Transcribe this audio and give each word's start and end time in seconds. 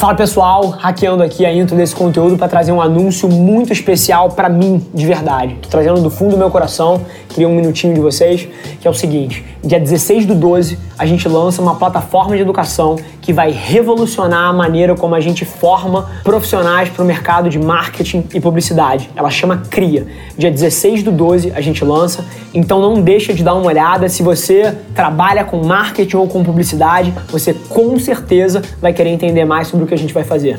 Fala 0.00 0.14
pessoal, 0.14 0.70
hackeando 0.70 1.22
aqui 1.22 1.44
a 1.44 1.52
intro 1.52 1.76
desse 1.76 1.94
conteúdo 1.94 2.38
para 2.38 2.48
trazer 2.48 2.72
um 2.72 2.80
anúncio 2.80 3.28
muito 3.28 3.70
especial 3.70 4.30
para 4.30 4.48
mim, 4.48 4.82
de 4.94 5.06
verdade. 5.06 5.58
Tô 5.60 5.68
trazendo 5.68 6.00
do 6.00 6.08
fundo 6.08 6.30
do 6.30 6.38
meu 6.38 6.50
coração, 6.50 7.02
queria 7.30 7.48
um 7.48 7.54
minutinho 7.54 7.94
de 7.94 8.00
vocês, 8.00 8.46
que 8.80 8.86
é 8.86 8.90
o 8.90 8.94
seguinte: 8.94 9.44
dia 9.64 9.80
16 9.80 10.26
do 10.26 10.34
12, 10.34 10.78
a 10.98 11.06
gente 11.06 11.26
lança 11.28 11.62
uma 11.62 11.76
plataforma 11.76 12.36
de 12.36 12.42
educação 12.42 12.96
que 13.20 13.32
vai 13.32 13.50
revolucionar 13.50 14.48
a 14.48 14.52
maneira 14.52 14.94
como 14.94 15.14
a 15.14 15.20
gente 15.20 15.44
forma 15.44 16.10
profissionais 16.22 16.88
para 16.88 17.02
o 17.02 17.06
mercado 17.06 17.48
de 17.48 17.58
marketing 17.58 18.24
e 18.34 18.40
publicidade. 18.40 19.10
Ela 19.16 19.30
chama 19.30 19.62
CRIA. 19.70 20.06
Dia 20.36 20.50
16 20.50 21.02
do 21.02 21.12
12 21.12 21.52
a 21.54 21.60
gente 21.60 21.84
lança, 21.84 22.24
então 22.52 22.80
não 22.80 23.00
deixa 23.00 23.32
de 23.32 23.42
dar 23.42 23.54
uma 23.54 23.66
olhada. 23.66 24.08
Se 24.08 24.22
você 24.22 24.76
trabalha 24.94 25.44
com 25.44 25.64
marketing 25.64 26.16
ou 26.16 26.26
com 26.26 26.42
publicidade, 26.42 27.14
você 27.30 27.54
com 27.54 27.98
certeza 27.98 28.62
vai 28.80 28.92
querer 28.92 29.10
entender 29.10 29.44
mais 29.44 29.68
sobre 29.68 29.84
o 29.84 29.88
que 29.88 29.94
a 29.94 29.98
gente 29.98 30.12
vai 30.12 30.24
fazer. 30.24 30.58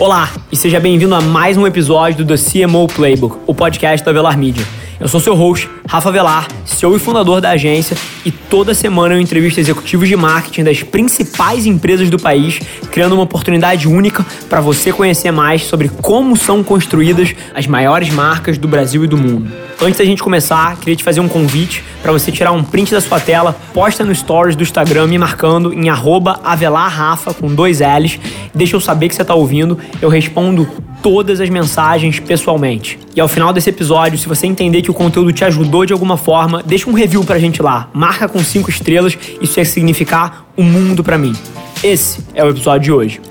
Olá 0.00 0.32
e 0.50 0.56
seja 0.56 0.80
bem-vindo 0.80 1.14
a 1.14 1.20
mais 1.20 1.58
um 1.58 1.66
episódio 1.66 2.24
do 2.24 2.34
The 2.34 2.42
CMO 2.42 2.86
Playbook, 2.88 3.36
o 3.46 3.54
podcast 3.54 4.02
da 4.02 4.10
Velar 4.10 4.38
Media. 4.38 4.64
Eu 5.00 5.08
sou 5.08 5.18
seu 5.18 5.34
host, 5.34 5.66
Rafa 5.88 6.12
Velar, 6.12 6.46
CEO 6.66 6.94
e 6.94 6.98
fundador 6.98 7.40
da 7.40 7.48
agência, 7.52 7.96
e 8.22 8.30
toda 8.30 8.74
semana 8.74 9.14
eu 9.14 9.20
entrevisto 9.20 9.58
executivos 9.58 10.06
de 10.06 10.14
marketing 10.14 10.62
das 10.62 10.82
principais 10.82 11.64
empresas 11.64 12.10
do 12.10 12.18
país, 12.18 12.60
criando 12.90 13.14
uma 13.14 13.22
oportunidade 13.22 13.88
única 13.88 14.26
para 14.46 14.60
você 14.60 14.92
conhecer 14.92 15.30
mais 15.30 15.64
sobre 15.64 15.88
como 15.88 16.36
são 16.36 16.62
construídas 16.62 17.34
as 17.54 17.66
maiores 17.66 18.10
marcas 18.10 18.58
do 18.58 18.68
Brasil 18.68 19.02
e 19.02 19.06
do 19.06 19.16
mundo. 19.16 19.50
Antes 19.80 19.96
da 19.96 20.04
gente 20.04 20.22
começar, 20.22 20.76
queria 20.76 20.96
te 20.96 21.02
fazer 21.02 21.20
um 21.20 21.28
convite 21.28 21.82
para 22.02 22.12
você 22.12 22.30
tirar 22.30 22.52
um 22.52 22.62
print 22.62 22.92
da 22.92 23.00
sua 23.00 23.18
tela, 23.18 23.56
posta 23.72 24.04
no 24.04 24.14
stories 24.14 24.54
do 24.54 24.62
Instagram 24.62 25.06
me 25.06 25.16
marcando 25.16 25.72
em 25.72 25.88
avelarrafa 25.88 27.32
com 27.32 27.54
dois 27.54 27.80
L's, 27.80 28.20
deixa 28.54 28.76
eu 28.76 28.80
saber 28.80 29.08
que 29.08 29.14
você 29.14 29.22
está 29.22 29.34
ouvindo, 29.34 29.78
eu 30.02 30.10
respondo 30.10 30.68
todas 31.02 31.40
as 31.40 31.48
mensagens 31.48 32.20
pessoalmente. 32.20 32.98
E 33.14 33.20
ao 33.20 33.28
final 33.28 33.52
desse 33.52 33.70
episódio, 33.70 34.18
se 34.18 34.28
você 34.28 34.46
entender 34.46 34.82
que 34.82 34.90
o 34.90 34.94
conteúdo 34.94 35.32
te 35.32 35.44
ajudou 35.44 35.84
de 35.86 35.92
alguma 35.92 36.16
forma, 36.16 36.62
deixa 36.64 36.88
um 36.88 36.92
review 36.92 37.24
pra 37.24 37.38
gente 37.38 37.62
lá. 37.62 37.88
Marca 37.92 38.28
com 38.28 38.42
cinco 38.42 38.70
estrelas, 38.70 39.16
isso 39.40 39.58
ia 39.58 39.64
significar 39.64 40.46
o 40.56 40.62
um 40.62 40.64
mundo 40.64 41.02
para 41.02 41.18
mim. 41.18 41.34
Esse 41.82 42.24
é 42.34 42.44
o 42.44 42.50
episódio 42.50 42.80
de 42.82 42.92
hoje. 42.92 43.29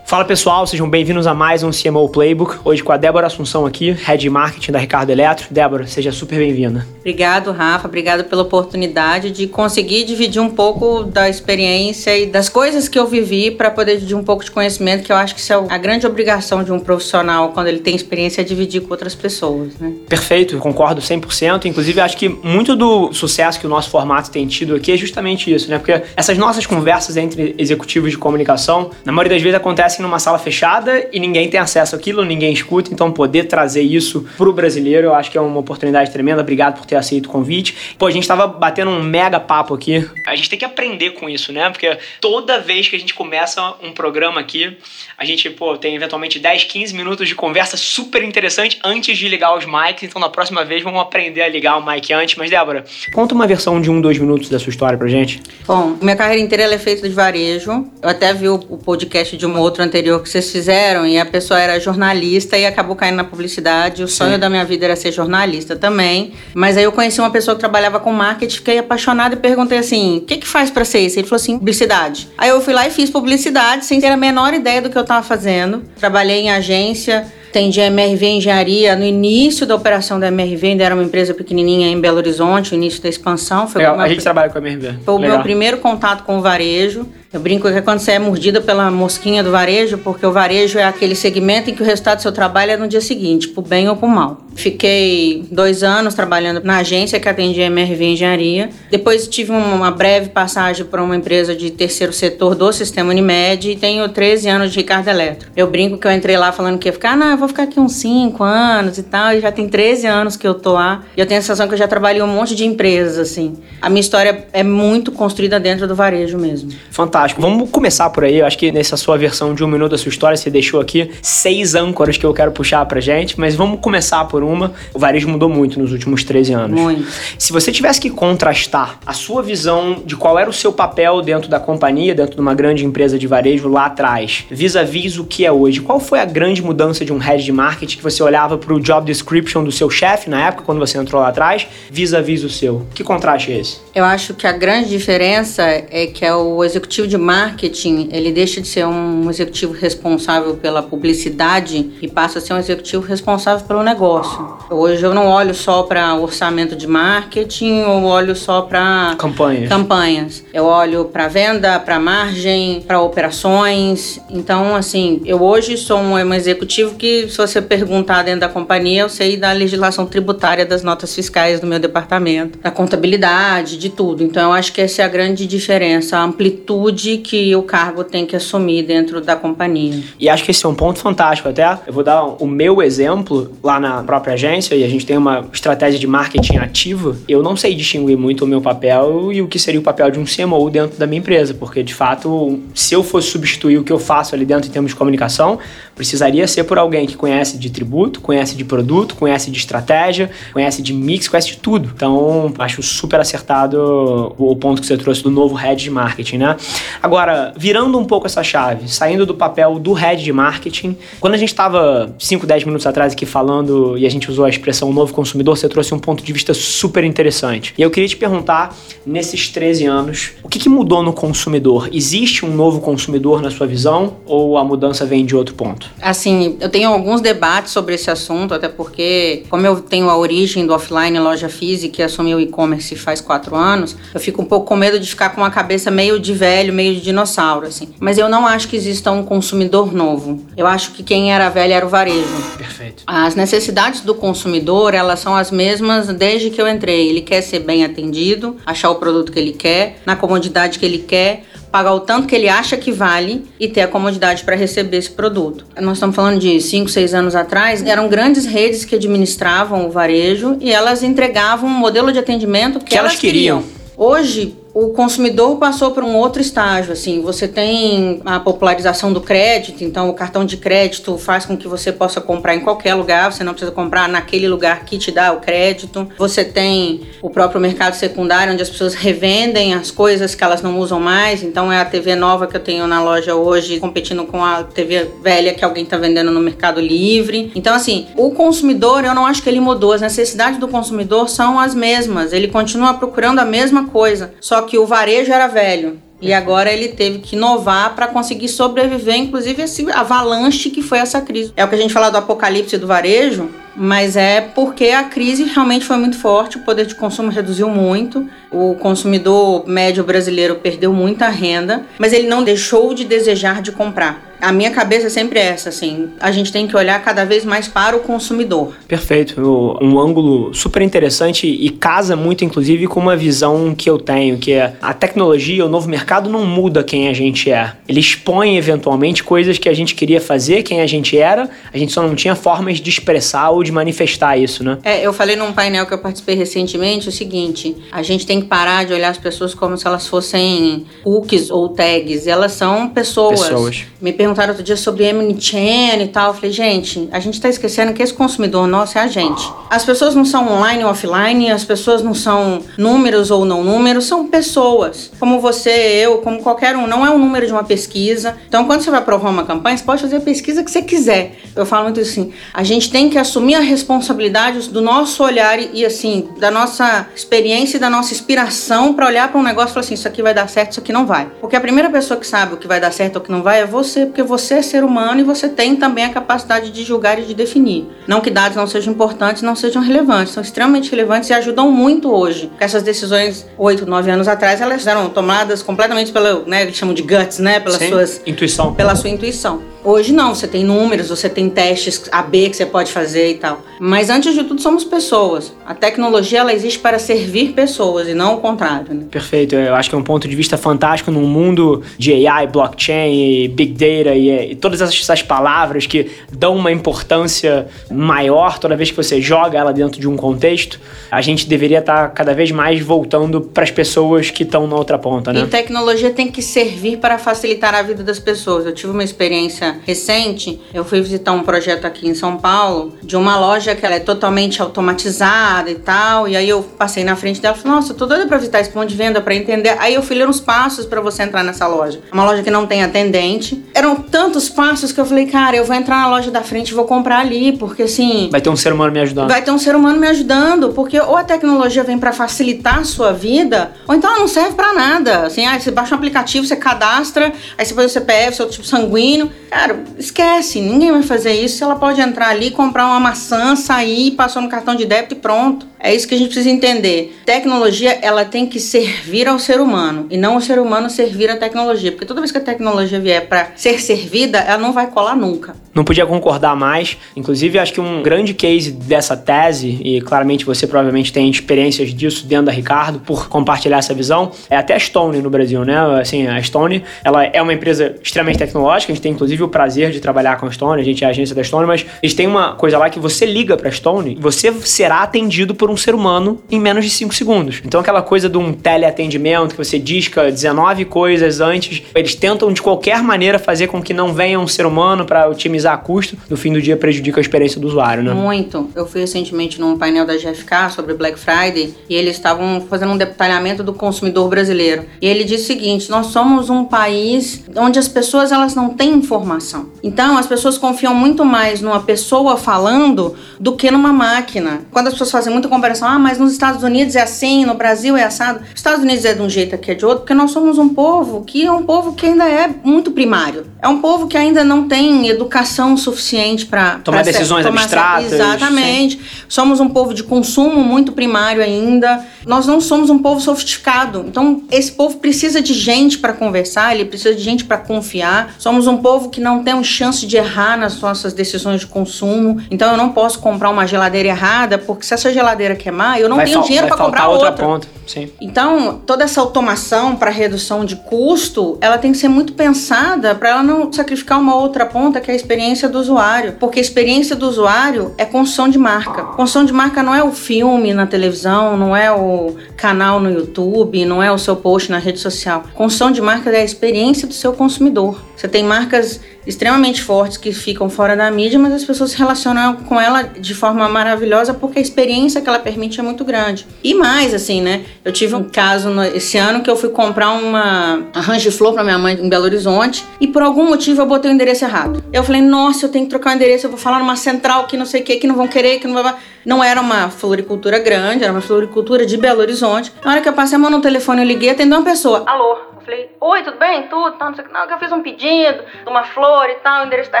Fala 0.06 0.24
pessoal, 0.24 0.64
sejam 0.68 0.88
bem-vindos 0.88 1.26
a 1.26 1.34
mais 1.34 1.64
um 1.64 1.72
CMO 1.72 2.08
Playbook. 2.08 2.60
Hoje 2.64 2.80
com 2.80 2.92
a 2.92 2.96
Débora 2.96 3.26
Assunção 3.26 3.66
aqui, 3.66 3.90
Head 3.90 4.20
de 4.20 4.30
Marketing 4.30 4.70
da 4.70 4.78
Ricardo 4.78 5.10
Eletro. 5.10 5.48
Débora, 5.50 5.84
seja 5.88 6.12
super 6.12 6.38
bem-vinda. 6.38 6.86
Obrigado, 7.00 7.50
Rafa. 7.50 7.88
Obrigado 7.88 8.22
pela 8.22 8.42
oportunidade 8.42 9.32
de 9.32 9.48
conseguir 9.48 10.04
dividir 10.04 10.40
um 10.40 10.48
pouco 10.48 11.02
da 11.02 11.28
experiência 11.28 12.16
e 12.16 12.26
das 12.26 12.48
coisas 12.48 12.88
que 12.88 12.96
eu 12.96 13.04
vivi 13.08 13.50
para 13.50 13.68
poder 13.68 13.94
dividir 13.94 14.16
um 14.16 14.22
pouco 14.22 14.44
de 14.44 14.50
conhecimento, 14.52 15.02
que 15.02 15.10
eu 15.10 15.16
acho 15.16 15.34
que 15.34 15.40
isso 15.40 15.52
é 15.52 15.56
a 15.56 15.76
grande 15.76 16.06
obrigação 16.06 16.62
de 16.62 16.70
um 16.70 16.78
profissional 16.78 17.48
quando 17.48 17.66
ele 17.66 17.80
tem 17.80 17.96
experiência 17.96 18.42
é 18.42 18.44
dividir 18.44 18.82
com 18.82 18.92
outras 18.92 19.14
pessoas, 19.14 19.76
né? 19.80 19.92
Perfeito, 20.08 20.56
concordo 20.58 21.00
100%. 21.00 21.64
Inclusive, 21.64 22.00
acho 22.00 22.16
que 22.16 22.28
muito 22.28 22.76
do 22.76 23.12
sucesso 23.12 23.58
que 23.58 23.66
o 23.66 23.70
nosso 23.70 23.90
formato 23.90 24.30
tem 24.30 24.46
tido 24.46 24.76
aqui 24.76 24.92
é 24.92 24.96
justamente 24.96 25.52
isso, 25.52 25.68
né? 25.68 25.78
Porque 25.78 26.00
essas 26.16 26.38
nossas 26.38 26.64
conversas 26.64 27.16
entre 27.16 27.56
executivos 27.58 28.12
de 28.12 28.18
comunicação, 28.18 28.92
na 29.04 29.10
maioria 29.10 29.34
das 29.34 29.42
vezes 29.42 29.56
acontecem 29.96 30.02
acontece 30.02 30.02
numa 30.02 30.18
sala 30.18 30.38
fechada 30.38 31.08
e 31.12 31.18
ninguém 31.18 31.48
tem 31.48 31.58
acesso 31.58 31.96
àquilo, 31.96 32.24
ninguém 32.24 32.52
escuta, 32.52 32.92
então 32.92 33.10
poder 33.10 33.44
trazer 33.44 33.82
isso 33.82 34.26
pro 34.36 34.52
brasileiro, 34.52 35.08
eu 35.08 35.14
acho 35.14 35.30
que 35.30 35.38
é 35.38 35.40
uma 35.40 35.58
oportunidade 35.58 36.10
tremenda. 36.10 36.40
Obrigado 36.40 36.78
por 36.78 36.86
ter 36.86 36.96
aceito 36.96 37.26
o 37.26 37.28
convite. 37.28 37.94
Pô, 37.98 38.06
a 38.06 38.10
gente 38.10 38.26
tava 38.26 38.46
batendo 38.46 38.90
um 38.90 39.02
mega 39.02 39.40
papo 39.40 39.74
aqui. 39.74 40.08
A 40.26 40.36
gente 40.36 40.50
tem 40.50 40.58
que 40.58 40.64
aprender 40.64 41.10
com 41.10 41.28
isso, 41.28 41.52
né? 41.52 41.68
Porque 41.70 41.98
toda 42.20 42.60
vez 42.60 42.88
que 42.88 42.96
a 42.96 42.98
gente 42.98 43.14
começa 43.14 43.74
um 43.82 43.92
programa 43.92 44.40
aqui, 44.40 44.76
a 45.18 45.24
gente, 45.24 45.48
pô, 45.50 45.76
tem 45.76 45.94
eventualmente 45.94 46.38
10, 46.38 46.64
15 46.64 46.94
minutos 46.94 47.28
de 47.28 47.34
conversa 47.34 47.76
super 47.76 48.22
interessante 48.22 48.78
antes 48.84 49.16
de 49.16 49.28
ligar 49.28 49.56
os 49.56 49.64
mics, 49.64 50.02
então 50.02 50.20
na 50.20 50.28
próxima 50.28 50.64
vez 50.64 50.82
vamos 50.82 51.00
aprender 51.00 51.42
a 51.42 51.48
ligar 51.48 51.76
o 51.78 51.86
mic 51.86 52.12
antes. 52.12 52.36
Mas, 52.36 52.50
Débora, 52.50 52.84
conta 53.12 53.34
uma 53.34 53.46
versão 53.46 53.80
de 53.80 53.90
um, 53.90 54.00
dois 54.00 54.18
minutos 54.18 54.48
da 54.48 54.58
sua 54.58 54.70
história 54.70 54.98
pra 54.98 55.08
gente. 55.08 55.42
Bom, 55.66 55.96
minha 56.00 56.16
carreira 56.16 56.42
inteira 56.42 56.64
é 56.74 56.78
feita 56.78 57.08
de 57.08 57.14
varejo. 57.14 57.86
Eu 58.02 58.08
até 58.08 58.32
vi 58.34 58.48
o 58.48 58.58
podcast 58.58 59.36
de 59.36 59.46
um 59.46 59.58
outro 59.58 59.82
anterior 59.86 60.22
que 60.22 60.28
vocês 60.28 60.50
fizeram 60.50 61.06
e 61.06 61.18
a 61.18 61.24
pessoa 61.24 61.60
era 61.60 61.78
jornalista 61.80 62.58
e 62.58 62.66
acabou 62.66 62.94
caindo 62.94 63.16
na 63.16 63.24
publicidade. 63.24 64.02
O 64.02 64.08
Sim. 64.08 64.14
sonho 64.14 64.38
da 64.38 64.50
minha 64.50 64.64
vida 64.64 64.84
era 64.84 64.96
ser 64.96 65.12
jornalista 65.12 65.76
também. 65.76 66.32
Mas 66.54 66.76
aí 66.76 66.84
eu 66.84 66.92
conheci 66.92 67.20
uma 67.20 67.30
pessoa 67.30 67.54
que 67.54 67.60
trabalhava 67.60 67.98
com 67.98 68.12
marketing, 68.12 68.56
fiquei 68.56 68.78
apaixonada 68.78 69.34
e 69.34 69.38
perguntei 69.38 69.78
assim: 69.78 70.18
o 70.18 70.20
que, 70.22 70.36
que 70.38 70.46
faz 70.46 70.70
para 70.70 70.84
ser 70.84 71.00
isso? 71.00 71.18
Ele 71.18 71.26
falou 71.26 71.40
assim: 71.40 71.58
publicidade. 71.58 72.28
Aí 72.36 72.50
eu 72.50 72.60
fui 72.60 72.74
lá 72.74 72.86
e 72.86 72.90
fiz 72.90 73.10
publicidade 73.10 73.84
sem 73.84 74.00
ter 74.00 74.08
a 74.08 74.16
menor 74.16 74.52
ideia 74.52 74.82
do 74.82 74.90
que 74.90 74.98
eu 74.98 75.02
estava 75.02 75.22
fazendo. 75.22 75.82
Trabalhei 75.98 76.42
em 76.42 76.50
agência 76.50 77.26
atendi 77.56 77.80
a 77.80 77.86
MRV 77.86 78.26
Engenharia 78.26 78.94
no 78.94 79.04
início 79.04 79.66
da 79.66 79.74
operação 79.74 80.20
da 80.20 80.28
MRV, 80.28 80.66
ainda 80.66 80.84
era 80.84 80.94
uma 80.94 81.02
empresa 81.02 81.32
pequenininha 81.32 81.88
em 81.88 81.98
Belo 81.98 82.18
Horizonte, 82.18 82.72
no 82.72 82.76
início 82.76 83.02
da 83.02 83.08
expansão. 83.08 83.66
Foi 83.66 83.80
Legal, 83.80 83.98
a 83.98 84.08
gente 84.08 84.22
trabalha 84.22 84.50
com 84.50 84.58
a 84.58 84.60
MRV. 84.60 84.98
Foi 85.04 85.14
o 85.14 85.18
meu 85.18 85.40
primeiro 85.40 85.78
contato 85.78 86.22
com 86.24 86.38
o 86.38 86.42
varejo. 86.42 87.06
Eu 87.36 87.40
brinco 87.42 87.68
que 87.70 87.76
é 87.76 87.82
quando 87.82 87.98
você 87.98 88.12
é 88.12 88.18
mordida 88.18 88.62
pela 88.62 88.90
mosquinha 88.90 89.44
do 89.44 89.50
varejo, 89.50 89.98
porque 89.98 90.24
o 90.24 90.32
varejo 90.32 90.78
é 90.78 90.84
aquele 90.84 91.14
segmento 91.14 91.68
em 91.68 91.74
que 91.74 91.82
o 91.82 91.84
resultado 91.84 92.16
do 92.16 92.22
seu 92.22 92.32
trabalho 92.32 92.72
é 92.72 92.78
no 92.78 92.88
dia 92.88 93.02
seguinte, 93.02 93.48
pro 93.48 93.60
bem 93.60 93.90
ou 93.90 93.94
pro 93.94 94.08
mal. 94.08 94.40
Fiquei 94.54 95.44
dois 95.50 95.82
anos 95.82 96.14
trabalhando 96.14 96.62
na 96.64 96.78
agência 96.78 97.20
que 97.20 97.28
atendia 97.28 97.64
a 97.64 97.66
MRV 97.66 98.04
Engenharia. 98.04 98.70
Depois 98.90 99.28
tive 99.28 99.52
uma 99.52 99.90
breve 99.90 100.30
passagem 100.30 100.86
para 100.86 101.02
uma 101.02 101.14
empresa 101.14 101.54
de 101.54 101.70
terceiro 101.70 102.10
setor 102.10 102.54
do 102.54 102.72
sistema 102.72 103.10
Unimed 103.10 103.72
e 103.72 103.76
tenho 103.76 104.08
13 104.08 104.48
anos 104.48 104.72
de 104.72 104.78
Ricardo 104.78 105.08
Eletro. 105.08 105.50
Eu 105.54 105.66
brinco 105.66 105.98
que 105.98 106.06
eu 106.06 106.12
entrei 106.12 106.38
lá 106.38 106.52
falando 106.52 106.78
que 106.78 106.88
ia 106.88 106.92
ficar, 106.92 107.18
não, 107.18 107.32
eu 107.32 107.36
vou 107.36 107.48
ficar 107.48 107.64
aqui 107.64 107.78
uns 107.78 107.92
5 107.96 108.42
anos 108.42 108.96
e 108.96 109.02
tal, 109.02 109.34
e 109.34 109.40
já 109.40 109.52
tem 109.52 109.68
13 109.68 110.06
anos 110.06 110.38
que 110.38 110.48
eu 110.48 110.54
tô 110.54 110.72
lá. 110.72 111.04
E 111.14 111.20
eu 111.20 111.26
tenho 111.26 111.38
a 111.38 111.42
sensação 111.42 111.68
que 111.68 111.74
eu 111.74 111.78
já 111.78 111.86
trabalhei 111.86 112.22
um 112.22 112.26
monte 112.26 112.54
de 112.54 112.64
empresas, 112.64 113.18
assim. 113.18 113.58
A 113.82 113.90
minha 113.90 114.00
história 114.00 114.46
é 114.54 114.62
muito 114.62 115.12
construída 115.12 115.60
dentro 115.60 115.86
do 115.86 115.94
varejo 115.94 116.38
mesmo. 116.38 116.70
Fantástico 116.90 117.25
fantástico. 117.26 117.40
Vamos 117.40 117.70
começar 117.70 118.10
por 118.10 118.24
aí. 118.24 118.38
Eu 118.38 118.46
acho 118.46 118.56
que 118.56 118.70
nessa 118.70 118.96
sua 118.96 119.18
versão 119.18 119.54
de 119.54 119.64
um 119.64 119.66
minuto 119.66 119.90
da 119.90 119.98
sua 119.98 120.08
história, 120.08 120.36
você 120.36 120.50
deixou 120.50 120.80
aqui 120.80 121.10
seis 121.20 121.74
âncoras 121.74 122.16
que 122.16 122.24
eu 122.24 122.32
quero 122.32 122.52
puxar 122.52 122.84
pra 122.86 123.00
gente, 123.00 123.38
mas 123.38 123.54
vamos 123.54 123.80
começar 123.80 124.24
por 124.26 124.42
uma. 124.42 124.72
O 124.94 124.98
varejo 124.98 125.28
mudou 125.28 125.48
muito 125.48 125.78
nos 125.78 125.92
últimos 125.92 126.24
13 126.24 126.52
anos. 126.52 126.80
Muito. 126.80 127.06
Se 127.38 127.52
você 127.52 127.72
tivesse 127.72 128.00
que 128.00 128.10
contrastar 128.10 128.98
a 129.04 129.12
sua 129.12 129.42
visão 129.42 130.02
de 130.04 130.16
qual 130.16 130.38
era 130.38 130.48
o 130.48 130.52
seu 130.52 130.72
papel 130.72 131.20
dentro 131.22 131.48
da 131.48 131.58
companhia, 131.58 132.14
dentro 132.14 132.36
de 132.36 132.40
uma 132.40 132.54
grande 132.54 132.84
empresa 132.84 133.18
de 133.18 133.26
varejo 133.26 133.68
lá 133.68 133.86
atrás, 133.86 134.44
vis-a-vis 134.50 135.14
-vis 135.14 135.20
o 135.20 135.24
que 135.24 135.44
é 135.44 135.52
hoje, 135.52 135.80
qual 135.80 135.98
foi 135.98 136.20
a 136.20 136.24
grande 136.24 136.62
mudança 136.62 137.04
de 137.04 137.12
um 137.12 137.18
head 137.18 137.42
de 137.42 137.52
marketing 137.52 137.96
que 137.96 138.02
você 138.02 138.22
olhava 138.22 138.56
pro 138.58 138.80
job 138.80 139.06
description 139.06 139.64
do 139.64 139.72
seu 139.72 139.90
chefe 139.90 140.30
na 140.30 140.48
época, 140.48 140.64
quando 140.64 140.78
você 140.78 140.98
entrou 140.98 141.20
lá 141.20 141.28
atrás, 141.28 141.66
vis-a-vis 141.90 142.42
-vis 142.42 142.46
o 142.46 142.50
seu? 142.50 142.86
Que 142.94 143.02
contraste 143.02 143.52
é 143.52 143.58
esse? 143.58 143.78
Eu 143.94 144.04
acho 144.04 144.34
que 144.34 144.46
a 144.46 144.52
grande 144.52 144.88
diferença 144.88 145.62
é 145.62 146.06
que 146.06 146.24
é 146.24 146.34
o 146.34 146.62
executivo 146.62 147.05
de 147.06 147.16
de 147.16 147.22
marketing, 147.22 148.08
ele 148.12 148.30
deixa 148.30 148.60
de 148.60 148.68
ser 148.68 148.86
um 148.86 149.28
executivo 149.30 149.72
responsável 149.72 150.54
pela 150.56 150.82
publicidade 150.82 151.90
e 152.00 152.06
passa 152.06 152.38
a 152.38 152.42
ser 152.42 152.52
um 152.52 152.58
executivo 152.58 153.02
responsável 153.02 153.66
pelo 153.66 153.82
negócio. 153.82 154.56
Hoje 154.70 155.02
eu 155.02 155.14
não 155.14 155.26
olho 155.28 155.54
só 155.54 155.82
para 155.82 156.14
orçamento 156.14 156.76
de 156.76 156.86
marketing, 156.86 157.80
eu 157.80 158.04
olho 158.04 158.36
só 158.36 158.62
para 158.62 159.14
campanhas. 159.18 159.68
campanhas. 159.68 160.44
Eu 160.52 160.64
olho 160.66 161.06
para 161.06 161.28
venda, 161.28 161.78
para 161.80 161.98
margem, 161.98 162.82
para 162.82 163.00
operações. 163.00 164.20
Então, 164.30 164.76
assim, 164.76 165.22
eu 165.24 165.42
hoje 165.42 165.76
sou 165.76 165.98
um, 165.98 166.12
um 166.12 166.34
executivo 166.34 166.94
que, 166.96 167.28
se 167.28 167.36
você 167.36 167.62
perguntar 167.62 168.22
dentro 168.22 168.40
da 168.40 168.48
companhia, 168.48 169.02
eu 169.02 169.08
sei 169.08 169.36
da 169.36 169.52
legislação 169.52 170.04
tributária, 170.04 170.66
das 170.66 170.82
notas 170.82 171.14
fiscais 171.14 171.60
do 171.60 171.66
meu 171.66 171.78
departamento, 171.78 172.58
da 172.58 172.70
contabilidade, 172.70 173.78
de 173.78 173.88
tudo. 173.88 174.22
Então, 174.22 174.50
eu 174.50 174.52
acho 174.52 174.72
que 174.72 174.80
essa 174.80 175.02
é 175.02 175.04
a 175.04 175.08
grande 175.08 175.46
diferença, 175.46 176.18
a 176.18 176.24
amplitude 176.24 176.95
que 177.18 177.54
o 177.54 177.62
cargo 177.62 178.04
tem 178.04 178.26
que 178.26 178.34
assumir 178.34 178.82
dentro 178.82 179.20
da 179.20 179.36
companhia. 179.36 180.02
E 180.18 180.28
acho 180.28 180.44
que 180.44 180.50
esse 180.50 180.64
é 180.64 180.68
um 180.68 180.74
ponto 180.74 180.98
fantástico 180.98 181.48
até. 181.48 181.78
Eu 181.86 181.92
vou 181.92 182.02
dar 182.02 182.24
o 182.24 182.46
meu 182.46 182.82
exemplo 182.82 183.52
lá 183.62 183.78
na 183.78 184.02
própria 184.02 184.34
agência 184.34 184.74
e 184.74 184.84
a 184.84 184.88
gente 184.88 185.04
tem 185.04 185.16
uma 185.16 185.44
estratégia 185.52 185.98
de 185.98 186.06
marketing 186.06 186.58
ativa. 186.58 187.16
Eu 187.28 187.42
não 187.42 187.56
sei 187.56 187.74
distinguir 187.74 188.16
muito 188.16 188.44
o 188.44 188.46
meu 188.46 188.60
papel 188.60 189.32
e 189.32 189.42
o 189.42 189.48
que 189.48 189.58
seria 189.58 189.80
o 189.80 189.82
papel 189.82 190.10
de 190.10 190.18
um 190.18 190.24
CMO 190.24 190.68
dentro 190.70 190.98
da 190.98 191.06
minha 191.06 191.18
empresa, 191.18 191.54
porque 191.54 191.82
de 191.82 191.94
fato, 191.94 192.60
se 192.74 192.94
eu 192.94 193.02
fosse 193.02 193.28
substituir 193.28 193.78
o 193.78 193.84
que 193.84 193.92
eu 193.92 193.98
faço 193.98 194.34
ali 194.34 194.44
dentro 194.44 194.68
em 194.68 194.72
termos 194.72 194.90
de 194.92 194.96
comunicação, 194.96 195.58
precisaria 195.94 196.46
ser 196.46 196.64
por 196.64 196.78
alguém 196.78 197.06
que 197.06 197.16
conhece 197.16 197.58
de 197.58 197.70
tributo, 197.70 198.20
conhece 198.20 198.56
de 198.56 198.64
produto, 198.64 199.14
conhece 199.14 199.50
de 199.50 199.58
estratégia, 199.58 200.30
conhece 200.52 200.82
de 200.82 200.92
mix, 200.92 201.28
conhece 201.28 201.48
de 201.48 201.58
tudo. 201.58 201.90
Então, 201.94 202.52
acho 202.58 202.82
super 202.82 203.20
acertado 203.20 204.34
o 204.36 204.54
ponto 204.56 204.80
que 204.80 204.86
você 204.86 204.96
trouxe 204.96 205.22
do 205.22 205.30
novo 205.30 205.54
head 205.54 205.82
de 205.82 205.90
marketing, 205.90 206.38
né? 206.38 206.56
Agora, 207.02 207.52
virando 207.56 207.98
um 207.98 208.04
pouco 208.04 208.26
essa 208.26 208.42
chave, 208.42 208.88
saindo 208.88 209.24
do 209.26 209.34
papel 209.34 209.78
do 209.78 209.92
head 209.92 210.22
de 210.22 210.32
marketing, 210.32 210.96
quando 211.20 211.34
a 211.34 211.36
gente 211.36 211.48
estava 211.48 212.14
5, 212.18 212.46
10 212.46 212.64
minutos 212.64 212.86
atrás 212.86 213.12
aqui 213.12 213.26
falando 213.26 213.96
e 213.98 214.06
a 214.06 214.10
gente 214.10 214.30
usou 214.30 214.44
a 214.44 214.48
expressão 214.48 214.92
novo 214.92 215.12
consumidor, 215.12 215.56
você 215.56 215.68
trouxe 215.68 215.94
um 215.94 215.98
ponto 215.98 216.24
de 216.24 216.32
vista 216.32 216.54
super 216.54 217.04
interessante. 217.04 217.74
E 217.76 217.82
eu 217.82 217.90
queria 217.90 218.08
te 218.08 218.16
perguntar, 218.16 218.76
nesses 219.04 219.48
13 219.48 219.84
anos, 219.86 220.32
o 220.42 220.48
que, 220.48 220.58
que 220.58 220.68
mudou 220.68 221.02
no 221.02 221.12
consumidor? 221.12 221.88
Existe 221.92 222.44
um 222.44 222.54
novo 222.54 222.80
consumidor 222.80 223.40
na 223.42 223.50
sua 223.50 223.66
visão 223.66 224.14
ou 224.26 224.58
a 224.58 224.64
mudança 224.64 225.04
vem 225.04 225.24
de 225.24 225.36
outro 225.36 225.54
ponto? 225.54 225.90
Assim, 226.00 226.56
eu 226.60 226.68
tenho 226.68 226.88
alguns 226.90 227.20
debates 227.20 227.72
sobre 227.72 227.94
esse 227.94 228.10
assunto, 228.10 228.54
até 228.54 228.68
porque, 228.68 229.44
como 229.48 229.66
eu 229.66 229.80
tenho 229.80 230.08
a 230.08 230.16
origem 230.16 230.66
do 230.66 230.74
offline 230.74 231.18
loja 231.18 231.48
física 231.48 232.02
e 232.02 232.04
assumi 232.04 232.34
o 232.34 232.40
e-commerce 232.40 232.94
faz 232.96 233.20
quatro 233.20 233.54
anos, 233.56 233.96
eu 234.14 234.20
fico 234.20 234.42
um 234.42 234.44
pouco 234.44 234.66
com 234.66 234.76
medo 234.76 234.98
de 234.98 235.08
ficar 235.08 235.30
com 235.30 235.40
uma 235.40 235.50
cabeça 235.50 235.90
meio 235.90 236.18
de 236.18 236.32
velho, 236.32 236.72
meio 236.76 236.94
de 236.94 237.00
dinossauro, 237.00 237.66
assim. 237.66 237.88
Mas 237.98 238.18
eu 238.18 238.28
não 238.28 238.46
acho 238.46 238.68
que 238.68 238.76
exista 238.76 239.10
um 239.10 239.24
consumidor 239.24 239.92
novo. 239.92 240.44
Eu 240.56 240.66
acho 240.66 240.92
que 240.92 241.02
quem 241.02 241.32
era 241.32 241.48
velho 241.48 241.72
era 241.72 241.86
o 241.86 241.88
varejo. 241.88 242.28
Perfeito. 242.56 243.02
As 243.06 243.34
necessidades 243.34 244.02
do 244.02 244.14
consumidor, 244.14 244.94
elas 244.94 245.18
são 245.18 245.34
as 245.34 245.50
mesmas 245.50 246.08
desde 246.08 246.50
que 246.50 246.60
eu 246.60 246.68
entrei. 246.68 247.08
Ele 247.08 247.22
quer 247.22 247.40
ser 247.40 247.60
bem 247.60 247.84
atendido, 247.84 248.56
achar 248.64 248.90
o 248.90 248.96
produto 248.96 249.32
que 249.32 249.38
ele 249.38 249.52
quer, 249.52 250.00
na 250.04 250.14
comodidade 250.14 250.78
que 250.78 250.84
ele 250.84 250.98
quer, 250.98 251.44
pagar 251.70 251.92
o 251.92 252.00
tanto 252.00 252.26
que 252.26 252.34
ele 252.34 252.48
acha 252.48 252.76
que 252.76 252.92
vale 252.92 253.44
e 253.58 253.68
ter 253.68 253.82
a 253.82 253.88
comodidade 253.88 254.44
para 254.44 254.56
receber 254.56 254.98
esse 254.98 255.10
produto. 255.10 255.66
Nós 255.80 255.94
estamos 255.94 256.14
falando 256.14 256.38
de 256.38 256.60
5, 256.60 256.88
6 256.88 257.14
anos 257.14 257.34
atrás, 257.34 257.82
eram 257.84 258.08
grandes 258.08 258.46
redes 258.46 258.84
que 258.84 258.94
administravam 258.94 259.86
o 259.86 259.90
varejo 259.90 260.56
e 260.60 260.72
elas 260.72 261.02
entregavam 261.02 261.68
um 261.68 261.72
modelo 261.72 262.12
de 262.12 262.18
atendimento 262.18 262.78
que, 262.78 262.86
que 262.86 262.96
elas, 262.96 263.12
elas 263.12 263.20
queriam. 263.20 263.62
queriam. 263.62 263.76
Hoje, 263.96 264.56
o 264.78 264.90
consumidor 264.90 265.56
passou 265.56 265.92
por 265.92 266.04
um 266.04 266.14
outro 266.14 266.42
estágio, 266.42 266.92
assim, 266.92 267.22
você 267.22 267.48
tem 267.48 268.20
a 268.26 268.38
popularização 268.38 269.10
do 269.10 269.22
crédito, 269.22 269.82
então 269.82 270.10
o 270.10 270.12
cartão 270.12 270.44
de 270.44 270.58
crédito 270.58 271.16
faz 271.16 271.46
com 271.46 271.56
que 271.56 271.66
você 271.66 271.90
possa 271.90 272.20
comprar 272.20 272.54
em 272.54 272.60
qualquer 272.60 272.92
lugar, 272.92 273.32
você 273.32 273.42
não 273.42 273.54
precisa 273.54 273.72
comprar 273.72 274.06
naquele 274.06 274.46
lugar 274.46 274.84
que 274.84 274.98
te 274.98 275.10
dá 275.10 275.32
o 275.32 275.40
crédito. 275.40 276.06
Você 276.18 276.44
tem 276.44 277.06
o 277.22 277.30
próprio 277.30 277.58
mercado 277.58 277.94
secundário, 277.94 278.52
onde 278.52 278.60
as 278.60 278.68
pessoas 278.68 278.92
revendem 278.92 279.72
as 279.72 279.90
coisas 279.90 280.34
que 280.34 280.44
elas 280.44 280.60
não 280.60 280.78
usam 280.78 281.00
mais, 281.00 281.42
então 281.42 281.72
é 281.72 281.80
a 281.80 281.84
TV 281.86 282.14
nova 282.14 282.46
que 282.46 282.58
eu 282.58 282.60
tenho 282.60 282.86
na 282.86 283.02
loja 283.02 283.34
hoje, 283.34 283.80
competindo 283.80 284.26
com 284.26 284.44
a 284.44 284.62
TV 284.62 285.10
velha 285.22 285.54
que 285.54 285.64
alguém 285.64 285.84
está 285.84 285.96
vendendo 285.96 286.30
no 286.30 286.40
Mercado 286.40 286.82
Livre. 286.82 287.50
Então, 287.54 287.74
assim, 287.74 288.08
o 288.14 288.30
consumidor, 288.32 289.06
eu 289.06 289.14
não 289.14 289.24
acho 289.24 289.42
que 289.42 289.48
ele 289.48 289.58
mudou, 289.58 289.94
as 289.94 290.02
necessidades 290.02 290.60
do 290.60 290.68
consumidor 290.68 291.30
são 291.30 291.58
as 291.58 291.74
mesmas, 291.74 292.34
ele 292.34 292.48
continua 292.48 292.92
procurando 292.92 293.38
a 293.38 293.44
mesma 293.46 293.86
coisa, 293.88 294.34
só 294.38 294.65
que 294.66 294.78
o 294.78 294.86
varejo 294.86 295.32
era 295.32 295.46
velho. 295.46 295.98
E 296.20 296.32
agora 296.32 296.72
ele 296.72 296.88
teve 296.88 297.18
que 297.18 297.36
inovar 297.36 297.94
para 297.94 298.06
conseguir 298.06 298.48
sobreviver, 298.48 299.16
inclusive 299.16 299.62
esse 299.62 299.90
avalanche 299.90 300.70
que 300.70 300.82
foi 300.82 300.98
essa 300.98 301.20
crise. 301.20 301.52
É 301.56 301.64
o 301.64 301.68
que 301.68 301.74
a 301.74 301.78
gente 301.78 301.92
fala 301.92 302.10
do 302.10 302.16
apocalipse 302.16 302.78
do 302.78 302.86
varejo, 302.86 303.50
mas 303.76 304.16
é 304.16 304.40
porque 304.40 304.86
a 304.86 305.04
crise 305.04 305.44
realmente 305.44 305.84
foi 305.84 305.98
muito 305.98 306.18
forte, 306.18 306.56
o 306.56 306.62
poder 306.62 306.86
de 306.86 306.94
consumo 306.94 307.30
reduziu 307.30 307.68
muito, 307.68 308.26
o 308.50 308.74
consumidor 308.76 309.68
médio 309.68 310.02
brasileiro 310.02 310.56
perdeu 310.56 310.92
muita 310.92 311.28
renda, 311.28 311.84
mas 311.98 312.14
ele 312.14 312.26
não 312.26 312.42
deixou 312.42 312.94
de 312.94 313.04
desejar 313.04 313.60
de 313.60 313.70
comprar. 313.70 314.35
A 314.40 314.52
minha 314.52 314.70
cabeça 314.70 315.06
é 315.06 315.10
sempre 315.10 315.38
essa, 315.38 315.68
assim, 315.70 316.10
a 316.20 316.30
gente 316.30 316.52
tem 316.52 316.66
que 316.66 316.76
olhar 316.76 317.02
cada 317.02 317.24
vez 317.24 317.44
mais 317.44 317.68
para 317.68 317.96
o 317.96 318.00
consumidor. 318.00 318.74
Perfeito, 318.86 319.40
um 319.80 319.98
ângulo 319.98 320.52
super 320.54 320.82
interessante 320.82 321.46
e 321.46 321.70
casa 321.70 322.14
muito, 322.14 322.44
inclusive, 322.44 322.86
com 322.86 323.00
uma 323.00 323.16
visão 323.16 323.74
que 323.74 323.88
eu 323.88 323.98
tenho, 323.98 324.38
que 324.38 324.52
é 324.52 324.74
a 324.80 324.92
tecnologia, 324.92 325.64
o 325.64 325.68
novo 325.68 325.88
mercado 325.88 326.28
não 326.28 326.44
muda 326.44 326.84
quem 326.84 327.08
a 327.08 327.12
gente 327.12 327.50
é. 327.50 327.72
Ele 327.88 328.00
expõe, 328.00 328.56
eventualmente, 328.56 329.24
coisas 329.24 329.58
que 329.58 329.68
a 329.68 329.74
gente 329.74 329.94
queria 329.94 330.20
fazer, 330.20 330.62
quem 330.62 330.80
a 330.80 330.86
gente 330.86 331.16
era, 331.16 331.48
a 331.72 331.78
gente 331.78 331.92
só 331.92 332.02
não 332.02 332.14
tinha 332.14 332.34
formas 332.34 332.78
de 332.78 332.90
expressar 332.90 333.50
ou 333.50 333.62
de 333.62 333.72
manifestar 333.72 334.36
isso, 334.36 334.62
né? 334.62 334.78
É, 334.84 335.04
eu 335.06 335.12
falei 335.12 335.36
num 335.36 335.52
painel 335.52 335.86
que 335.86 335.94
eu 335.94 335.98
participei 335.98 336.34
recentemente 336.34 337.08
o 337.08 337.12
seguinte, 337.12 337.76
a 337.90 338.02
gente 338.02 338.26
tem 338.26 338.40
que 338.40 338.46
parar 338.46 338.84
de 338.84 338.92
olhar 338.92 339.08
as 339.08 339.18
pessoas 339.18 339.54
como 339.54 339.76
se 339.76 339.86
elas 339.86 340.06
fossem 340.06 340.86
cookies 341.02 341.50
ou 341.50 341.68
tags, 341.70 342.26
elas 342.26 342.52
são 342.52 342.88
pessoas. 342.88 343.40
Pessoas. 343.40 343.84
Me 344.00 344.12
perguntaram 344.26 344.50
outro 344.50 344.64
dia 344.64 344.76
sobre 344.76 345.06
Chain 345.38 346.02
e 346.02 346.08
tal. 346.08 346.28
Eu 346.28 346.34
falei, 346.34 346.50
gente, 346.50 347.08
a 347.12 347.20
gente 347.20 347.34
está 347.34 347.48
esquecendo 347.48 347.92
que 347.92 348.02
esse 348.02 348.12
consumidor 348.12 348.66
nosso 348.66 348.98
é 348.98 349.02
a 349.02 349.06
gente. 349.06 349.52
As 349.70 349.84
pessoas 349.84 350.14
não 350.14 350.24
são 350.24 350.52
online 350.52 350.82
ou 350.82 350.90
offline, 350.90 351.50
as 351.50 351.64
pessoas 351.64 352.02
não 352.02 352.14
são 352.14 352.60
números 352.76 353.30
ou 353.30 353.44
não 353.44 353.62
números, 353.62 354.06
são 354.06 354.26
pessoas. 354.26 355.12
Como 355.18 355.40
você, 355.40 355.70
eu, 355.70 356.18
como 356.18 356.42
qualquer 356.42 356.76
um. 356.76 356.86
Não 356.86 357.06
é 357.06 357.10
um 357.10 357.18
número 357.18 357.46
de 357.46 357.52
uma 357.52 357.62
pesquisa. 357.62 358.36
Então, 358.48 358.64
quando 358.64 358.80
você 358.80 358.90
vai 358.90 359.02
provar 359.02 359.30
uma 359.30 359.44
campanha, 359.44 359.76
você 359.76 359.84
pode 359.84 360.02
fazer 360.02 360.16
a 360.16 360.20
pesquisa 360.20 360.64
que 360.64 360.70
você 360.70 360.82
quiser. 360.82 361.38
Eu 361.54 361.64
falo 361.64 361.84
muito 361.84 362.00
assim, 362.00 362.32
a 362.52 362.62
gente 362.62 362.90
tem 362.90 363.08
que 363.08 363.18
assumir 363.18 363.54
a 363.54 363.60
responsabilidade 363.60 364.68
do 364.70 364.82
nosso 364.82 365.22
olhar 365.22 365.58
e, 365.58 365.84
assim, 365.84 366.28
da 366.38 366.50
nossa 366.50 367.06
experiência 367.14 367.76
e 367.76 367.80
da 367.80 367.88
nossa 367.88 368.12
inspiração 368.12 368.92
para 368.92 369.06
olhar 369.06 369.28
para 369.28 369.40
um 369.40 369.42
negócio 369.42 369.70
e 369.70 369.74
falar 369.74 369.84
assim, 369.84 369.94
isso 369.94 370.08
aqui 370.08 370.22
vai 370.22 370.34
dar 370.34 370.48
certo, 370.48 370.72
isso 370.72 370.80
aqui 370.80 370.92
não 370.92 371.06
vai. 371.06 371.30
Porque 371.40 371.54
a 371.54 371.60
primeira 371.60 371.90
pessoa 371.90 372.18
que 372.18 372.26
sabe 372.26 372.54
o 372.54 372.56
que 372.56 372.66
vai 372.66 372.80
dar 372.80 372.92
certo 372.92 373.16
ou 373.16 373.22
o 373.22 373.24
que 373.24 373.30
não 373.30 373.42
vai 373.42 373.60
é 373.60 373.66
você, 373.66 374.06
porque 374.16 374.22
você 374.22 374.54
é 374.54 374.62
ser 374.62 374.82
humano 374.82 375.20
e 375.20 375.22
você 375.22 375.46
tem 375.46 375.76
também 375.76 376.02
a 376.02 376.08
capacidade 376.08 376.70
de 376.70 376.82
julgar 376.82 377.18
e 377.18 377.26
de 377.26 377.34
definir. 377.34 377.86
Não 378.06 378.22
que 378.22 378.30
dados 378.30 378.56
não 378.56 378.66
sejam 378.66 378.94
importantes, 378.94 379.42
não 379.42 379.54
sejam 379.54 379.82
relevantes, 379.82 380.32
são 380.32 380.42
extremamente 380.42 380.90
relevantes 380.90 381.28
e 381.28 381.34
ajudam 381.34 381.70
muito 381.70 382.10
hoje. 382.10 382.50
Essas 382.58 382.82
decisões, 382.82 383.46
oito, 383.58 383.84
nove 383.84 384.10
anos 384.10 384.26
atrás, 384.26 384.62
elas 384.62 384.86
eram 384.86 385.10
tomadas 385.10 385.62
completamente 385.62 386.12
pelo, 386.12 386.46
né, 386.46 386.62
eles 386.62 386.76
chamam 386.76 386.94
de 386.94 387.02
guts, 387.02 387.40
né, 387.40 387.60
pelas 387.60 387.78
Sim, 387.78 387.90
suas 387.90 388.22
intuição. 388.24 388.72
Pela 388.74 388.96
sua 388.96 389.10
intuição. 389.10 389.60
Hoje 389.86 390.12
não, 390.12 390.34
você 390.34 390.48
tem 390.48 390.64
números, 390.64 391.10
você 391.10 391.28
tem 391.28 391.48
testes 391.48 392.08
AB 392.10 392.50
que 392.50 392.56
você 392.56 392.66
pode 392.66 392.90
fazer 392.90 393.30
e 393.30 393.34
tal. 393.34 393.62
Mas 393.78 394.10
antes 394.10 394.34
de 394.34 394.42
tudo 394.42 394.60
somos 394.60 394.82
pessoas. 394.82 395.54
A 395.64 395.76
tecnologia 395.76 396.40
ela 396.40 396.52
existe 396.52 396.80
para 396.80 396.98
servir 396.98 397.52
pessoas 397.52 398.08
e 398.08 398.12
não 398.12 398.34
o 398.34 398.40
contrário. 398.40 398.92
Né? 398.92 399.04
Perfeito, 399.08 399.54
eu 399.54 399.76
acho 399.76 399.88
que 399.88 399.94
é 399.94 399.98
um 399.98 400.02
ponto 400.02 400.26
de 400.26 400.34
vista 400.34 400.56
fantástico 400.56 401.12
num 401.12 401.24
mundo 401.28 401.84
de 401.96 402.26
AI, 402.26 402.48
blockchain, 402.48 403.48
big 403.50 403.74
data 403.74 404.12
e, 404.12 404.50
e 404.50 404.54
todas 404.56 404.80
essas 404.80 405.22
palavras 405.22 405.86
que 405.86 406.10
dão 406.32 406.56
uma 406.56 406.72
importância 406.72 407.68
maior 407.88 408.58
toda 408.58 408.74
vez 408.74 408.90
que 408.90 408.96
você 408.96 409.22
joga 409.22 409.56
ela 409.56 409.72
dentro 409.72 410.00
de 410.00 410.08
um 410.08 410.16
contexto. 410.16 410.80
A 411.12 411.22
gente 411.22 411.48
deveria 411.48 411.78
estar 411.78 412.08
cada 412.08 412.34
vez 412.34 412.50
mais 412.50 412.80
voltando 412.80 413.40
para 413.40 413.62
as 413.62 413.70
pessoas 413.70 414.32
que 414.32 414.42
estão 414.42 414.66
na 414.66 414.74
outra 414.74 414.98
ponta, 414.98 415.32
né? 415.32 415.42
E 415.42 415.46
tecnologia 415.46 416.10
tem 416.10 416.28
que 416.28 416.42
servir 416.42 416.98
para 416.98 417.18
facilitar 417.18 417.72
a 417.72 417.82
vida 417.82 418.02
das 418.02 418.18
pessoas. 418.18 418.66
Eu 418.66 418.74
tive 418.74 418.90
uma 418.90 419.04
experiência 419.04 419.75
recente, 419.84 420.60
eu 420.72 420.84
fui 420.84 421.00
visitar 421.00 421.32
um 421.32 421.42
projeto 421.42 421.86
aqui 421.86 422.08
em 422.08 422.14
São 422.14 422.36
Paulo 422.36 422.94
de 423.02 423.16
uma 423.16 423.38
loja 423.38 423.74
que 423.74 423.84
ela 423.84 423.96
é 423.96 424.00
totalmente 424.00 424.60
automatizada 424.62 425.70
e 425.70 425.76
tal. 425.76 426.28
E 426.28 426.36
aí 426.36 426.48
eu 426.48 426.62
passei 426.62 427.04
na 427.04 427.16
frente 427.16 427.40
dela 427.40 427.56
e 427.56 427.60
falei, 427.60 427.76
nossa, 427.76 427.92
eu 427.92 427.96
tô 427.96 428.06
doida 428.06 428.26
pra 428.26 428.38
visitar 428.38 428.60
esse 428.60 428.70
ponto 428.70 428.86
de 428.86 428.96
venda 428.96 429.20
para 429.20 429.34
entender. 429.34 429.76
Aí 429.78 429.94
eu 429.94 430.02
fui 430.02 430.16
ler 430.16 430.28
uns 430.28 430.40
passos 430.40 430.86
para 430.86 431.00
você 431.00 431.22
entrar 431.22 431.42
nessa 431.42 431.66
loja. 431.66 432.00
Uma 432.12 432.24
loja 432.24 432.42
que 432.42 432.50
não 432.50 432.66
tem 432.66 432.82
atendente. 432.82 433.64
Eram 433.74 433.96
tantos 433.96 434.48
passos 434.48 434.92
que 434.92 435.00
eu 435.00 435.06
falei, 435.06 435.26
cara, 435.26 435.56
eu 435.56 435.64
vou 435.64 435.74
entrar 435.74 435.96
na 436.00 436.08
loja 436.08 436.30
da 436.30 436.42
frente 436.42 436.70
e 436.70 436.74
vou 436.74 436.84
comprar 436.84 437.20
ali, 437.20 437.52
porque 437.52 437.82
assim. 437.82 438.28
Vai 438.30 438.40
ter 438.40 438.50
um 438.50 438.56
ser 438.56 438.72
humano 438.72 438.92
me 438.92 439.00
ajudando. 439.00 439.28
Vai 439.28 439.42
ter 439.42 439.50
um 439.50 439.58
ser 439.58 439.74
humano 439.74 439.98
me 439.98 440.06
ajudando, 440.08 440.70
porque 440.70 440.98
ou 441.00 441.16
a 441.16 441.24
tecnologia 441.24 441.82
vem 441.82 441.98
para 441.98 442.12
facilitar 442.12 442.78
a 442.78 442.84
sua 442.84 443.12
vida, 443.12 443.72
ou 443.86 443.94
então 443.94 444.10
ela 444.10 444.20
não 444.20 444.28
serve 444.28 444.54
para 444.54 444.72
nada. 444.72 445.26
Assim, 445.26 445.44
ah, 445.46 445.58
você 445.58 445.70
baixa 445.70 445.94
um 445.94 445.98
aplicativo, 445.98 446.46
você 446.46 446.56
cadastra, 446.56 447.32
aí 447.56 447.64
você 447.64 447.74
põe 447.74 447.86
o 447.86 447.88
CPF, 447.88 448.36
seu 448.36 448.48
tipo 448.48 448.66
sanguíneo. 448.66 449.30
Cara, 449.50 449.65
Cara, 449.66 449.82
esquece, 449.98 450.60
ninguém 450.60 450.92
vai 450.92 451.02
fazer 451.02 451.32
isso. 451.32 451.64
Ela 451.64 451.74
pode 451.74 452.00
entrar 452.00 452.28
ali, 452.28 452.52
comprar 452.52 452.86
uma 452.86 453.00
maçã, 453.00 453.56
sair, 453.56 454.12
passou 454.12 454.40
no 454.40 454.48
cartão 454.48 454.76
de 454.76 454.86
débito 454.86 455.14
e 455.14 455.18
pronto. 455.18 455.66
É 455.78 455.94
isso 455.94 456.06
que 456.08 456.14
a 456.14 456.18
gente 456.18 456.28
precisa 456.28 456.50
entender. 456.50 457.16
Tecnologia, 457.24 457.98
ela 458.00 458.24
tem 458.24 458.46
que 458.46 458.58
servir 458.58 459.28
ao 459.28 459.38
ser 459.38 459.60
humano 459.60 460.06
e 460.10 460.16
não 460.16 460.36
o 460.36 460.40
ser 460.40 460.58
humano 460.58 460.88
servir 460.88 461.30
à 461.30 461.36
tecnologia, 461.36 461.92
porque 461.92 462.06
toda 462.06 462.20
vez 462.20 462.32
que 462.32 462.38
a 462.38 462.40
tecnologia 462.40 462.98
vier 462.98 463.28
para 463.28 463.50
ser 463.56 463.80
servida, 463.80 464.38
ela 464.38 464.58
não 464.58 464.72
vai 464.72 464.88
colar 464.88 465.14
nunca. 465.14 465.54
Não 465.74 465.84
podia 465.84 466.06
concordar 466.06 466.56
mais. 466.56 466.96
Inclusive, 467.14 467.58
acho 467.58 467.72
que 467.72 467.80
um 467.80 468.02
grande 468.02 468.34
case 468.34 468.72
dessa 468.72 469.16
tese, 469.16 469.78
e 469.82 470.00
claramente 470.00 470.44
você 470.44 470.66
provavelmente 470.66 471.12
tem 471.12 471.28
experiências 471.28 471.92
disso 471.92 472.26
dentro 472.26 472.46
da 472.46 472.52
Ricardo, 472.52 472.98
por 473.00 473.28
compartilhar 473.28 473.78
essa 473.78 473.92
visão, 473.92 474.32
é 474.48 474.56
até 474.56 474.74
a 474.74 474.78
Stone 474.78 475.20
no 475.20 475.28
Brasil, 475.28 475.64
né? 475.64 475.76
Assim, 476.00 476.26
a 476.26 476.42
Stone, 476.42 476.82
ela 477.04 477.24
é 477.24 477.40
uma 477.42 477.52
empresa 477.52 477.94
extremamente 478.02 478.38
tecnológica, 478.38 478.92
a 478.92 478.94
gente 478.94 479.02
tem 479.02 479.12
inclusive 479.12 479.42
o 479.42 479.48
prazer 479.56 479.90
de 479.90 480.00
trabalhar 480.00 480.36
com 480.38 480.44
a 480.44 480.50
Stone, 480.50 480.82
a 480.82 480.84
gente 480.84 481.02
é 481.02 481.06
a 481.06 481.10
agência 481.10 481.34
da 481.34 481.42
Stone, 481.42 481.66
mas 481.66 481.86
eles 482.02 482.12
têm 482.12 482.26
uma 482.26 482.52
coisa 482.52 482.76
lá 482.76 482.90
que 482.90 483.00
você 483.00 483.24
liga 483.24 483.56
pra 483.56 483.70
Stone 483.70 484.18
você 484.20 484.52
será 484.52 485.00
atendido 485.02 485.54
por 485.54 485.70
um 485.70 485.76
ser 485.78 485.94
humano 485.94 486.42
em 486.50 486.60
menos 486.60 486.84
de 486.84 486.90
5 486.90 487.14
segundos. 487.14 487.62
Então 487.64 487.80
aquela 487.80 488.02
coisa 488.02 488.28
de 488.28 488.36
um 488.36 488.52
teleatendimento 488.52 489.54
que 489.54 489.64
você 489.64 489.78
disca 489.78 490.30
19 490.30 490.84
coisas 490.84 491.40
antes, 491.40 491.82
eles 491.94 492.14
tentam 492.14 492.52
de 492.52 492.60
qualquer 492.60 493.02
maneira 493.02 493.38
fazer 493.38 493.68
com 493.68 493.82
que 493.82 493.94
não 493.94 494.12
venha 494.12 494.38
um 494.38 494.46
ser 494.46 494.66
humano 494.66 495.06
para 495.06 495.26
otimizar 495.26 495.78
custo, 495.82 496.18
no 496.28 496.36
fim 496.36 496.52
do 496.52 496.60
dia 496.60 496.76
prejudica 496.76 497.18
a 497.18 497.22
experiência 497.22 497.58
do 497.58 497.66
usuário, 497.66 498.02
né? 498.02 498.12
Muito. 498.12 498.68
Eu 498.74 498.86
fui 498.86 499.00
recentemente 499.00 499.58
num 499.58 499.78
painel 499.78 500.04
da 500.04 500.16
GFK 500.16 500.70
sobre 500.74 500.92
Black 500.92 501.18
Friday 501.18 501.74
e 501.88 501.94
eles 501.94 502.16
estavam 502.16 502.66
fazendo 502.68 502.92
um 502.92 502.98
detalhamento 502.98 503.62
do 503.62 503.72
consumidor 503.72 504.28
brasileiro. 504.28 504.84
E 505.00 505.06
ele 505.06 505.24
disse 505.24 505.44
o 505.44 505.46
seguinte: 505.46 505.90
nós 505.90 506.06
somos 506.06 506.50
um 506.50 506.64
país 506.64 507.44
onde 507.56 507.78
as 507.78 507.88
pessoas 507.88 508.32
elas 508.32 508.54
não 508.54 508.70
têm 508.70 508.92
informação. 508.94 509.35
Então 509.82 510.16
as 510.16 510.26
pessoas 510.26 510.58
confiam 510.58 510.94
muito 510.94 511.24
mais 511.24 511.60
numa 511.60 511.80
pessoa 511.80 512.36
falando 512.36 513.14
do 513.38 513.56
que 513.56 513.70
numa 513.70 513.92
máquina. 513.92 514.62
Quando 514.70 514.88
as 514.88 514.92
pessoas 514.92 515.10
fazem 515.10 515.32
muita 515.32 515.48
comparação, 515.48 515.88
ah, 515.88 515.98
mas 515.98 516.18
nos 516.18 516.32
Estados 516.32 516.62
Unidos 516.62 516.96
é 516.96 517.02
assim, 517.02 517.44
no 517.44 517.54
Brasil 517.54 517.96
é 517.96 518.04
assado. 518.04 518.40
Os 518.40 518.56
Estados 518.56 518.82
Unidos 518.82 519.04
é 519.04 519.14
de 519.14 519.22
um 519.22 519.28
jeito, 519.28 519.54
aqui 519.54 519.70
é 519.70 519.74
de 519.74 519.84
outro, 519.84 520.00
porque 520.00 520.14
nós 520.14 520.30
somos 520.30 520.58
um 520.58 520.68
povo 520.68 521.24
que 521.24 521.44
é 521.44 521.52
um 521.52 521.64
povo 521.64 521.94
que 521.94 522.06
ainda 522.06 522.24
é 522.24 522.48
muito 522.64 522.90
primário. 522.90 523.46
É 523.60 523.68
um 523.68 523.80
povo 523.80 524.06
que 524.06 524.16
ainda 524.16 524.44
não 524.44 524.68
tem 524.68 525.08
educação 525.08 525.76
suficiente 525.76 526.46
para 526.46 526.78
tomar 526.78 527.02
pra 527.02 527.12
decisões 527.12 527.44
tomar 527.44 527.62
abstratas. 527.62 528.12
Exatamente. 528.12 528.96
Sim. 528.96 529.04
Somos 529.28 529.60
um 529.60 529.68
povo 529.68 529.94
de 529.94 530.02
consumo 530.02 530.62
muito 530.62 530.92
primário 530.92 531.42
ainda. 531.42 532.04
Nós 532.26 532.46
não 532.46 532.60
somos 532.60 532.90
um 532.90 532.98
povo 532.98 533.20
sofisticado. 533.20 534.04
Então, 534.06 534.42
esse 534.50 534.72
povo 534.72 534.98
precisa 534.98 535.40
de 535.40 535.54
gente 535.54 535.98
para 535.98 536.12
conversar, 536.12 536.74
ele 536.74 536.84
precisa 536.84 537.14
de 537.14 537.22
gente 537.22 537.44
para 537.44 537.58
confiar. 537.58 538.34
Somos 538.38 538.66
um 538.66 538.76
povo 538.76 539.10
que 539.10 539.20
não 539.26 539.42
tem 539.42 539.62
chance 539.64 540.06
de 540.06 540.16
errar 540.16 540.56
nas 540.56 540.80
nossas 540.80 541.12
decisões 541.12 541.60
de 541.60 541.66
consumo. 541.66 542.40
Então, 542.48 542.70
eu 542.70 542.76
não 542.76 542.92
posso 542.92 543.18
comprar 543.18 543.50
uma 543.50 543.66
geladeira 543.66 544.08
errada, 544.08 544.56
porque 544.56 544.86
se 544.86 544.94
essa 544.94 545.12
geladeira 545.12 545.56
queimar, 545.56 546.00
eu 546.00 546.08
não 546.08 546.16
vai 546.16 546.26
tenho 546.26 546.42
dinheiro 546.42 546.68
para 546.68 546.76
comprar 546.76 547.08
outra. 547.08 547.30
outra. 547.30 547.44
Ponta. 547.44 547.75
Sim. 547.86 548.10
Então, 548.20 548.80
toda 548.84 549.04
essa 549.04 549.20
automação 549.20 549.96
para 549.96 550.10
redução 550.10 550.64
de 550.64 550.76
custo, 550.76 551.56
ela 551.60 551.78
tem 551.78 551.92
que 551.92 551.98
ser 551.98 552.08
muito 552.08 552.32
pensada 552.32 553.14
para 553.14 553.30
ela 553.30 553.42
não 553.42 553.72
sacrificar 553.72 554.20
uma 554.20 554.34
outra 554.34 554.66
ponta, 554.66 555.00
que 555.00 555.10
é 555.10 555.14
a 555.14 555.16
experiência 555.16 555.68
do 555.68 555.78
usuário. 555.78 556.34
Porque 556.38 556.58
a 556.58 556.62
experiência 556.62 557.14
do 557.14 557.28
usuário 557.28 557.94
é 557.96 558.04
construção 558.04 558.48
de 558.48 558.58
marca. 558.58 559.04
Construção 559.04 559.44
de 559.44 559.52
marca 559.52 559.82
não 559.82 559.94
é 559.94 560.02
o 560.02 560.12
filme 560.12 560.74
na 560.74 560.86
televisão, 560.86 561.56
não 561.56 561.76
é 561.76 561.92
o 561.92 562.36
canal 562.56 563.00
no 563.00 563.10
YouTube, 563.10 563.84
não 563.84 564.02
é 564.02 564.10
o 564.10 564.18
seu 564.18 564.36
post 564.36 564.70
na 564.70 564.78
rede 564.78 564.98
social. 564.98 565.44
Construção 565.54 565.90
de 565.90 566.00
marca 566.00 566.30
é 566.30 566.40
a 566.40 566.44
experiência 566.44 567.06
do 567.06 567.14
seu 567.14 567.32
consumidor. 567.32 568.02
Você 568.16 568.26
tem 568.26 568.42
marcas 568.42 569.00
extremamente 569.26 569.82
fortes 569.82 570.16
que 570.16 570.32
ficam 570.32 570.70
fora 570.70 570.96
da 570.96 571.10
mídia, 571.10 571.38
mas 571.38 571.52
as 571.52 571.64
pessoas 571.64 571.90
se 571.90 571.98
relacionam 571.98 572.54
com 572.54 572.80
ela 572.80 573.02
de 573.02 573.34
forma 573.34 573.68
maravilhosa 573.68 574.32
porque 574.32 574.58
a 574.58 574.62
experiência 574.62 575.20
que 575.20 575.28
ela 575.28 575.38
permite 575.38 575.80
é 575.80 575.82
muito 575.82 576.04
grande. 576.04 576.46
E 576.62 576.74
mais, 576.74 577.12
assim, 577.12 577.42
né? 577.42 577.64
Eu 577.86 577.92
tive 577.92 578.16
um 578.16 578.24
caso 578.24 578.68
no, 578.68 578.82
esse 578.84 579.16
ano 579.16 579.44
que 579.44 579.48
eu 579.48 579.54
fui 579.54 579.68
comprar 579.68 580.10
uma 580.10 580.82
arranjo 580.92 581.30
de 581.30 581.30
flor 581.30 581.54
para 581.54 581.62
minha 581.62 581.78
mãe 581.78 581.94
em 581.94 582.08
Belo 582.08 582.24
Horizonte 582.24 582.84
e 583.00 583.06
por 583.06 583.22
algum 583.22 583.44
motivo 583.44 583.80
eu 583.80 583.86
botei 583.86 584.10
o 584.10 584.12
endereço 584.12 584.44
errado. 584.44 584.82
Eu 584.92 585.04
falei, 585.04 585.22
nossa, 585.22 585.66
eu 585.66 585.68
tenho 585.70 585.84
que 585.84 585.90
trocar 585.90 586.10
o 586.10 586.14
endereço, 586.16 586.46
eu 586.46 586.50
vou 586.50 586.58
falar 586.58 586.80
numa 586.80 586.96
central 586.96 587.46
que 587.46 587.56
não 587.56 587.64
sei 587.64 587.82
o 587.82 587.84
que, 587.84 587.94
que 587.94 588.06
não 588.08 588.16
vão 588.16 588.26
querer, 588.26 588.58
que 588.58 588.66
não 588.66 588.82
vai. 588.82 588.96
Não 589.24 589.42
era 589.42 589.60
uma 589.60 589.88
floricultura 589.88 590.58
grande, 590.58 591.04
era 591.04 591.12
uma 591.12 591.20
floricultura 591.20 591.86
de 591.86 591.96
Belo 591.96 592.22
Horizonte. 592.22 592.72
Na 592.84 592.90
hora 592.90 593.00
que 593.00 593.08
eu 593.08 593.12
passei 593.12 593.36
a 593.36 593.38
mão 593.38 593.52
no 593.52 593.60
telefone, 593.60 594.02
eu 594.02 594.06
liguei, 594.08 594.30
atendeu 594.30 594.58
uma 594.58 594.64
pessoa. 594.64 595.04
Alô? 595.06 595.38
Falei, 595.66 595.90
oi, 596.00 596.22
tudo 596.22 596.38
bem? 596.38 596.68
Tudo, 596.68 596.92
tá, 596.92 597.06
não 597.06 597.16
sei 597.16 597.24
o 597.24 597.26
que. 597.26 597.34
Não, 597.34 597.44
que 597.44 597.52
eu 597.52 597.58
fiz 597.58 597.72
um 597.72 597.82
pedido 597.82 598.44
de 598.62 598.70
uma 598.70 598.84
flor 598.84 599.28
e 599.28 599.34
tal, 599.42 599.64
o 599.64 599.66
endereço 599.66 599.90
tá 599.90 600.00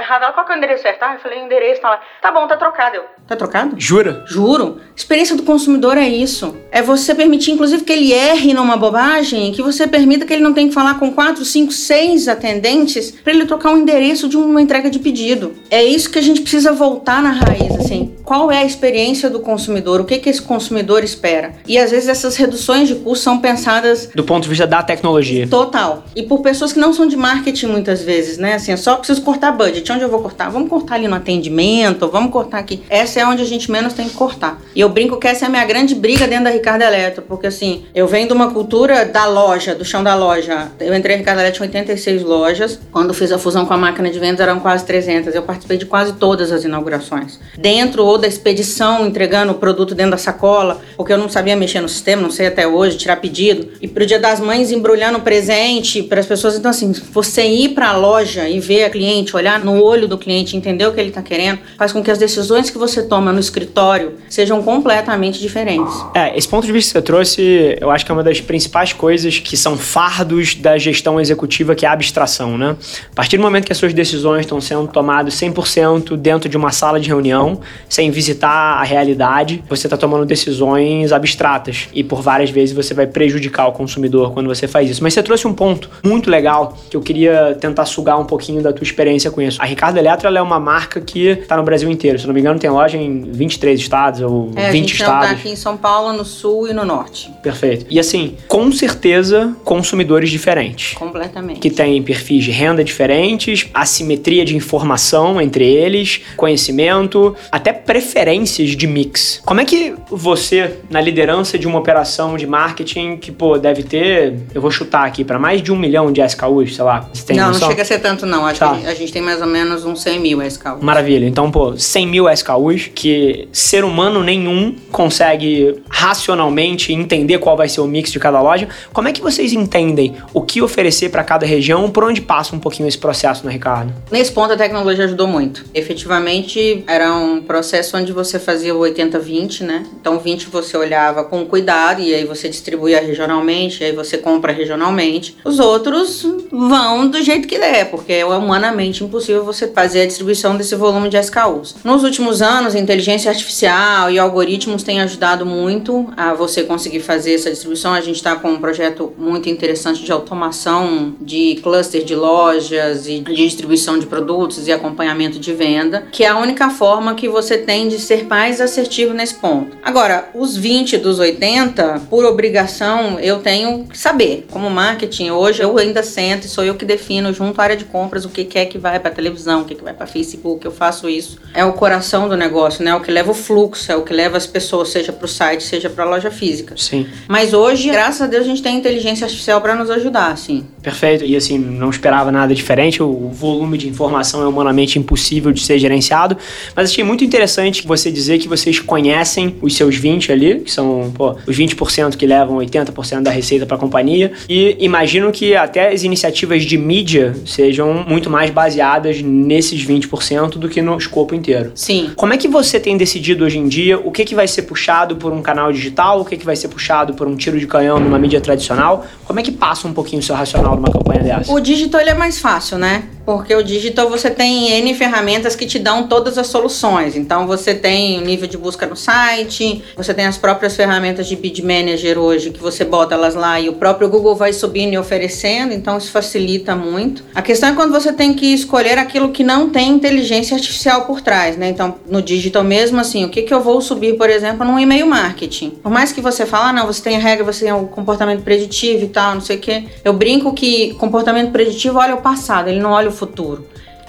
errado. 0.00 0.22
Ela, 0.22 0.32
qual 0.32 0.46
que 0.46 0.52
é 0.52 0.54
o 0.54 0.58
endereço 0.58 0.84
certo? 0.84 1.02
Ah, 1.02 1.14
eu 1.14 1.18
falei, 1.18 1.42
o 1.42 1.44
endereço 1.44 1.80
tá 1.80 1.90
lá. 1.90 2.00
Tá 2.22 2.30
bom, 2.30 2.46
tá 2.46 2.56
trocado. 2.56 2.94
Eu, 2.94 3.04
tá 3.26 3.34
trocado? 3.34 3.74
Jura? 3.76 4.22
Juro. 4.28 4.80
Experiência 4.94 5.34
do 5.34 5.42
consumidor 5.42 5.98
é 5.98 6.06
isso. 6.06 6.56
É 6.70 6.80
você 6.80 7.16
permitir, 7.16 7.50
inclusive, 7.50 7.82
que 7.82 7.92
ele 7.92 8.12
erre 8.12 8.54
numa 8.54 8.76
bobagem, 8.76 9.50
que 9.50 9.60
você 9.60 9.88
permita 9.88 10.24
que 10.24 10.32
ele 10.32 10.42
não 10.44 10.54
tenha 10.54 10.68
que 10.68 10.74
falar 10.74 11.00
com 11.00 11.12
quatro, 11.12 11.44
cinco, 11.44 11.72
seis 11.72 12.28
atendentes 12.28 13.10
para 13.10 13.32
ele 13.32 13.44
trocar 13.44 13.72
um 13.72 13.78
endereço 13.78 14.28
de 14.28 14.36
uma 14.36 14.62
entrega 14.62 14.88
de 14.88 15.00
pedido. 15.00 15.52
É 15.68 15.82
isso 15.82 16.08
que 16.08 16.20
a 16.20 16.22
gente 16.22 16.42
precisa 16.42 16.72
voltar 16.72 17.20
na 17.20 17.30
raiz, 17.30 17.74
assim. 17.74 18.14
Qual 18.22 18.52
é 18.52 18.58
a 18.58 18.64
experiência 18.64 19.28
do 19.28 19.40
consumidor? 19.40 20.00
O 20.00 20.04
que, 20.04 20.18
que 20.18 20.30
esse 20.30 20.42
consumidor 20.42 21.02
espera? 21.02 21.54
E 21.66 21.76
às 21.76 21.90
vezes 21.90 22.08
essas 22.08 22.36
reduções 22.36 22.86
de 22.86 22.94
custos 22.94 23.22
são 23.22 23.40
pensadas... 23.40 24.10
Do 24.14 24.22
ponto 24.22 24.44
de 24.44 24.48
vista 24.48 24.64
da 24.64 24.80
tecnologia 24.80 25.55
Total. 25.56 26.04
E 26.14 26.22
por 26.22 26.42
pessoas 26.42 26.70
que 26.70 26.78
não 26.78 26.92
são 26.92 27.06
de 27.06 27.16
marketing 27.16 27.68
muitas 27.68 28.02
vezes, 28.02 28.36
né? 28.36 28.56
Assim, 28.56 28.72
eu 28.72 28.76
só 28.76 28.96
preciso 28.96 29.22
cortar 29.22 29.52
budget. 29.52 29.90
Onde 29.90 30.02
eu 30.02 30.08
vou 30.10 30.20
cortar? 30.20 30.50
Vamos 30.50 30.68
cortar 30.68 30.96
ali 30.96 31.08
no 31.08 31.14
atendimento, 31.14 32.10
vamos 32.10 32.30
cortar 32.30 32.58
aqui. 32.58 32.82
Essa 32.90 33.20
é 33.20 33.26
onde 33.26 33.40
a 33.40 33.46
gente 33.46 33.70
menos 33.70 33.94
tem 33.94 34.06
que 34.06 34.14
cortar. 34.14 34.60
E 34.74 34.80
eu 34.82 34.88
brinco 34.90 35.16
que 35.16 35.26
essa 35.26 35.46
é 35.46 35.48
a 35.48 35.48
minha 35.48 35.64
grande 35.64 35.94
briga 35.94 36.28
dentro 36.28 36.44
da 36.44 36.50
Ricardo 36.50 36.82
Eletro, 36.82 37.22
porque 37.22 37.46
assim, 37.46 37.86
eu 37.94 38.06
venho 38.06 38.26
de 38.26 38.34
uma 38.34 38.50
cultura 38.50 39.06
da 39.06 39.24
loja, 39.24 39.74
do 39.74 39.82
chão 39.82 40.04
da 40.04 40.14
loja. 40.14 40.70
Eu 40.78 40.94
entrei 40.94 41.16
em 41.16 41.20
Ricardo 41.20 41.38
Eletro 41.38 41.64
em 41.64 41.68
86 41.68 42.22
lojas. 42.22 42.78
Quando 42.92 43.14
fiz 43.14 43.32
a 43.32 43.38
fusão 43.38 43.64
com 43.64 43.72
a 43.72 43.78
máquina 43.78 44.10
de 44.10 44.18
vendas 44.18 44.40
eram 44.40 44.60
quase 44.60 44.84
300. 44.84 45.34
Eu 45.34 45.42
participei 45.42 45.78
de 45.78 45.86
quase 45.86 46.12
todas 46.12 46.52
as 46.52 46.64
inaugurações. 46.64 47.40
Dentro 47.56 48.04
ou 48.04 48.18
da 48.18 48.26
expedição, 48.26 49.06
entregando 49.06 49.52
o 49.52 49.54
produto 49.54 49.94
dentro 49.94 50.10
da 50.10 50.18
sacola, 50.18 50.82
porque 50.98 51.14
eu 51.14 51.18
não 51.18 51.30
sabia 51.30 51.56
mexer 51.56 51.80
no 51.80 51.88
sistema, 51.88 52.20
não 52.20 52.30
sei 52.30 52.48
até 52.48 52.68
hoje, 52.68 52.98
tirar 52.98 53.16
pedido. 53.16 53.68
E 53.80 53.88
pro 53.88 54.04
dia 54.04 54.18
das 54.18 54.38
mães 54.38 54.70
embrulhando 54.70 55.18
presente 55.20 55.45
presente 55.46 56.02
para 56.02 56.18
as 56.18 56.26
pessoas. 56.26 56.56
Então, 56.56 56.70
assim, 56.70 56.92
você 57.12 57.46
ir 57.46 57.68
para 57.70 57.90
a 57.90 57.96
loja 57.96 58.48
e 58.48 58.58
ver 58.58 58.84
a 58.84 58.90
cliente, 58.90 59.36
olhar 59.36 59.64
no 59.64 59.80
olho 59.80 60.08
do 60.08 60.18
cliente, 60.18 60.56
entender 60.56 60.84
o 60.86 60.92
que 60.92 60.98
ele 60.98 61.10
está 61.10 61.22
querendo, 61.22 61.60
faz 61.78 61.92
com 61.92 62.02
que 62.02 62.10
as 62.10 62.18
decisões 62.18 62.68
que 62.68 62.76
você 62.76 63.04
toma 63.04 63.32
no 63.32 63.38
escritório 63.38 64.14
sejam 64.28 64.60
completamente 64.62 65.38
diferentes. 65.38 65.94
É, 66.14 66.36
esse 66.36 66.48
ponto 66.48 66.66
de 66.66 66.72
vista 66.72 66.88
que 66.88 66.98
você 66.98 67.02
trouxe, 67.02 67.78
eu 67.80 67.90
acho 67.92 68.04
que 68.04 68.10
é 68.10 68.14
uma 68.14 68.24
das 68.24 68.40
principais 68.40 68.92
coisas 68.92 69.38
que 69.38 69.56
são 69.56 69.76
fardos 69.76 70.56
da 70.56 70.76
gestão 70.78 71.20
executiva, 71.20 71.76
que 71.76 71.86
é 71.86 71.88
a 71.88 71.92
abstração, 71.92 72.58
né? 72.58 72.76
A 73.12 73.14
partir 73.14 73.36
do 73.36 73.42
momento 73.42 73.66
que 73.66 73.72
as 73.72 73.78
suas 73.78 73.94
decisões 73.94 74.40
estão 74.40 74.60
sendo 74.60 74.88
tomadas 74.88 75.34
100% 75.34 76.16
dentro 76.16 76.48
de 76.48 76.56
uma 76.56 76.72
sala 76.72 76.98
de 76.98 77.06
reunião, 77.06 77.60
sem 77.88 78.10
visitar 78.10 78.80
a 78.80 78.82
realidade, 78.82 79.62
você 79.68 79.86
está 79.86 79.96
tomando 79.96 80.26
decisões 80.26 81.12
abstratas 81.12 81.88
e 81.94 82.02
por 82.02 82.20
várias 82.20 82.50
vezes 82.50 82.74
você 82.74 82.92
vai 82.92 83.06
prejudicar 83.06 83.68
o 83.68 83.72
consumidor 83.72 84.32
quando 84.32 84.48
você 84.48 84.66
faz 84.66 84.90
isso. 84.90 85.02
Mas 85.02 85.14
você 85.14 85.22
trouxe 85.22 85.35
um 85.44 85.52
ponto 85.52 85.90
muito 86.04 86.30
legal 86.30 86.76
que 86.88 86.96
eu 86.96 87.00
queria 87.00 87.56
tentar 87.60 87.84
sugar 87.84 88.18
um 88.18 88.24
pouquinho 88.24 88.62
da 88.62 88.72
tua 88.72 88.84
experiência 88.84 89.30
com 89.30 89.40
isso. 89.42 89.60
A 89.60 89.64
Ricardo 89.64 89.96
Eletro 89.96 90.28
é 90.28 90.42
uma 90.42 90.60
marca 90.60 91.00
que 91.00 91.28
está 91.28 91.56
no 91.56 91.62
Brasil 91.62 91.90
inteiro. 91.90 92.18
Se 92.18 92.26
não 92.26 92.34
me 92.34 92.40
engano, 92.40 92.58
tem 92.58 92.70
loja 92.70 92.96
em 92.96 93.22
23 93.22 93.78
estados 93.78 94.20
ou 94.20 94.50
é, 94.54 94.70
20 94.70 94.72
a 94.72 94.72
gente 94.72 94.92
estados. 94.94 95.28
Tá 95.28 95.34
aqui 95.34 95.48
em 95.50 95.56
São 95.56 95.76
Paulo, 95.76 96.12
no 96.12 96.24
sul 96.24 96.68
e 96.68 96.72
no 96.72 96.84
norte. 96.84 97.30
Perfeito. 97.42 97.86
E 97.90 97.98
assim, 97.98 98.36
com 98.46 98.70
certeza, 98.70 99.54
consumidores 99.64 100.30
diferentes. 100.30 100.94
Completamente. 100.94 101.60
Que 101.60 101.70
têm 101.70 102.02
perfis 102.02 102.44
de 102.44 102.50
renda 102.50 102.84
diferentes, 102.84 103.68
assimetria 103.74 104.44
de 104.44 104.56
informação 104.56 105.40
entre 105.40 105.64
eles, 105.64 106.22
conhecimento, 106.36 107.34
até 107.50 107.72
preferências 107.72 108.70
de 108.70 108.86
mix. 108.86 109.40
Como 109.44 109.60
é 109.60 109.64
que 109.64 109.94
você, 110.08 110.78
na 110.90 111.00
liderança 111.00 111.58
de 111.58 111.66
uma 111.66 111.78
operação 111.78 112.36
de 112.36 112.46
marketing 112.46 113.16
que, 113.16 113.32
pô, 113.32 113.58
deve 113.58 113.82
ter, 113.82 114.34
eu 114.54 114.60
vou 114.60 114.70
chutar 114.70 115.06
aqui, 115.06 115.24
para 115.26 115.38
mais 115.38 115.62
de 115.62 115.72
um 115.72 115.76
milhão 115.76 116.12
de 116.12 116.20
SKUs, 116.22 116.74
sei 116.74 116.84
lá. 116.84 117.08
Você 117.12 117.26
tem 117.26 117.36
não, 117.36 117.48
noção? 117.48 117.62
não 117.62 117.68
chega 117.68 117.82
a 117.82 117.84
ser 117.84 117.98
tanto 117.98 118.24
não. 118.24 118.46
Acho 118.46 118.60
tá. 118.60 118.76
que 118.76 118.86
a 118.86 118.94
gente 118.94 119.12
tem 119.12 119.22
mais 119.22 119.40
ou 119.40 119.46
menos 119.46 119.84
uns 119.84 120.02
100 120.02 120.20
mil 120.20 120.42
SKUs. 120.42 120.80
Maravilha. 120.80 121.26
Então, 121.26 121.50
pô, 121.50 121.76
100 121.76 122.06
mil 122.06 122.30
SKUs 122.30 122.90
que 122.94 123.48
ser 123.52 123.84
humano 123.84 124.22
nenhum 124.22 124.74
consegue 124.90 125.82
racionalmente 125.88 126.92
entender 126.92 127.38
qual 127.38 127.56
vai 127.56 127.68
ser 127.68 127.80
o 127.80 127.86
mix 127.86 128.12
de 128.12 128.18
cada 128.18 128.40
loja. 128.40 128.68
Como 128.92 129.08
é 129.08 129.12
que 129.12 129.20
vocês 129.20 129.52
entendem 129.52 130.14
o 130.32 130.42
que 130.42 130.62
oferecer 130.62 131.10
para 131.10 131.24
cada 131.24 131.44
região? 131.44 131.90
Por 131.90 132.04
onde 132.04 132.20
passa 132.20 132.54
um 132.54 132.58
pouquinho 132.58 132.88
esse 132.88 132.98
processo, 132.98 133.44
né, 133.44 133.52
Ricardo? 133.52 133.92
Nesse 134.10 134.32
ponto, 134.32 134.52
a 134.52 134.56
tecnologia 134.56 135.04
ajudou 135.04 135.26
muito. 135.26 135.64
Efetivamente, 135.74 136.84
era 136.86 137.14
um 137.14 137.42
processo 137.42 137.96
onde 137.96 138.12
você 138.12 138.38
fazia 138.38 138.74
o 138.74 138.80
80-20, 138.80 139.62
né? 139.62 139.86
Então, 140.00 140.18
20 140.18 140.46
você 140.46 140.76
olhava 140.76 141.24
com 141.24 141.44
cuidado 141.44 142.00
e 142.00 142.14
aí 142.14 142.24
você 142.24 142.48
distribuía 142.48 143.00
regionalmente, 143.00 143.82
aí 143.82 143.92
você 143.92 144.18
compra 144.18 144.52
regionalmente 144.52 145.15
os 145.44 145.58
outros 145.58 146.26
vão 146.50 147.08
do 147.08 147.22
jeito 147.22 147.48
que 147.48 147.58
der, 147.58 147.90
porque 147.90 148.12
é 148.12 148.24
humanamente 148.24 149.04
impossível 149.04 149.44
você 149.44 149.68
fazer 149.68 150.02
a 150.02 150.06
distribuição 150.06 150.56
desse 150.56 150.74
volume 150.74 151.08
de 151.08 151.18
SKUs. 151.18 151.76
Nos 151.84 152.04
últimos 152.04 152.42
anos, 152.42 152.74
inteligência 152.74 153.30
artificial 153.30 154.10
e 154.10 154.18
algoritmos 154.18 154.82
têm 154.82 155.00
ajudado 155.00 155.44
muito 155.44 156.06
a 156.16 156.34
você 156.34 156.62
conseguir 156.62 157.00
fazer 157.00 157.34
essa 157.34 157.50
distribuição. 157.50 157.92
A 157.92 158.00
gente 158.00 158.16
está 158.16 158.36
com 158.36 158.50
um 158.50 158.58
projeto 158.58 159.12
muito 159.18 159.48
interessante 159.48 160.02
de 160.02 160.12
automação 160.12 161.14
de 161.20 161.58
cluster 161.62 162.04
de 162.04 162.14
lojas 162.14 163.06
e 163.06 163.20
de 163.20 163.34
distribuição 163.34 163.98
de 163.98 164.06
produtos 164.06 164.66
e 164.66 164.72
acompanhamento 164.72 165.38
de 165.38 165.52
venda, 165.52 166.06
que 166.12 166.24
é 166.24 166.28
a 166.28 166.38
única 166.38 166.70
forma 166.70 167.14
que 167.14 167.28
você 167.28 167.58
tem 167.58 167.88
de 167.88 167.98
ser 167.98 168.26
mais 168.26 168.60
assertivo 168.60 169.12
nesse 169.12 169.34
ponto. 169.34 169.76
Agora, 169.82 170.30
os 170.34 170.56
20 170.56 170.98
dos 170.98 171.18
80, 171.18 172.02
por 172.10 172.24
obrigação, 172.24 173.18
eu 173.20 173.38
tenho 173.38 173.84
que 173.84 173.98
saber 173.98 174.46
como 174.50 174.70
marketing 174.70 174.95
marketing. 174.96 175.30
Hoje 175.30 175.62
eu 175.62 175.76
ainda 175.76 176.02
sento 176.02 176.46
e 176.46 176.48
sou 176.48 176.64
eu 176.64 176.74
que 176.74 176.84
defino 176.84 177.32
junto 177.32 177.60
à 177.60 177.64
área 177.64 177.76
de 177.76 177.84
compras 177.84 178.24
o 178.24 178.30
que, 178.30 178.44
que 178.44 178.58
é 178.58 178.64
que 178.64 178.78
vai 178.78 178.98
para 178.98 179.10
televisão, 179.10 179.60
o 179.60 179.64
que, 179.64 179.74
que 179.74 179.84
vai 179.84 179.92
para 179.92 180.06
Facebook. 180.06 180.64
Eu 180.64 180.72
faço 180.72 181.08
isso. 181.08 181.38
É 181.52 181.64
o 181.64 181.72
coração 181.74 182.28
do 182.28 182.36
negócio, 182.36 182.82
né? 182.82 182.90
É 182.90 182.94
o 182.94 183.00
que 183.00 183.10
leva 183.10 183.30
o 183.30 183.34
fluxo, 183.34 183.92
é 183.92 183.96
o 183.96 184.02
que 184.02 184.14
leva 184.14 184.36
as 184.36 184.46
pessoas, 184.46 184.88
seja 184.88 185.12
para 185.12 185.26
o 185.26 185.28
site, 185.28 185.62
seja 185.62 185.90
para 185.90 186.04
a 186.04 186.08
loja 186.08 186.30
física. 186.30 186.74
Sim. 186.76 187.06
Mas 187.28 187.52
hoje, 187.52 187.90
graças 187.90 188.22
a 188.22 188.26
Deus, 188.26 188.44
a 188.44 188.48
gente 188.48 188.62
tem 188.62 188.76
inteligência 188.76 189.24
artificial 189.26 189.60
para 189.60 189.74
nos 189.74 189.90
ajudar, 189.90 190.32
assim. 190.32 190.64
Perfeito. 190.82 191.24
E 191.24 191.36
assim, 191.36 191.58
não 191.58 191.90
esperava 191.90 192.32
nada 192.32 192.54
diferente. 192.54 193.02
O 193.02 193.28
volume 193.28 193.76
de 193.76 193.88
informação 193.88 194.42
é 194.42 194.46
humanamente 194.46 194.98
impossível 194.98 195.52
de 195.52 195.62
ser 195.62 195.78
gerenciado. 195.78 196.38
Mas 196.74 196.90
achei 196.90 197.04
muito 197.04 197.22
interessante 197.22 197.86
você 197.86 198.10
dizer 198.10 198.38
que 198.38 198.48
vocês 198.48 198.80
conhecem 198.80 199.56
os 199.60 199.76
seus 199.76 199.96
20 199.96 200.32
ali, 200.32 200.60
que 200.60 200.70
são 200.70 201.12
pô, 201.14 201.36
os 201.46 201.56
20% 201.56 202.16
que 202.16 202.26
levam 202.26 202.56
80% 202.58 203.22
da 203.22 203.30
receita 203.30 203.66
para 203.66 203.76
a 203.76 203.80
companhia. 203.80 204.32
E 204.48 204.85
imagino 204.86 205.30
que 205.30 205.54
até 205.54 205.92
as 205.92 206.02
iniciativas 206.02 206.64
de 206.64 206.78
mídia 206.78 207.34
sejam 207.44 208.04
muito 208.06 208.30
mais 208.30 208.50
baseadas 208.50 209.20
nesses 209.20 209.84
20% 209.84 210.58
do 210.58 210.68
que 210.68 210.80
no 210.80 210.96
escopo 210.96 211.34
inteiro. 211.34 211.72
Sim. 211.74 212.12
Como 212.16 212.32
é 212.32 212.36
que 212.36 212.48
você 212.48 212.80
tem 212.80 212.96
decidido 212.96 213.44
hoje 213.44 213.58
em 213.58 213.68
dia 213.68 213.98
o 213.98 214.10
que, 214.10 214.24
que 214.24 214.34
vai 214.34 214.48
ser 214.48 214.62
puxado 214.62 215.16
por 215.16 215.32
um 215.32 215.42
canal 215.42 215.72
digital, 215.72 216.20
o 216.20 216.24
que, 216.24 216.36
que 216.36 216.44
vai 216.44 216.56
ser 216.56 216.68
puxado 216.68 217.14
por 217.14 217.26
um 217.26 217.36
tiro 217.36 217.58
de 217.58 217.66
canhão 217.66 217.98
numa 218.00 218.18
mídia 218.18 218.40
tradicional? 218.40 219.06
Como 219.24 219.38
é 219.38 219.42
que 219.42 219.52
passa 219.52 219.86
um 219.86 219.92
pouquinho 219.92 220.20
o 220.20 220.24
seu 220.24 220.34
racional 220.34 220.76
numa 220.76 220.90
campanha 220.90 221.22
dessa? 221.22 221.52
O 221.52 221.60
digital 221.60 222.00
é 222.00 222.14
mais 222.14 222.38
fácil, 222.38 222.78
né? 222.78 223.04
Porque 223.26 223.52
o 223.54 223.62
digital 223.62 224.08
você 224.08 224.30
tem 224.30 224.70
N 224.70 224.94
ferramentas 224.94 225.56
que 225.56 225.66
te 225.66 225.80
dão 225.80 226.06
todas 226.06 226.38
as 226.38 226.46
soluções. 226.46 227.16
Então 227.16 227.44
você 227.46 227.74
tem 227.74 228.18
o 228.18 228.24
nível 228.24 228.46
de 228.46 228.56
busca 228.56 228.86
no 228.86 228.94
site, 228.94 229.82
você 229.96 230.14
tem 230.14 230.26
as 230.26 230.38
próprias 230.38 230.76
ferramentas 230.76 231.26
de 231.26 231.34
bid 231.34 231.60
manager 231.62 232.18
hoje 232.18 232.50
que 232.50 232.60
você 232.60 232.84
bota 232.84 233.14
elas 233.14 233.34
lá 233.34 233.60
e 233.60 233.68
o 233.68 233.72
próprio 233.72 234.08
Google 234.08 234.36
vai 234.36 234.52
subindo 234.52 234.92
e 234.92 234.98
oferecendo, 234.98 235.74
então 235.74 235.98
isso 235.98 236.12
facilita 236.12 236.76
muito. 236.76 237.24
A 237.34 237.42
questão 237.42 237.70
é 237.70 237.72
quando 237.72 237.90
você 237.90 238.12
tem 238.12 238.32
que 238.32 238.46
escolher 238.46 238.96
aquilo 238.96 239.30
que 239.30 239.42
não 239.42 239.70
tem 239.70 239.88
inteligência 239.88 240.54
artificial 240.54 241.04
por 241.04 241.20
trás, 241.20 241.56
né? 241.56 241.68
Então 241.68 241.96
no 242.06 242.22
digital 242.22 242.62
mesmo 242.62 243.00
assim, 243.00 243.24
o 243.24 243.28
que, 243.28 243.42
que 243.42 243.52
eu 243.52 243.60
vou 243.60 243.80
subir, 243.80 244.16
por 244.16 244.30
exemplo, 244.30 244.64
num 244.64 244.78
e-mail 244.78 245.06
marketing? 245.06 245.70
Por 245.70 245.90
mais 245.90 246.12
que 246.12 246.20
você 246.20 246.46
fale, 246.46 246.70
ah, 246.70 246.72
não, 246.72 246.86
você 246.86 247.02
tem 247.02 247.16
a 247.16 247.20
regra, 247.20 247.44
você 247.44 247.64
tem 247.64 247.74
o 247.74 247.88
comportamento 247.88 248.42
preditivo 248.42 249.04
e 249.04 249.08
tal, 249.08 249.34
não 249.34 249.40
sei 249.40 249.56
o 249.56 249.60
quê. 249.60 249.84
Eu 250.04 250.12
brinco 250.12 250.52
que 250.52 250.94
comportamento 250.94 251.50
preditivo 251.50 251.98
olha 251.98 252.14
o 252.14 252.22
passado, 252.22 252.68
ele 252.68 252.78
não 252.78 252.92
olha 252.92 253.08
o 253.08 253.15
futuro. 253.16 253.64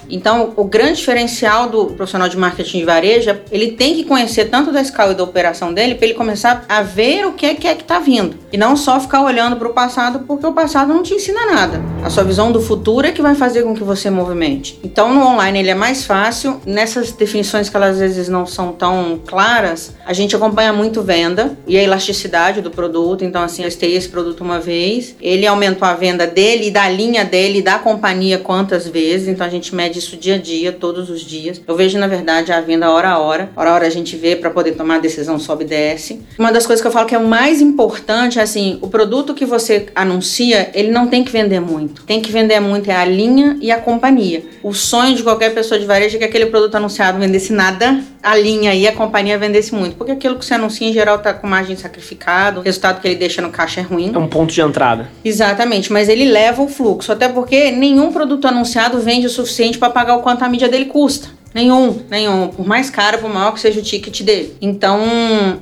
Então, 0.08 0.52
o 0.56 0.64
grande 0.64 0.98
diferencial 0.98 1.68
do 1.68 1.86
profissional 1.86 2.28
de 2.28 2.36
marketing 2.36 2.78
de 2.78 2.84
varejo, 2.84 3.30
é 3.30 3.38
ele 3.50 3.72
tem 3.72 3.94
que 3.94 4.04
conhecer 4.04 4.46
tanto 4.46 4.72
da 4.72 4.80
escala 4.80 5.12
e 5.12 5.14
da 5.14 5.24
operação 5.24 5.72
dele 5.72 5.94
para 5.94 6.06
ele 6.06 6.14
começar 6.14 6.64
a 6.68 6.82
ver 6.82 7.26
o 7.26 7.32
que 7.32 7.46
é 7.46 7.54
que 7.54 7.66
é 7.66 7.72
está 7.72 7.98
vindo. 7.98 8.36
E 8.52 8.56
não 8.56 8.76
só 8.76 9.00
ficar 9.00 9.22
olhando 9.22 9.56
para 9.56 9.68
o 9.68 9.72
passado, 9.72 10.20
porque 10.26 10.46
o 10.46 10.52
passado 10.52 10.92
não 10.92 11.02
te 11.02 11.14
ensina 11.14 11.46
nada. 11.46 11.82
A 12.04 12.10
sua 12.10 12.24
visão 12.24 12.52
do 12.52 12.60
futuro 12.60 13.06
é 13.06 13.12
que 13.12 13.22
vai 13.22 13.34
fazer 13.34 13.62
com 13.62 13.74
que 13.74 13.82
você 13.82 14.10
movimente. 14.10 14.78
Então, 14.84 15.14
no 15.14 15.26
online 15.26 15.58
ele 15.58 15.70
é 15.70 15.74
mais 15.74 16.04
fácil. 16.04 16.60
Nessas 16.66 17.12
definições 17.12 17.68
que 17.68 17.76
elas 17.76 17.88
às 17.88 17.98
vezes 17.98 18.28
não 18.28 18.46
são 18.46 18.72
tão 18.72 19.20
claras, 19.26 19.94
a 20.04 20.12
gente 20.12 20.36
acompanha 20.36 20.72
muito 20.72 21.02
venda 21.02 21.56
e 21.66 21.76
a 21.78 21.82
elasticidade 21.82 22.60
do 22.60 22.70
produto. 22.70 23.24
Então, 23.24 23.42
assim, 23.42 23.62
eu 23.62 23.68
testei 23.68 23.94
esse 23.96 24.08
produto 24.08 24.42
uma 24.42 24.58
vez, 24.60 25.14
ele 25.20 25.46
aumentou 25.46 25.86
a 25.86 25.94
venda 25.94 26.26
dele, 26.26 26.70
da 26.70 26.88
linha 26.88 27.24
dele, 27.24 27.62
da 27.62 27.78
companhia 27.78 28.38
quantas 28.38 28.86
vezes. 28.86 29.28
Então, 29.28 29.46
a 29.46 29.50
gente 29.50 29.74
mede 29.74 29.97
isso 29.98 30.16
dia 30.16 30.36
a 30.36 30.38
dia, 30.38 30.72
todos 30.72 31.10
os 31.10 31.20
dias. 31.20 31.60
Eu 31.66 31.76
vejo, 31.76 31.98
na 31.98 32.06
verdade, 32.06 32.52
a 32.52 32.60
venda 32.60 32.90
hora 32.90 33.10
a 33.10 33.18
hora. 33.18 33.50
Hora 33.56 33.70
a 33.70 33.74
hora 33.74 33.86
a 33.86 33.90
gente 33.90 34.16
vê 34.16 34.36
para 34.36 34.50
poder 34.50 34.72
tomar 34.72 34.96
a 34.96 34.98
decisão, 34.98 35.38
sobe 35.38 35.64
e 35.64 35.68
desce. 35.68 36.20
Uma 36.38 36.52
das 36.52 36.66
coisas 36.66 36.80
que 36.80 36.86
eu 36.86 36.92
falo 36.92 37.06
que 37.06 37.14
é 37.14 37.18
o 37.18 37.26
mais 37.26 37.60
importante 37.60 38.38
é 38.38 38.42
assim, 38.42 38.78
o 38.80 38.88
produto 38.88 39.34
que 39.34 39.44
você 39.44 39.86
anuncia, 39.94 40.70
ele 40.74 40.90
não 40.90 41.06
tem 41.06 41.24
que 41.24 41.32
vender 41.32 41.60
muito. 41.60 42.02
Tem 42.04 42.20
que 42.20 42.30
vender 42.30 42.60
muito 42.60 42.90
é 42.90 42.96
a 42.96 43.04
linha 43.04 43.58
e 43.60 43.70
a 43.70 43.78
companhia. 43.78 44.42
O 44.62 44.72
sonho 44.72 45.14
de 45.14 45.22
qualquer 45.22 45.54
pessoa 45.54 45.78
de 45.78 45.86
varejo 45.86 46.16
é 46.16 46.18
que 46.18 46.24
aquele 46.24 46.46
produto 46.46 46.74
anunciado 46.74 47.18
vendesse 47.18 47.52
nada, 47.52 48.02
a 48.22 48.36
linha 48.36 48.74
e 48.74 48.86
a 48.86 48.92
companhia 48.92 49.38
vendesse 49.38 49.74
muito. 49.74 49.96
Porque 49.96 50.12
aquilo 50.12 50.36
que 50.36 50.44
você 50.44 50.54
anuncia, 50.54 50.88
em 50.88 50.92
geral, 50.92 51.18
tá 51.18 51.32
com 51.32 51.46
margem 51.46 51.76
sacrificado, 51.76 52.60
o 52.60 52.62
resultado 52.62 53.00
que 53.00 53.08
ele 53.08 53.16
deixa 53.16 53.40
no 53.40 53.50
caixa 53.50 53.80
é 53.80 53.82
ruim. 53.82 54.12
É 54.14 54.18
um 54.18 54.26
ponto 54.26 54.52
de 54.52 54.60
entrada. 54.60 55.08
Exatamente, 55.24 55.92
mas 55.92 56.08
ele 56.08 56.24
leva 56.24 56.62
o 56.62 56.68
fluxo. 56.68 57.12
Até 57.12 57.28
porque 57.28 57.70
nenhum 57.70 58.12
produto 58.12 58.46
anunciado 58.46 59.00
vende 59.00 59.26
o 59.26 59.30
suficiente 59.30 59.78
para 59.78 59.87
pagar 59.90 60.16
o 60.16 60.22
quanto 60.22 60.44
a 60.44 60.48
mídia 60.48 60.68
dele 60.68 60.86
custa. 60.86 61.38
Nenhum, 61.54 62.02
nenhum. 62.10 62.48
Por 62.48 62.66
mais 62.66 62.90
caro, 62.90 63.18
por 63.18 63.32
maior 63.32 63.52
que 63.52 63.60
seja 63.60 63.80
o 63.80 63.82
ticket 63.82 64.22
dele. 64.22 64.54
Então, 64.60 65.00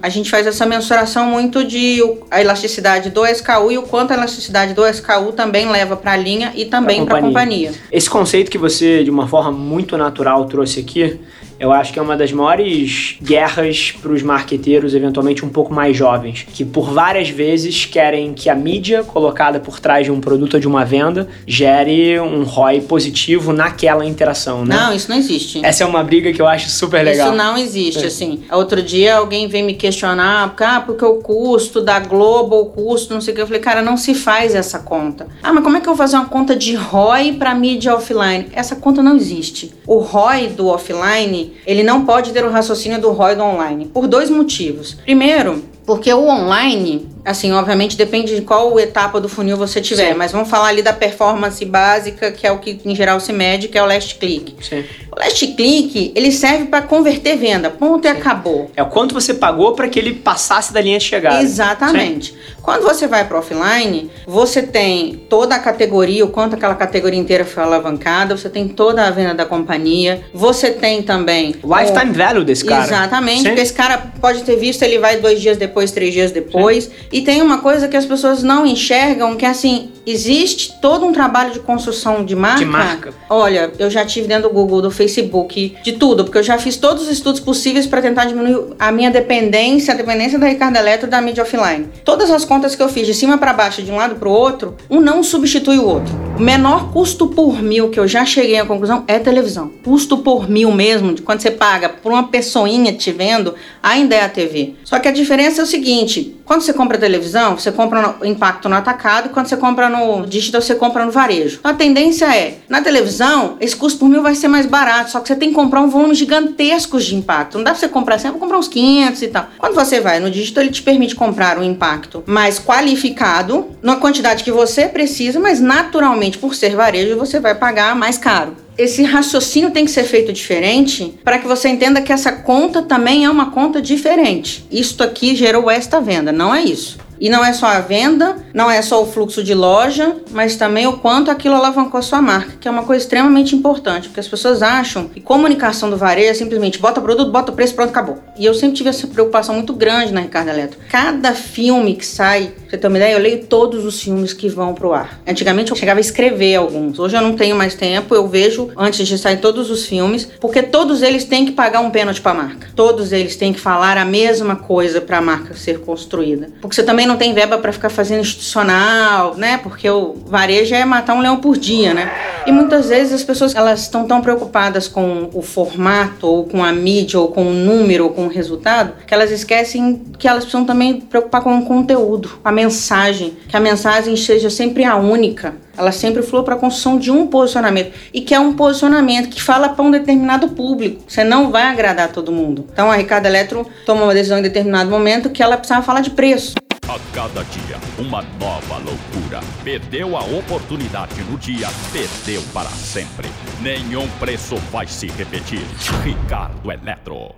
a 0.03 0.09
gente 0.09 0.31
faz 0.31 0.47
essa 0.47 0.67
mensuração 0.67 1.27
muito 1.27 1.65
de 1.65 2.03
a 2.31 2.41
elasticidade 2.41 3.11
do 3.11 3.25
SKU 3.25 3.71
e 3.71 3.79
o 3.79 3.83
quanto 3.83 4.11
a 4.11 4.15
elasticidade 4.15 4.75
do 4.75 4.87
SKU 4.87 5.33
também 5.35 5.71
leva 5.71 5.97
para 5.97 6.13
a 6.13 6.17
linha 6.17 6.53
e 6.55 6.65
também 6.65 7.07
para 7.07 7.19
a 7.19 7.21
companhia. 7.23 7.73
Esse 7.91 8.11
conceito 8.11 8.51
que 8.51 8.59
você, 8.59 9.05
de 9.05 9.11
uma 9.11 9.29
forma 9.29 9.53
muito 9.53 9.97
natural, 9.97 10.45
trouxe 10.47 10.81
aqui, 10.81 11.21
eu 11.59 11.73
acho 11.73 11.93
que 11.93 11.99
é 11.99 12.03
uma 12.03 12.17
das 12.17 12.33
maiores 12.33 13.17
guerras 13.23 13.93
para 14.01 14.13
os 14.13 14.23
marqueteiros, 14.23 14.95
eventualmente 14.95 15.45
um 15.45 15.49
pouco 15.49 15.73
mais 15.73 15.97
jovens, 15.97 16.47
que 16.53 16.65
por 16.65 16.91
várias 16.91 17.29
vezes 17.29 17.85
querem 17.85 18.35
que 18.35 18.51
a 18.51 18.55
mídia 18.55 19.03
colocada 19.03 19.59
por 19.59 19.81
trás 19.81 20.05
de 20.05 20.13
um 20.13 20.21
produto 20.21 20.55
ou 20.55 20.61
de 20.61 20.69
uma 20.69 20.85
venda 20.85 21.29
gere 21.47 22.19
um 22.21 22.43
ROI 22.45 22.83
positivo 22.83 23.53
naquela 23.53 24.05
interação, 24.05 24.65
né? 24.65 24.77
Não, 24.77 24.93
isso 24.93 25.11
não 25.11 25.17
existe. 25.17 25.65
Essa 25.65 25.85
é 25.85 25.87
uma 25.87 26.03
briga 26.05 26.33
que 26.33 26.41
eu 26.41 26.47
acho 26.47 26.69
super 26.69 27.05
legal. 27.05 27.29
Isso 27.29 27.37
não 27.37 27.57
existe, 27.57 28.05
é. 28.05 28.07
assim. 28.07 28.43
Outro 28.51 28.83
dia 28.83 29.17
alguém 29.17 29.49
veio 29.49 29.65
me 29.65 29.75
questionar, 29.75 30.55
ah, 30.59 30.81
porque 30.81 31.05
o 31.05 31.17
custo 31.17 31.81
da 31.81 31.99
Globo, 31.99 32.57
o 32.57 32.67
custo, 32.67 33.15
não 33.15 33.21
sei 33.21 33.33
o 33.33 33.35
que. 33.35 33.43
Eu 33.43 33.47
falei, 33.47 33.61
cara, 33.61 33.83
não 33.83 33.97
se 33.97 34.15
faz 34.15 34.55
essa 34.55 34.81
conta. 34.81 35.27
Ah, 35.43 35.53
mas 35.53 35.63
como 35.63 35.77
é 35.77 35.81
que 35.81 35.89
eu 35.89 35.95
vou 35.95 35.97
fazer 35.97 36.17
uma 36.17 36.27
conta 36.27 36.55
de 36.55 36.75
ROI 36.75 37.35
para 37.35 37.55
mídia 37.55 37.95
offline? 37.95 38.49
Essa 38.53 38.77
conta 38.77 39.03
não 39.03 39.17
existe. 39.17 39.73
O 39.87 39.99
ROI 39.99 40.49
do 40.49 40.67
offline 40.67 41.46
ele 41.67 41.83
não 41.83 42.05
pode 42.05 42.33
ter 42.33 42.45
o 42.45 42.51
raciocínio 42.51 43.01
do 43.01 43.11
ROI 43.11 43.37
do 43.37 43.43
online, 43.43 43.87
por 43.87 44.07
dois 44.07 44.31
motivos. 44.31 44.95
Primeiro, 44.95 45.63
porque 45.85 46.13
o 46.13 46.27
online, 46.29 47.07
assim, 47.27 47.53
obviamente 47.53 47.97
depende 47.97 48.35
de 48.37 48.43
qual 48.43 48.79
etapa 48.79 49.21
do 49.21 49.29
funil 49.29 49.57
você 49.57 49.81
tiver, 49.81 50.13
Sim. 50.13 50.19
mas 50.19 50.31
vamos 50.31 50.49
falar 50.49 50.69
ali 50.69 50.81
da 50.81 50.93
performance 50.93 51.63
básica, 51.65 52.31
que 52.31 52.47
é 52.47 52.53
o 52.53 52.59
que 52.59 52.81
em 52.85 52.95
geral 52.95 53.19
se 53.19 53.33
mede, 53.33 53.67
que 53.67 53.77
é 53.77 53.83
o 53.83 53.87
last 53.87 54.15
click. 54.15 54.55
Sim. 54.65 54.85
O 55.11 55.19
last 55.19 55.47
click, 55.49 56.13
ele 56.15 56.31
serve 56.31 56.67
para 56.67 56.83
converter 56.83 57.37
venda, 57.37 57.69
ponto 57.69 58.07
Sim. 58.07 58.15
e 58.15 58.17
acabou. 58.17 58.71
É 58.77 58.83
o 58.83 58.87
quanto 58.87 59.13
você 59.13 59.35
pagou 59.35 59.73
para 59.73 59.89
que 59.89 59.99
ele 59.99 60.15
passasse 60.15 60.73
da 60.73 60.81
linha 60.81 60.99
de 60.99 61.05
chegada. 61.05 61.43
Exatamente. 61.43 62.35
Quando 62.63 62.83
você 62.83 63.07
vai 63.07 63.25
para 63.25 63.39
offline, 63.39 64.11
você 64.27 64.63
tem 64.63 65.25
toda 65.29 65.55
a 65.55 65.59
categoria, 65.59 66.25
o 66.25 66.29
quanto 66.29 66.55
aquela 66.55 66.75
categoria 66.75 67.19
inteira 67.19 67.45
foi 67.45 67.63
alavancada, 67.63 68.37
você 68.37 68.49
tem 68.49 68.69
toda 68.69 69.07
a 69.07 69.11
venda 69.11 69.35
da 69.35 69.45
companhia, 69.45 70.23
você 70.35 70.71
tem 70.71 71.03
também... 71.03 71.55
Lifetime 71.63 72.11
o... 72.11 72.15
value 72.15 72.45
desse 72.45 72.65
cara. 72.65 72.85
Exatamente, 72.85 73.45
porque 73.45 73.61
esse 73.61 73.73
cara 73.73 74.13
pode 74.21 74.43
ter 74.43 74.57
visto, 74.57 74.83
ele 74.83 74.99
vai 74.99 75.19
dois 75.19 75.41
dias 75.41 75.57
depois, 75.57 75.93
três 75.93 76.13
dias 76.13 76.33
depois. 76.33 76.91
E 77.17 77.23
tem 77.23 77.41
uma 77.41 77.63
coisa 77.63 77.89
que 77.89 77.97
as 77.97 78.05
pessoas 78.05 78.43
não 78.43 78.67
enxergam, 78.67 79.37
que 79.37 79.47
é 79.47 79.49
assim, 79.49 79.91
existe 80.07 80.79
todo 80.83 81.07
um 81.07 81.15
trabalho 81.15 81.51
de 81.51 81.61
construção 81.61 82.23
de 82.23 82.37
marca. 82.37 82.59
De 82.59 82.67
marca. 82.67 83.15
Olha, 83.31 83.73
eu 83.79 83.89
já 83.89 84.05
tive 84.05 84.29
dentro 84.29 84.51
do 84.51 84.55
Google, 84.55 84.83
do 84.83 84.91
Facebook, 84.91 85.79
de 85.83 85.93
tudo, 85.93 86.25
porque 86.25 86.37
eu 86.37 86.43
já 86.43 86.59
fiz 86.59 86.77
todos 86.77 87.05
os 87.05 87.09
estudos 87.09 87.41
possíveis 87.41 87.87
para 87.87 88.03
tentar 88.03 88.27
diminuir 88.27 88.75
a 88.79 88.93
minha 88.93 89.11
dependência, 89.11 89.95
a 89.95 89.97
dependência 89.97 90.39
da 90.39 90.47
Ricardo 90.47 90.77
Eletro 90.77 91.09
da 91.09 91.23
mídia 91.23 91.43
offline. 91.43 91.89
Todas 92.05 92.31
as 92.31 92.45
contas 92.45 92.77
que 92.77 92.83
eu 92.83 92.89
fiz 92.91 93.07
de 93.07 93.15
cima 93.15 93.39
para 93.39 93.55
baixo, 93.55 93.81
de 93.81 93.91
um 93.91 93.97
lado 93.97 94.17
para 94.17 94.29
o 94.29 94.33
outro, 94.33 94.77
um 94.91 95.01
não 95.01 95.23
substitui 95.23 95.79
o 95.79 95.87
outro. 95.87 96.26
O 96.37 96.43
menor 96.43 96.93
custo 96.93 97.29
por 97.29 97.63
mil 97.63 97.89
que 97.89 97.99
eu 97.99 98.07
já 98.07 98.23
cheguei 98.27 98.59
à 98.59 98.67
conclusão 98.67 99.05
é 99.09 99.19
televisão. 99.19 99.73
Custo 99.83 100.19
por 100.19 100.51
mil 100.51 100.71
mesmo, 100.71 101.15
de 101.15 101.23
quando 101.23 101.41
você 101.41 101.51
paga 101.51 101.89
por 101.89 102.13
uma 102.13 102.29
pessoinha 102.29 102.93
te 102.93 103.11
vendo, 103.11 103.55
ainda 103.83 104.15
é 104.15 104.23
a 104.23 104.29
TV. 104.29 104.75
Só 104.85 104.99
que 104.99 105.09
a 105.09 105.13
diferença 105.13 105.63
é 105.63 105.65
o 105.65 105.67
seguinte: 105.67 106.37
quando 106.47 106.61
você 106.61 106.73
compra 106.73 106.97
televisão, 106.97 107.59
você 107.59 107.73
compra 107.73 108.17
no 108.21 108.25
impacto 108.25 108.69
no 108.69 108.77
atacado, 108.77 109.31
quando 109.31 109.49
você 109.49 109.57
compra 109.57 109.89
no 109.89 110.25
digital, 110.27 110.63
você 110.63 110.77
compra 110.77 111.05
no 111.05 111.11
varejo. 111.11 111.57
Então, 111.59 111.73
a 111.73 111.75
tendência 111.75 112.27
é, 112.27 112.59
na 112.69 112.81
televisão, 112.81 113.57
esse 113.61 113.75
custo 113.75 113.99
por 113.99 114.09
mil 114.09 114.23
vai 114.23 114.37
ser 114.37 114.47
mais 114.47 114.65
barato, 114.65 115.11
só 115.11 115.21
que 115.21 115.27
você 115.27 115.35
tem 115.35 115.49
que 115.49 115.57
comprar 115.57 115.81
um 115.81 115.89
volume 115.89 116.15
gigantesco 116.15 117.01
de 117.01 117.17
impacto. 117.17 117.57
Não 117.57 117.65
dá 117.65 117.73
pra 117.73 117.81
você 117.81 117.89
comprar 117.89 118.15
assim, 118.15 118.31
vou 118.31 118.39
comprar 118.39 118.59
uns 118.59 118.69
500 118.69 119.23
e 119.23 119.29
tal. 119.29 119.49
Quando 119.59 119.75
você 119.75 120.01
vai 120.01 120.21
no 120.21 120.31
digital, 120.31 120.63
ele 120.63 120.73
te 120.73 120.83
permite 120.83 121.17
comprar 121.17 121.59
um 121.59 121.65
impacto 121.65 122.23
mais 122.27 122.61
qualificado, 122.61 123.67
na 123.83 123.97
quantidade 123.97 124.45
que 124.45 124.53
você 124.53 124.87
precisa, 124.87 125.41
mas 125.41 125.61
naturalmente, 125.61 126.26
por 126.35 126.55
ser 126.55 126.75
varejo, 126.75 127.17
você 127.17 127.39
vai 127.39 127.55
pagar 127.55 127.95
mais 127.95 128.19
caro 128.19 128.57
esse 128.79 129.03
raciocínio 129.03 129.71
tem 129.71 129.85
que 129.85 129.91
ser 129.91 130.05
feito 130.05 130.33
diferente 130.33 131.19
para 131.25 131.39
que 131.39 131.47
você 131.47 131.69
entenda 131.69 132.03
que 132.03 132.13
essa 132.13 132.31
conta 132.31 132.83
também 132.83 133.25
é 133.25 133.31
uma 133.31 133.51
conta 133.51 133.81
diferente. 133.81 134.67
Isto 134.71 135.03
aqui 135.03 135.35
gerou 135.35 135.71
esta 135.71 136.01
venda, 136.01 136.31
não 136.31 136.55
é 136.55 136.63
isso. 136.63 136.99
E 137.21 137.29
não 137.29 137.45
é 137.45 137.53
só 137.53 137.67
a 137.67 137.81
venda, 137.81 138.37
não 138.53 138.71
é 138.71 138.81
só 138.83 139.03
o 139.03 139.07
fluxo 139.07 139.43
de 139.43 139.55
loja, 139.55 140.17
mas 140.31 140.57
também 140.57 140.87
o 140.87 140.95
quanto 140.95 141.31
aquilo 141.31 141.55
alavancou 141.55 141.99
a 141.99 142.03
sua 142.03 142.21
marca, 142.21 142.53
que 142.61 142.69
é 142.69 142.71
uma 142.71 142.83
coisa 142.83 143.03
extremamente 143.03 143.55
importante, 143.55 144.09
porque 144.09 144.21
as 144.21 144.29
pessoas 144.29 144.63
acham 144.63 145.09
que 145.09 145.21
comunicação 145.21 145.91
do 145.91 145.97
varejo 145.97 146.31
é 146.31 146.35
simplesmente 146.35 146.79
bota 146.79 147.01
produto, 147.01 147.31
bota 147.31 147.53
preço, 147.53 147.75
pronto, 147.75 147.91
acabou. 147.91 148.19
E 148.39 148.45
eu 148.45 148.55
sempre 148.55 148.77
tive 148.77 148.91
essa 148.91 149.07
preocupação 149.07 149.55
muito 149.55 149.73
grande 149.73 150.13
na 150.13 150.21
Ricardo 150.21 150.49
Eletro. 150.49 150.79
Cada 150.89 151.33
filme 151.35 151.95
que 151.95 152.07
sai, 152.07 152.49
pra 152.49 152.71
você 152.71 152.79
ter 152.79 152.89
uma 152.89 152.97
ideia, 152.97 153.15
eu 153.15 153.19
leio 153.19 153.45
todos 153.47 153.85
os 153.85 154.01
filmes 154.01 154.33
que 154.33 154.49
vão 154.49 154.75
pro 154.75 154.93
ar. 154.93 155.21
Antigamente 155.27 155.71
eu 155.71 155.77
chegava 155.77 155.99
a 155.99 156.01
escrever 156.01 156.57
alguns, 156.57 156.99
hoje 156.99 157.17
eu 157.17 157.23
não 157.23 157.35
tenho 157.35 157.57
mais 157.57 157.75
tempo, 157.75 158.15
eu 158.15 158.27
vejo 158.29 158.71
antes 158.77 159.07
de 159.07 159.19
sair 159.19 159.39
todos 159.39 159.71
os 159.71 159.87
filmes, 159.87 160.29
porque 160.41 160.63
todos 160.63 161.03
eles 161.03 161.25
têm 161.25 161.47
que 161.47 161.53
pagar 161.53 161.81
um 161.81 161.91
pênalti 161.91 162.21
para 162.21 162.33
a 162.33 162.35
marca. 162.35 162.69
Todos 162.75 163.13
eles 163.13 163.37
têm 163.37 163.53
que 163.53 163.61
falar 163.61 163.97
a 163.97 164.05
mesma 164.05 164.57
coisa 164.57 165.01
para 165.01 165.19
a 165.19 165.23
marca 165.23 165.55
ser 165.55 165.81
construída. 165.81 166.51
Porque 166.61 166.75
você 166.75 166.83
também 166.83 167.06
não 167.07 167.17
tem 167.17 167.33
verba 167.33 167.59
para 167.59 167.73
ficar 167.73 167.89
fazendo 167.89 168.21
institucional, 168.21 169.35
né? 169.37 169.59
Porque 169.59 169.89
o 169.89 170.17
varejo 170.27 170.75
é 170.75 170.85
matar 170.85 171.15
um 171.15 171.21
leão 171.21 171.39
por 171.39 171.57
dia, 171.57 171.95
né? 171.95 172.13
E 172.47 172.53
muitas 172.53 172.89
vezes 172.89 173.13
as 173.13 173.25
pessoas 173.25 173.55
elas 173.55 173.83
estão 173.83 174.07
tão 174.07 174.21
preocupadas 174.21 174.87
com 174.87 175.31
o 175.33 175.43
formato 175.43 176.27
ou 176.27 176.45
com 176.45 176.63
a 176.63 176.73
mídia 176.73 177.19
ou 177.19 177.29
com 177.29 177.47
o 177.47 177.53
número 177.53 178.05
ou 178.05 178.11
com 178.11 178.27
o 178.27 178.29
resultado 178.29 178.93
que 179.07 179.13
elas 179.13 179.31
esquecem 179.31 180.03
que 180.19 180.29
elas 180.29 180.45
precisam 180.45 180.65
também 180.65 181.01
preocupar 181.01 181.43
com 181.43 181.59
o 181.59 181.65
conteúdo, 181.65 182.39
a 182.45 182.53
mensagem, 182.53 183.37
que 183.49 183.57
a 183.57 183.61
mensagem 183.61 184.17
seja 184.17 184.51
sempre 184.51 184.85
a 184.85 184.97
única 184.97 185.55
ela 185.77 185.93
sempre 185.93 186.23
falou 186.23 186.45
para 186.45 186.55
a 186.55 186.59
construção 186.59 186.99
de 186.99 187.11
um 187.11 187.27
posicionamento 187.27 187.93
e 188.13 188.21
que 188.21 188.35
é 188.35 188.41
um 188.41 188.55
posicionamento 188.55 189.29
que 189.29 189.43
fala 189.43 189.69
para 189.69 189.85
um 189.85 189.91
determinado 189.91 190.49
público. 190.49 191.03
Você 191.07 191.23
não 191.23 191.51
vai 191.51 191.65
agradar 191.65 192.11
todo 192.11 192.33
mundo. 192.33 192.67
Então 192.73 192.91
a 192.91 192.97
Ricardo 192.97 193.27
Eletro 193.27 193.67
tomou 193.85 194.05
uma 194.05 194.15
decisão 194.15 194.39
em 194.39 194.43
determinado 194.43 194.91
momento 194.91 195.31
que 195.31 195.43
ela 195.43 195.57
precisava 195.57 195.85
falar 195.85 196.01
de 196.01 196.11
preço. 196.11 196.55
A 196.89 197.01
cada 197.13 197.43
dia, 197.43 197.81
uma 197.99 198.23
nova 198.39 198.77
loucura. 198.77 199.41
Perdeu 199.65 200.17
a 200.17 200.21
oportunidade 200.21 201.21
no 201.23 201.37
dia, 201.37 201.67
perdeu 201.93 202.41
para 202.55 202.69
sempre. 202.69 203.29
Nenhum 203.61 204.07
preço 204.21 204.55
vai 204.71 204.87
se 204.87 205.09
repetir. 205.09 205.67
Ricardo 206.05 206.71
Eletro. 206.71 207.35